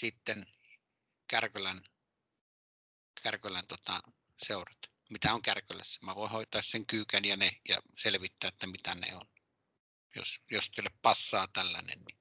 sitten 0.00 0.46
Kärkölän, 1.28 1.84
Kärkölän 3.22 3.66
tota, 3.66 4.02
seurat. 4.46 4.78
Mitä 5.10 5.34
on 5.34 5.42
Kärkölässä? 5.42 6.00
Mä 6.06 6.14
voin 6.14 6.30
hoitaa 6.30 6.62
sen 6.62 6.86
kyykän 6.86 7.24
ja 7.24 7.36
ne 7.36 7.60
ja 7.68 7.82
selvittää, 8.02 8.48
että 8.48 8.66
mitä 8.66 8.94
ne 8.94 9.16
on. 9.16 9.28
Jos, 10.16 10.40
jos 10.50 10.70
teille 10.70 10.90
passaa 11.02 11.48
tällainen. 11.48 12.00
Niin... 12.00 12.17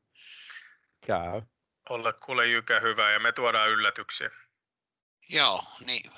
Käy. 1.06 1.42
Olla 1.90 2.14
kuule 2.14 2.48
Jykä 2.48 2.80
hyvä 2.80 3.12
ja 3.12 3.20
me 3.20 3.32
tuodaan 3.32 3.70
yllätyksiä. 3.70 4.30
Joo, 5.30 5.64
niin 5.86 6.12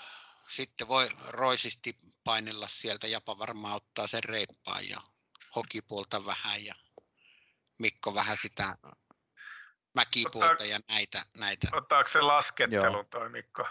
sitten 0.50 0.88
voi 0.88 1.10
roisisti 1.28 1.98
painella 2.24 2.68
sieltä. 2.68 3.08
Japa 3.08 3.38
varmaan 3.38 3.76
ottaa 3.76 4.08
sen 4.08 4.24
reippaan 4.24 4.90
ja 4.90 5.02
hokipuolta 5.56 6.26
vähän 6.26 6.66
ja 6.66 6.76
Mikko 7.78 8.14
vähän 8.14 8.38
sitä 8.38 8.78
mäkipuolta 9.94 10.52
Ottaa, 10.52 10.68
ja 10.68 10.80
näitä, 10.90 11.26
näitä. 11.38 11.68
Ottaako 11.74 12.08
se 12.08 12.22
laskettelun 12.22 12.94
Joo. 12.94 13.04
toi 13.04 13.30
Mikko? 13.30 13.68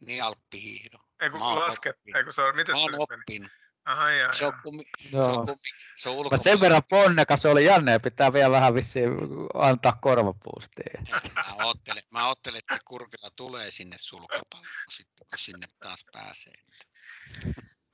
Niin 0.00 0.24
alppihiihdo. 0.24 0.98
Ei 1.20 1.30
kun 1.30 1.40
lasket, 1.40 1.96
ei 2.14 2.24
kun 2.24 2.32
se 2.32 2.42
on, 2.42 2.56
miten 2.56 2.76
se 2.76 2.88
oppinut. 2.98 3.52
Aha, 3.90 4.10
jaa, 4.10 4.32
se, 4.32 4.46
on 4.46 4.52
kumi, 4.62 4.84
se 5.10 5.18
on 5.18 5.46
kumi, 5.46 5.58
se 5.96 6.08
on 6.08 6.26
Mä 6.30 6.36
sen 6.36 6.60
verran 6.60 6.82
ponnekas 6.88 7.46
oli 7.46 7.64
Janne, 7.64 7.98
pitää 7.98 8.32
vielä 8.32 8.50
vähän 8.50 8.74
vissiin 8.74 9.10
antaa 9.54 9.98
korvapuustiin. 10.02 11.04
Mä 11.34 11.64
ottelen, 11.64 12.02
mä 12.10 12.28
ottelen, 12.28 12.58
että 12.58 12.78
kurkilla 12.84 13.30
tulee 13.36 13.70
sinne 13.70 13.96
sulkapalloon 14.00 14.66
sitten, 14.90 15.26
kun 15.30 15.38
sinne 15.38 15.66
taas 15.78 16.04
pääsee. 16.12 16.52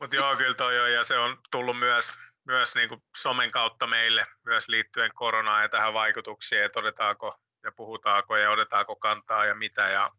Mutta 0.01 0.17
joo, 0.17 0.37
kyllä 0.37 0.55
toi 0.55 0.81
on, 0.81 0.93
ja 0.93 1.05
se 1.05 1.19
on 1.19 1.39
tullut 1.51 1.79
myös, 1.79 2.13
myös 2.45 2.75
niin 2.75 2.89
kuin 2.89 3.03
somen 3.17 3.51
kautta 3.51 3.87
meille 3.87 4.27
myös 4.45 4.69
liittyen 4.69 5.11
koronaan 5.15 5.63
ja 5.63 5.69
tähän 5.69 5.95
vaikutuksiin, 5.95 6.65
että 6.65 6.81
odetaanko 6.81 7.39
ja 7.65 7.73
puhutaanko 7.73 8.37
ja 8.37 8.51
odetaanko 8.51 8.97
kantaa 8.97 9.45
ja 9.47 9.55
mitä. 9.55 9.89
Ja 9.89 10.11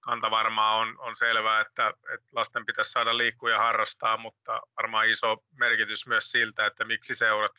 kanta 0.00 0.30
varmaan 0.30 0.76
on, 0.78 0.98
on 0.98 1.16
selvää, 1.16 1.60
että, 1.60 1.88
että 1.88 2.26
lasten 2.32 2.66
pitäisi 2.66 2.90
saada 2.90 3.18
liikkua 3.18 3.50
ja 3.50 3.58
harrastaa, 3.58 4.16
mutta 4.16 4.60
varmaan 4.76 5.08
iso 5.08 5.36
merkitys 5.58 6.06
myös 6.06 6.30
siltä, 6.30 6.66
että 6.66 6.84
miksi 6.84 7.14
seurat, 7.14 7.52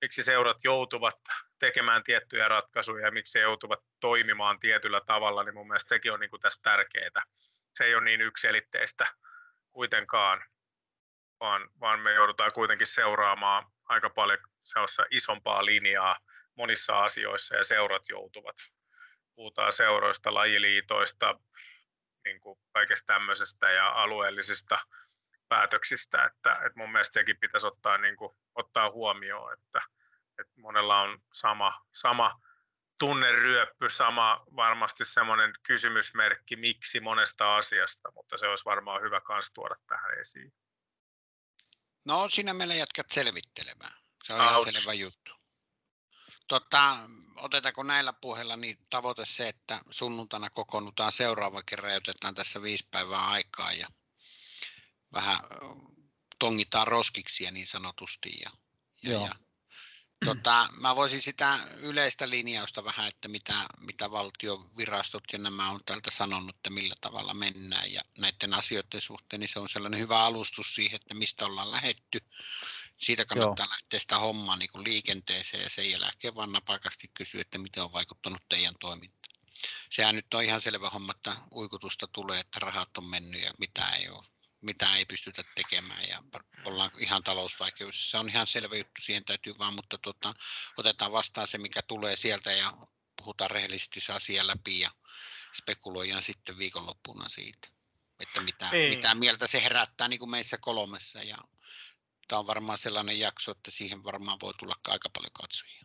miksi 0.00 0.22
seurat 0.22 0.56
joutuvat 0.64 1.18
tekemään 1.58 2.02
tiettyjä 2.02 2.48
ratkaisuja 2.48 3.06
ja 3.06 3.12
miksi 3.12 3.38
he 3.38 3.42
joutuvat 3.42 3.80
toimimaan 4.00 4.58
tietyllä 4.58 5.00
tavalla, 5.06 5.44
niin 5.44 5.54
mun 5.54 5.68
mielestä 5.68 5.88
sekin 5.88 6.12
on 6.12 6.20
niin 6.20 6.30
kuin 6.30 6.40
tässä 6.40 6.62
tärkeää. 6.62 7.22
Se 7.74 7.84
ei 7.84 7.94
ole 7.94 8.04
niin 8.04 8.20
yksilitteistä 8.20 9.06
kuitenkaan, 9.72 10.44
vaan, 11.40 11.68
vaan 11.80 12.00
me 12.00 12.12
joudutaan 12.12 12.52
kuitenkin 12.52 12.86
seuraamaan 12.86 13.66
aika 13.84 14.10
paljon 14.10 14.38
isompaa 15.10 15.64
linjaa 15.64 16.18
monissa 16.54 16.98
asioissa 16.98 17.56
ja 17.56 17.64
seurat 17.64 18.02
joutuvat. 18.08 18.56
Puhutaan 19.34 19.72
seuroista, 19.72 20.34
lajiliitoista, 20.34 21.40
niin 22.24 22.40
kuin 22.40 22.58
kaikesta 22.72 23.06
tämmöisestä 23.06 23.70
ja 23.70 23.88
alueellisista 23.88 24.78
päätöksistä, 25.48 26.24
että, 26.24 26.52
että 26.52 26.72
mun 26.76 26.92
mielestä 26.92 27.14
sekin 27.14 27.36
pitäisi 27.40 27.66
ottaa, 27.66 27.98
niin 27.98 28.16
kuin, 28.16 28.36
ottaa 28.54 28.90
huomioon, 28.90 29.52
että, 29.52 29.80
että 30.38 30.60
monella 30.60 31.00
on 31.00 31.18
sama, 31.32 31.86
sama 31.92 32.40
tunneryöppy, 32.98 33.90
sama 33.90 34.44
varmasti 34.56 35.04
semmoinen 35.04 35.52
kysymysmerkki, 35.62 36.56
miksi 36.56 37.00
monesta 37.00 37.56
asiasta, 37.56 38.12
mutta 38.14 38.38
se 38.38 38.46
olisi 38.46 38.64
varmaan 38.64 39.02
hyvä 39.02 39.20
myös 39.28 39.50
tuoda 39.54 39.76
tähän 39.86 40.20
esiin. 40.20 40.52
No 42.04 42.28
sinä 42.28 42.54
meillä 42.54 42.74
jatkat 42.74 43.06
selvittelemään. 43.10 43.92
Se 44.24 44.34
on 44.34 44.40
Ouch. 44.40 44.50
ihan 44.50 44.72
selvä 44.72 44.92
juttu. 44.92 45.39
Tota, 46.50 46.98
otetaanko 47.36 47.82
näillä 47.82 48.12
puheilla 48.12 48.56
niin 48.56 48.78
tavoite 48.90 49.26
se, 49.26 49.48
että 49.48 49.80
sunnuntaina 49.90 50.50
kokoonnutaan 50.50 51.12
seuraava 51.12 51.62
kerran 51.62 51.92
ja 51.92 51.96
otetaan 51.96 52.34
tässä 52.34 52.62
viisi 52.62 52.86
päivää 52.90 53.28
aikaa 53.28 53.72
ja 53.72 53.88
vähän 55.12 55.38
tongitaan 56.38 56.86
roskiksia 56.86 57.50
niin 57.50 57.66
sanotusti 57.66 58.30
ja, 58.42 58.50
ja, 59.02 59.12
ja 59.12 59.34
tota, 60.24 60.68
mä 60.72 60.96
voisin 60.96 61.22
sitä 61.22 61.58
yleistä 61.76 62.30
linjausta 62.30 62.84
vähän, 62.84 63.08
että 63.08 63.28
mitä, 63.28 63.54
mitä 63.78 64.10
valtiovirastot 64.10 65.24
ja 65.32 65.38
nämä 65.38 65.70
on 65.70 65.80
täältä 65.86 66.10
sanonut, 66.10 66.56
että 66.56 66.70
millä 66.70 66.94
tavalla 67.00 67.34
mennään 67.34 67.92
ja 67.92 68.00
näiden 68.18 68.54
asioiden 68.54 69.00
suhteen, 69.00 69.40
niin 69.40 69.48
se 69.48 69.58
on 69.58 69.68
sellainen 69.68 70.00
hyvä 70.00 70.18
alustus 70.18 70.74
siihen, 70.74 70.96
että 70.96 71.14
mistä 71.14 71.46
ollaan 71.46 71.72
lähetty. 71.72 72.20
Siitä 73.00 73.24
kannattaa 73.24 73.66
Joo. 73.66 73.70
lähteä 73.70 74.00
sitä 74.00 74.18
hommaa 74.18 74.56
niin 74.56 74.70
kuin 74.70 74.84
liikenteeseen 74.84 75.62
ja 75.62 75.70
sen 75.70 75.90
jälkeen 75.90 76.34
vaan 76.34 76.52
napakasti 76.52 77.10
kysyä, 77.14 77.40
että 77.40 77.58
miten 77.58 77.82
on 77.82 77.92
vaikuttanut 77.92 78.42
teidän 78.48 78.74
toimintaan. 78.80 79.20
Sehän 79.90 80.14
nyt 80.14 80.34
on 80.34 80.44
ihan 80.44 80.60
selvä 80.60 80.90
homma, 80.90 81.12
että 81.16 81.36
uikutusta 81.54 82.08
tulee, 82.12 82.40
että 82.40 82.58
rahat 82.60 82.96
on 82.98 83.04
mennyt 83.04 83.42
ja 83.42 83.52
mitä 83.58 83.88
ei 83.88 84.08
ole 84.08 84.24
mitä 84.60 84.96
ei 84.96 85.04
pystytä 85.04 85.44
tekemään 85.54 86.08
ja 86.08 86.22
ollaan 86.64 86.90
ihan 86.98 87.22
talousvaikeudessa. 87.22 88.10
Se 88.10 88.18
on 88.18 88.28
ihan 88.28 88.46
selvä 88.46 88.76
juttu, 88.76 89.02
siihen 89.02 89.24
täytyy 89.24 89.58
vaan, 89.58 89.74
mutta 89.74 89.98
tota, 89.98 90.34
otetaan 90.76 91.12
vastaan 91.12 91.48
se, 91.48 91.58
mikä 91.58 91.82
tulee 91.82 92.16
sieltä 92.16 92.52
ja 92.52 92.76
puhutaan 93.16 93.50
rehellisesti 93.50 94.00
se 94.00 94.12
asia 94.12 94.46
läpi 94.46 94.80
ja 94.80 94.90
spekuloidaan 95.62 96.22
sitten 96.22 96.58
viikonloppuna 96.58 97.28
siitä, 97.28 97.68
että 98.20 98.40
mitä, 98.40 98.68
niin. 98.70 98.96
mitä 98.96 99.14
mieltä 99.14 99.46
se 99.46 99.62
herättää 99.62 100.08
niin 100.08 100.18
kuin 100.18 100.30
meissä 100.30 100.58
kolmessa 100.58 101.22
ja 101.22 101.38
tämä 102.30 102.40
on 102.40 102.46
varmaan 102.46 102.78
sellainen 102.78 103.20
jakso, 103.20 103.50
että 103.50 103.70
siihen 103.70 104.04
varmaan 104.04 104.38
voi 104.42 104.54
tulla 104.58 104.74
aika 104.88 105.08
paljon 105.10 105.32
katsojia. 105.32 105.84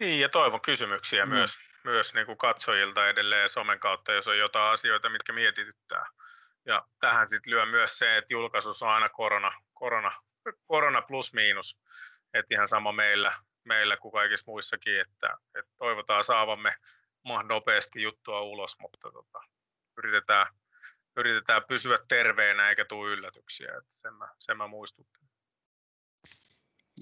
Niin, 0.00 0.20
ja 0.20 0.28
toivon 0.28 0.60
kysymyksiä 0.60 1.26
mm. 1.26 1.32
myös, 1.32 1.58
myös 1.84 2.14
niin 2.14 2.26
kuin 2.26 2.38
katsojilta 2.38 3.08
edelleen 3.08 3.48
somen 3.48 3.80
kautta, 3.80 4.12
jos 4.12 4.28
on 4.28 4.38
jotain 4.38 4.72
asioita, 4.72 5.08
mitkä 5.10 5.32
mietityttää. 5.32 6.06
Ja 6.66 6.86
tähän 7.00 7.28
sitten 7.28 7.52
lyö 7.52 7.66
myös 7.66 7.98
se, 7.98 8.16
että 8.16 8.34
julkaisussa 8.34 8.86
on 8.86 8.92
aina 8.92 9.08
korona, 9.08 9.52
korona, 9.74 10.12
korona 10.66 11.02
plus 11.02 11.34
miinus. 11.34 11.78
Että 12.34 12.54
ihan 12.54 12.68
sama 12.68 12.92
meillä, 12.92 13.32
meillä 13.64 13.96
kuin 13.96 14.12
kaikissa 14.12 14.50
muissakin, 14.50 15.00
että, 15.00 15.38
että 15.58 15.72
toivotaan 15.76 16.24
saavamme 16.24 16.74
mahdollisimman 17.24 17.48
nopeasti 17.48 18.02
juttua 18.02 18.40
ulos, 18.40 18.78
mutta 18.80 19.10
tota, 19.12 19.40
yritetään, 19.98 20.46
yritetään 21.16 21.62
pysyä 21.68 21.98
terveenä 22.08 22.68
eikä 22.68 22.84
tule 22.84 23.10
yllätyksiä. 23.10 23.68
Että 23.68 23.92
sen, 23.92 24.14
mä, 24.14 24.28
sen 24.38 24.56
mä. 24.56 24.64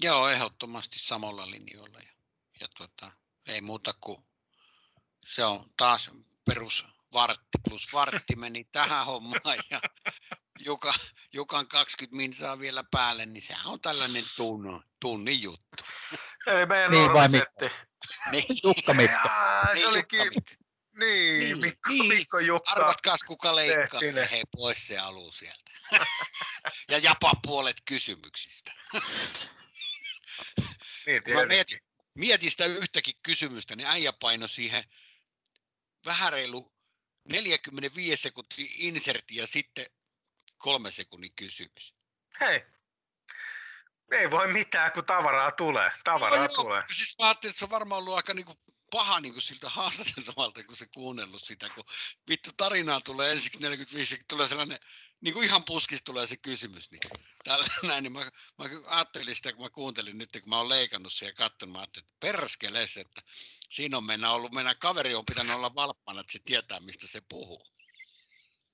Joo, 0.01 0.29
ehdottomasti 0.29 0.99
samalla 0.99 1.51
linjoilla. 1.51 1.99
Ja, 1.99 2.11
ja 2.59 2.67
tota, 2.77 3.11
ei 3.47 3.61
muuta 3.61 3.93
kuin 4.01 4.23
se 5.27 5.45
on 5.45 5.71
taas 5.77 6.11
perus 6.45 6.85
vartti 7.13 7.57
plus 7.69 7.93
vartti 7.93 8.35
meni 8.35 8.63
tähän 8.63 9.05
hommaan 9.05 9.63
ja 9.69 9.81
Juka, 10.59 10.93
Jukan 11.33 11.67
20 11.67 12.17
minsaa 12.17 12.59
vielä 12.59 12.83
päälle, 12.91 13.25
niin 13.25 13.43
sehän 13.43 13.65
on 13.65 13.81
tällainen 13.81 14.23
tunno, 14.35 14.83
tunnin 14.99 15.41
juttu. 15.41 15.83
Eli 16.47 16.65
meidän 16.65 16.91
niin, 16.91 17.05
normisetti. 17.05 17.65
Niin. 18.31 18.45
Jukka 18.63 18.93
Mikko. 18.93 19.27
Jaa, 19.27 19.65
se 19.67 19.73
niin, 19.73 19.87
olikin, 19.87 20.19
Jukka 20.19 20.41
niin, 20.99 21.39
niin, 21.39 21.59
Mikko, 21.59 21.89
niin. 21.89 22.07
Mikko 22.07 22.39
Jukka. 22.39 22.71
Arvatkaas 22.71 23.23
kuka 23.27 23.55
leikkaa 23.55 23.99
se 23.99 24.27
hei 24.31 24.43
pois 24.51 24.87
se 24.87 24.97
alu 24.97 25.31
sieltä. 25.31 25.71
ja 26.91 26.97
japa 26.97 27.31
puolet 27.43 27.77
kysymyksistä. 27.85 28.71
niin, 31.05 31.23
mä 31.33 31.45
mietin, 31.45 31.79
mietin 32.13 32.51
sitä 32.51 32.65
yhtäkin 32.65 33.13
kysymystä, 33.23 33.75
niin 33.75 33.87
äijä 33.87 34.13
paino 34.13 34.47
siihen 34.47 34.83
vähän 36.05 36.33
reilu 36.33 36.73
45 37.29 38.21
sekuntia 38.21 38.65
insertti 38.77 39.35
ja 39.35 39.47
sitten 39.47 39.85
kolme 40.57 40.91
sekunnin 40.91 41.33
kysymys. 41.35 41.95
Hei, 42.39 42.65
ei 44.11 44.31
voi 44.31 44.53
mitään, 44.53 44.91
kun 44.91 45.05
tavaraa 45.05 45.51
tulee. 45.51 45.91
Tavaraa 46.03 46.47
no, 46.47 46.47
tulee. 46.47 46.77
Joo, 46.77 46.87
siis 46.95 47.15
mä 47.19 47.25
ajattelin, 47.25 47.51
että 47.51 47.59
se 47.59 47.65
on 47.65 47.71
varmaan 47.71 47.99
ollut 47.99 48.15
aika 48.15 48.33
niinku 48.33 48.53
paha 48.91 49.19
niinku 49.19 49.41
siltä 49.41 49.69
haastateltavalta, 49.79 50.63
kun 50.63 50.77
se 50.77 50.85
kuunnellut 50.85 51.43
sitä, 51.43 51.69
kun 51.69 51.83
vittu 52.29 52.49
tarinaa 52.57 53.01
tulee 53.01 53.31
ensiksi 53.31 53.59
45, 53.59 54.19
tulee 54.27 54.47
sellainen, 54.47 54.79
niin 55.21 55.33
kuin 55.33 55.45
ihan 55.45 55.63
puskista 55.63 56.05
tulee 56.05 56.27
se 56.27 56.37
kysymys. 56.37 56.91
Niin, 56.91 57.01
tällä, 57.43 57.67
näin, 57.87 58.03
niin 58.03 58.13
mä, 58.13 58.31
mä, 58.57 58.65
ajattelin 58.85 59.35
sitä, 59.35 59.53
kun 59.53 59.65
mä 59.65 59.69
kuuntelin 59.69 60.17
nyt, 60.17 60.31
kun 60.31 60.49
mä 60.49 60.57
oon 60.57 60.69
leikannut 60.69 61.13
sen 61.13 61.25
ja 61.25 61.33
katsonut, 61.33 61.73
mä 61.73 61.79
ajattelin, 61.79 62.05
että 62.05 62.17
perskeles, 62.19 62.97
että 62.97 63.21
siinä 63.69 63.97
on 63.97 64.03
mennä 64.03 64.31
ollut, 64.31 64.51
meidän 64.51 64.79
kaveri 64.79 65.15
on 65.15 65.25
pitänyt 65.25 65.55
olla 65.55 65.75
valppana, 65.75 66.21
että 66.21 66.31
se 66.31 66.39
tietää, 66.45 66.79
mistä 66.79 67.07
se 67.07 67.21
puhuu. 67.29 67.67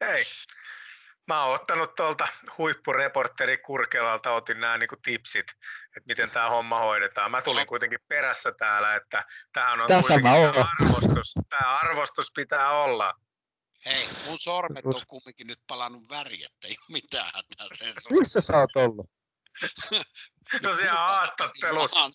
Ei. 0.01 0.26
Mä 1.28 1.43
oon 1.43 1.53
ottanut 1.53 1.95
tuolta 1.95 2.28
huippureporteri 2.57 3.57
Kurkelalta, 3.57 4.32
otin 4.32 4.59
nämä 4.59 4.78
niin 4.78 4.89
tipsit, 5.05 5.45
että 5.86 6.07
miten 6.07 6.32
tämä 6.32 6.49
homma 6.49 6.80
hoidetaan. 6.80 7.32
Mä 7.32 7.41
tulin 7.41 7.67
kuitenkin 7.67 7.99
perässä 8.07 8.51
täällä, 8.51 8.95
että 8.95 9.26
tähän 9.53 9.82
on 9.82 9.88
Tässä 9.88 10.13
kuitenkin 10.13 10.65
arvostus. 10.82 11.34
Tämä 11.49 11.80
arvostus 11.80 12.32
pitää 12.36 12.69
olla. 12.69 13.13
Hei, 13.86 14.09
mun 14.26 14.39
sormet 14.39 14.86
on 14.86 15.01
kumminkin 15.07 15.47
nyt 15.47 15.59
palannut 15.67 16.09
väri, 16.09 16.43
että 16.43 16.67
ei 16.67 16.76
ole 16.80 17.01
mitään 17.01 17.26
hätää 17.26 17.67
sen 17.74 17.93
Missä 18.09 18.41
sä 18.41 18.57
oot 18.57 18.76
ollut? 18.76 19.09
no 20.63 20.74
siellä 20.74 20.99
haastattelussa. 20.99 22.09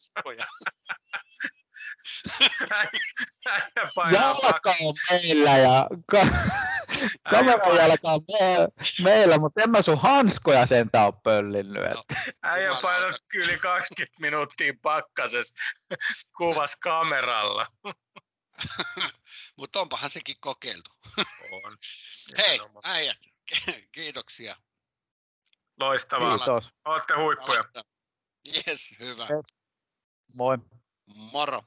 Jalka 4.12 4.74
on 4.81 4.95
meillä 5.11 5.51
ja 5.59 5.87
ka- 6.11 6.26
kameran 7.31 7.76
jalka 7.76 8.09
on 8.12 8.20
me- 8.29 8.85
meillä, 9.05 9.39
mutta 9.39 9.62
en 9.62 9.70
mä 9.70 9.83
sun 9.83 9.99
hanskoja 9.99 10.66
sentään 10.66 11.07
ole 11.07 11.14
pöllinnyt. 11.22 11.83
No, 11.95 12.05
äijä 12.43 12.74
painot 12.83 13.16
yli 13.35 13.59
20 13.59 14.20
minuuttia 14.20 14.72
pakkasessa 14.83 15.55
kuvas 16.37 16.76
kameralla. 16.76 17.66
mutta 19.57 19.81
onpahan 19.81 20.11
sekin 20.11 20.37
kokeiltu. 20.41 20.91
on. 21.64 21.76
Hei, 22.39 22.61
äijät, 22.85 23.18
kiitoksia. 23.93 24.57
Loistavaa. 25.81 26.39
Kiitos. 26.39 26.72
Olette 26.85 27.14
huippuja. 27.14 27.64
Yes, 28.57 28.95
hyvä. 29.01 29.26
Moi. 30.35 30.59
Moro! 31.17 31.65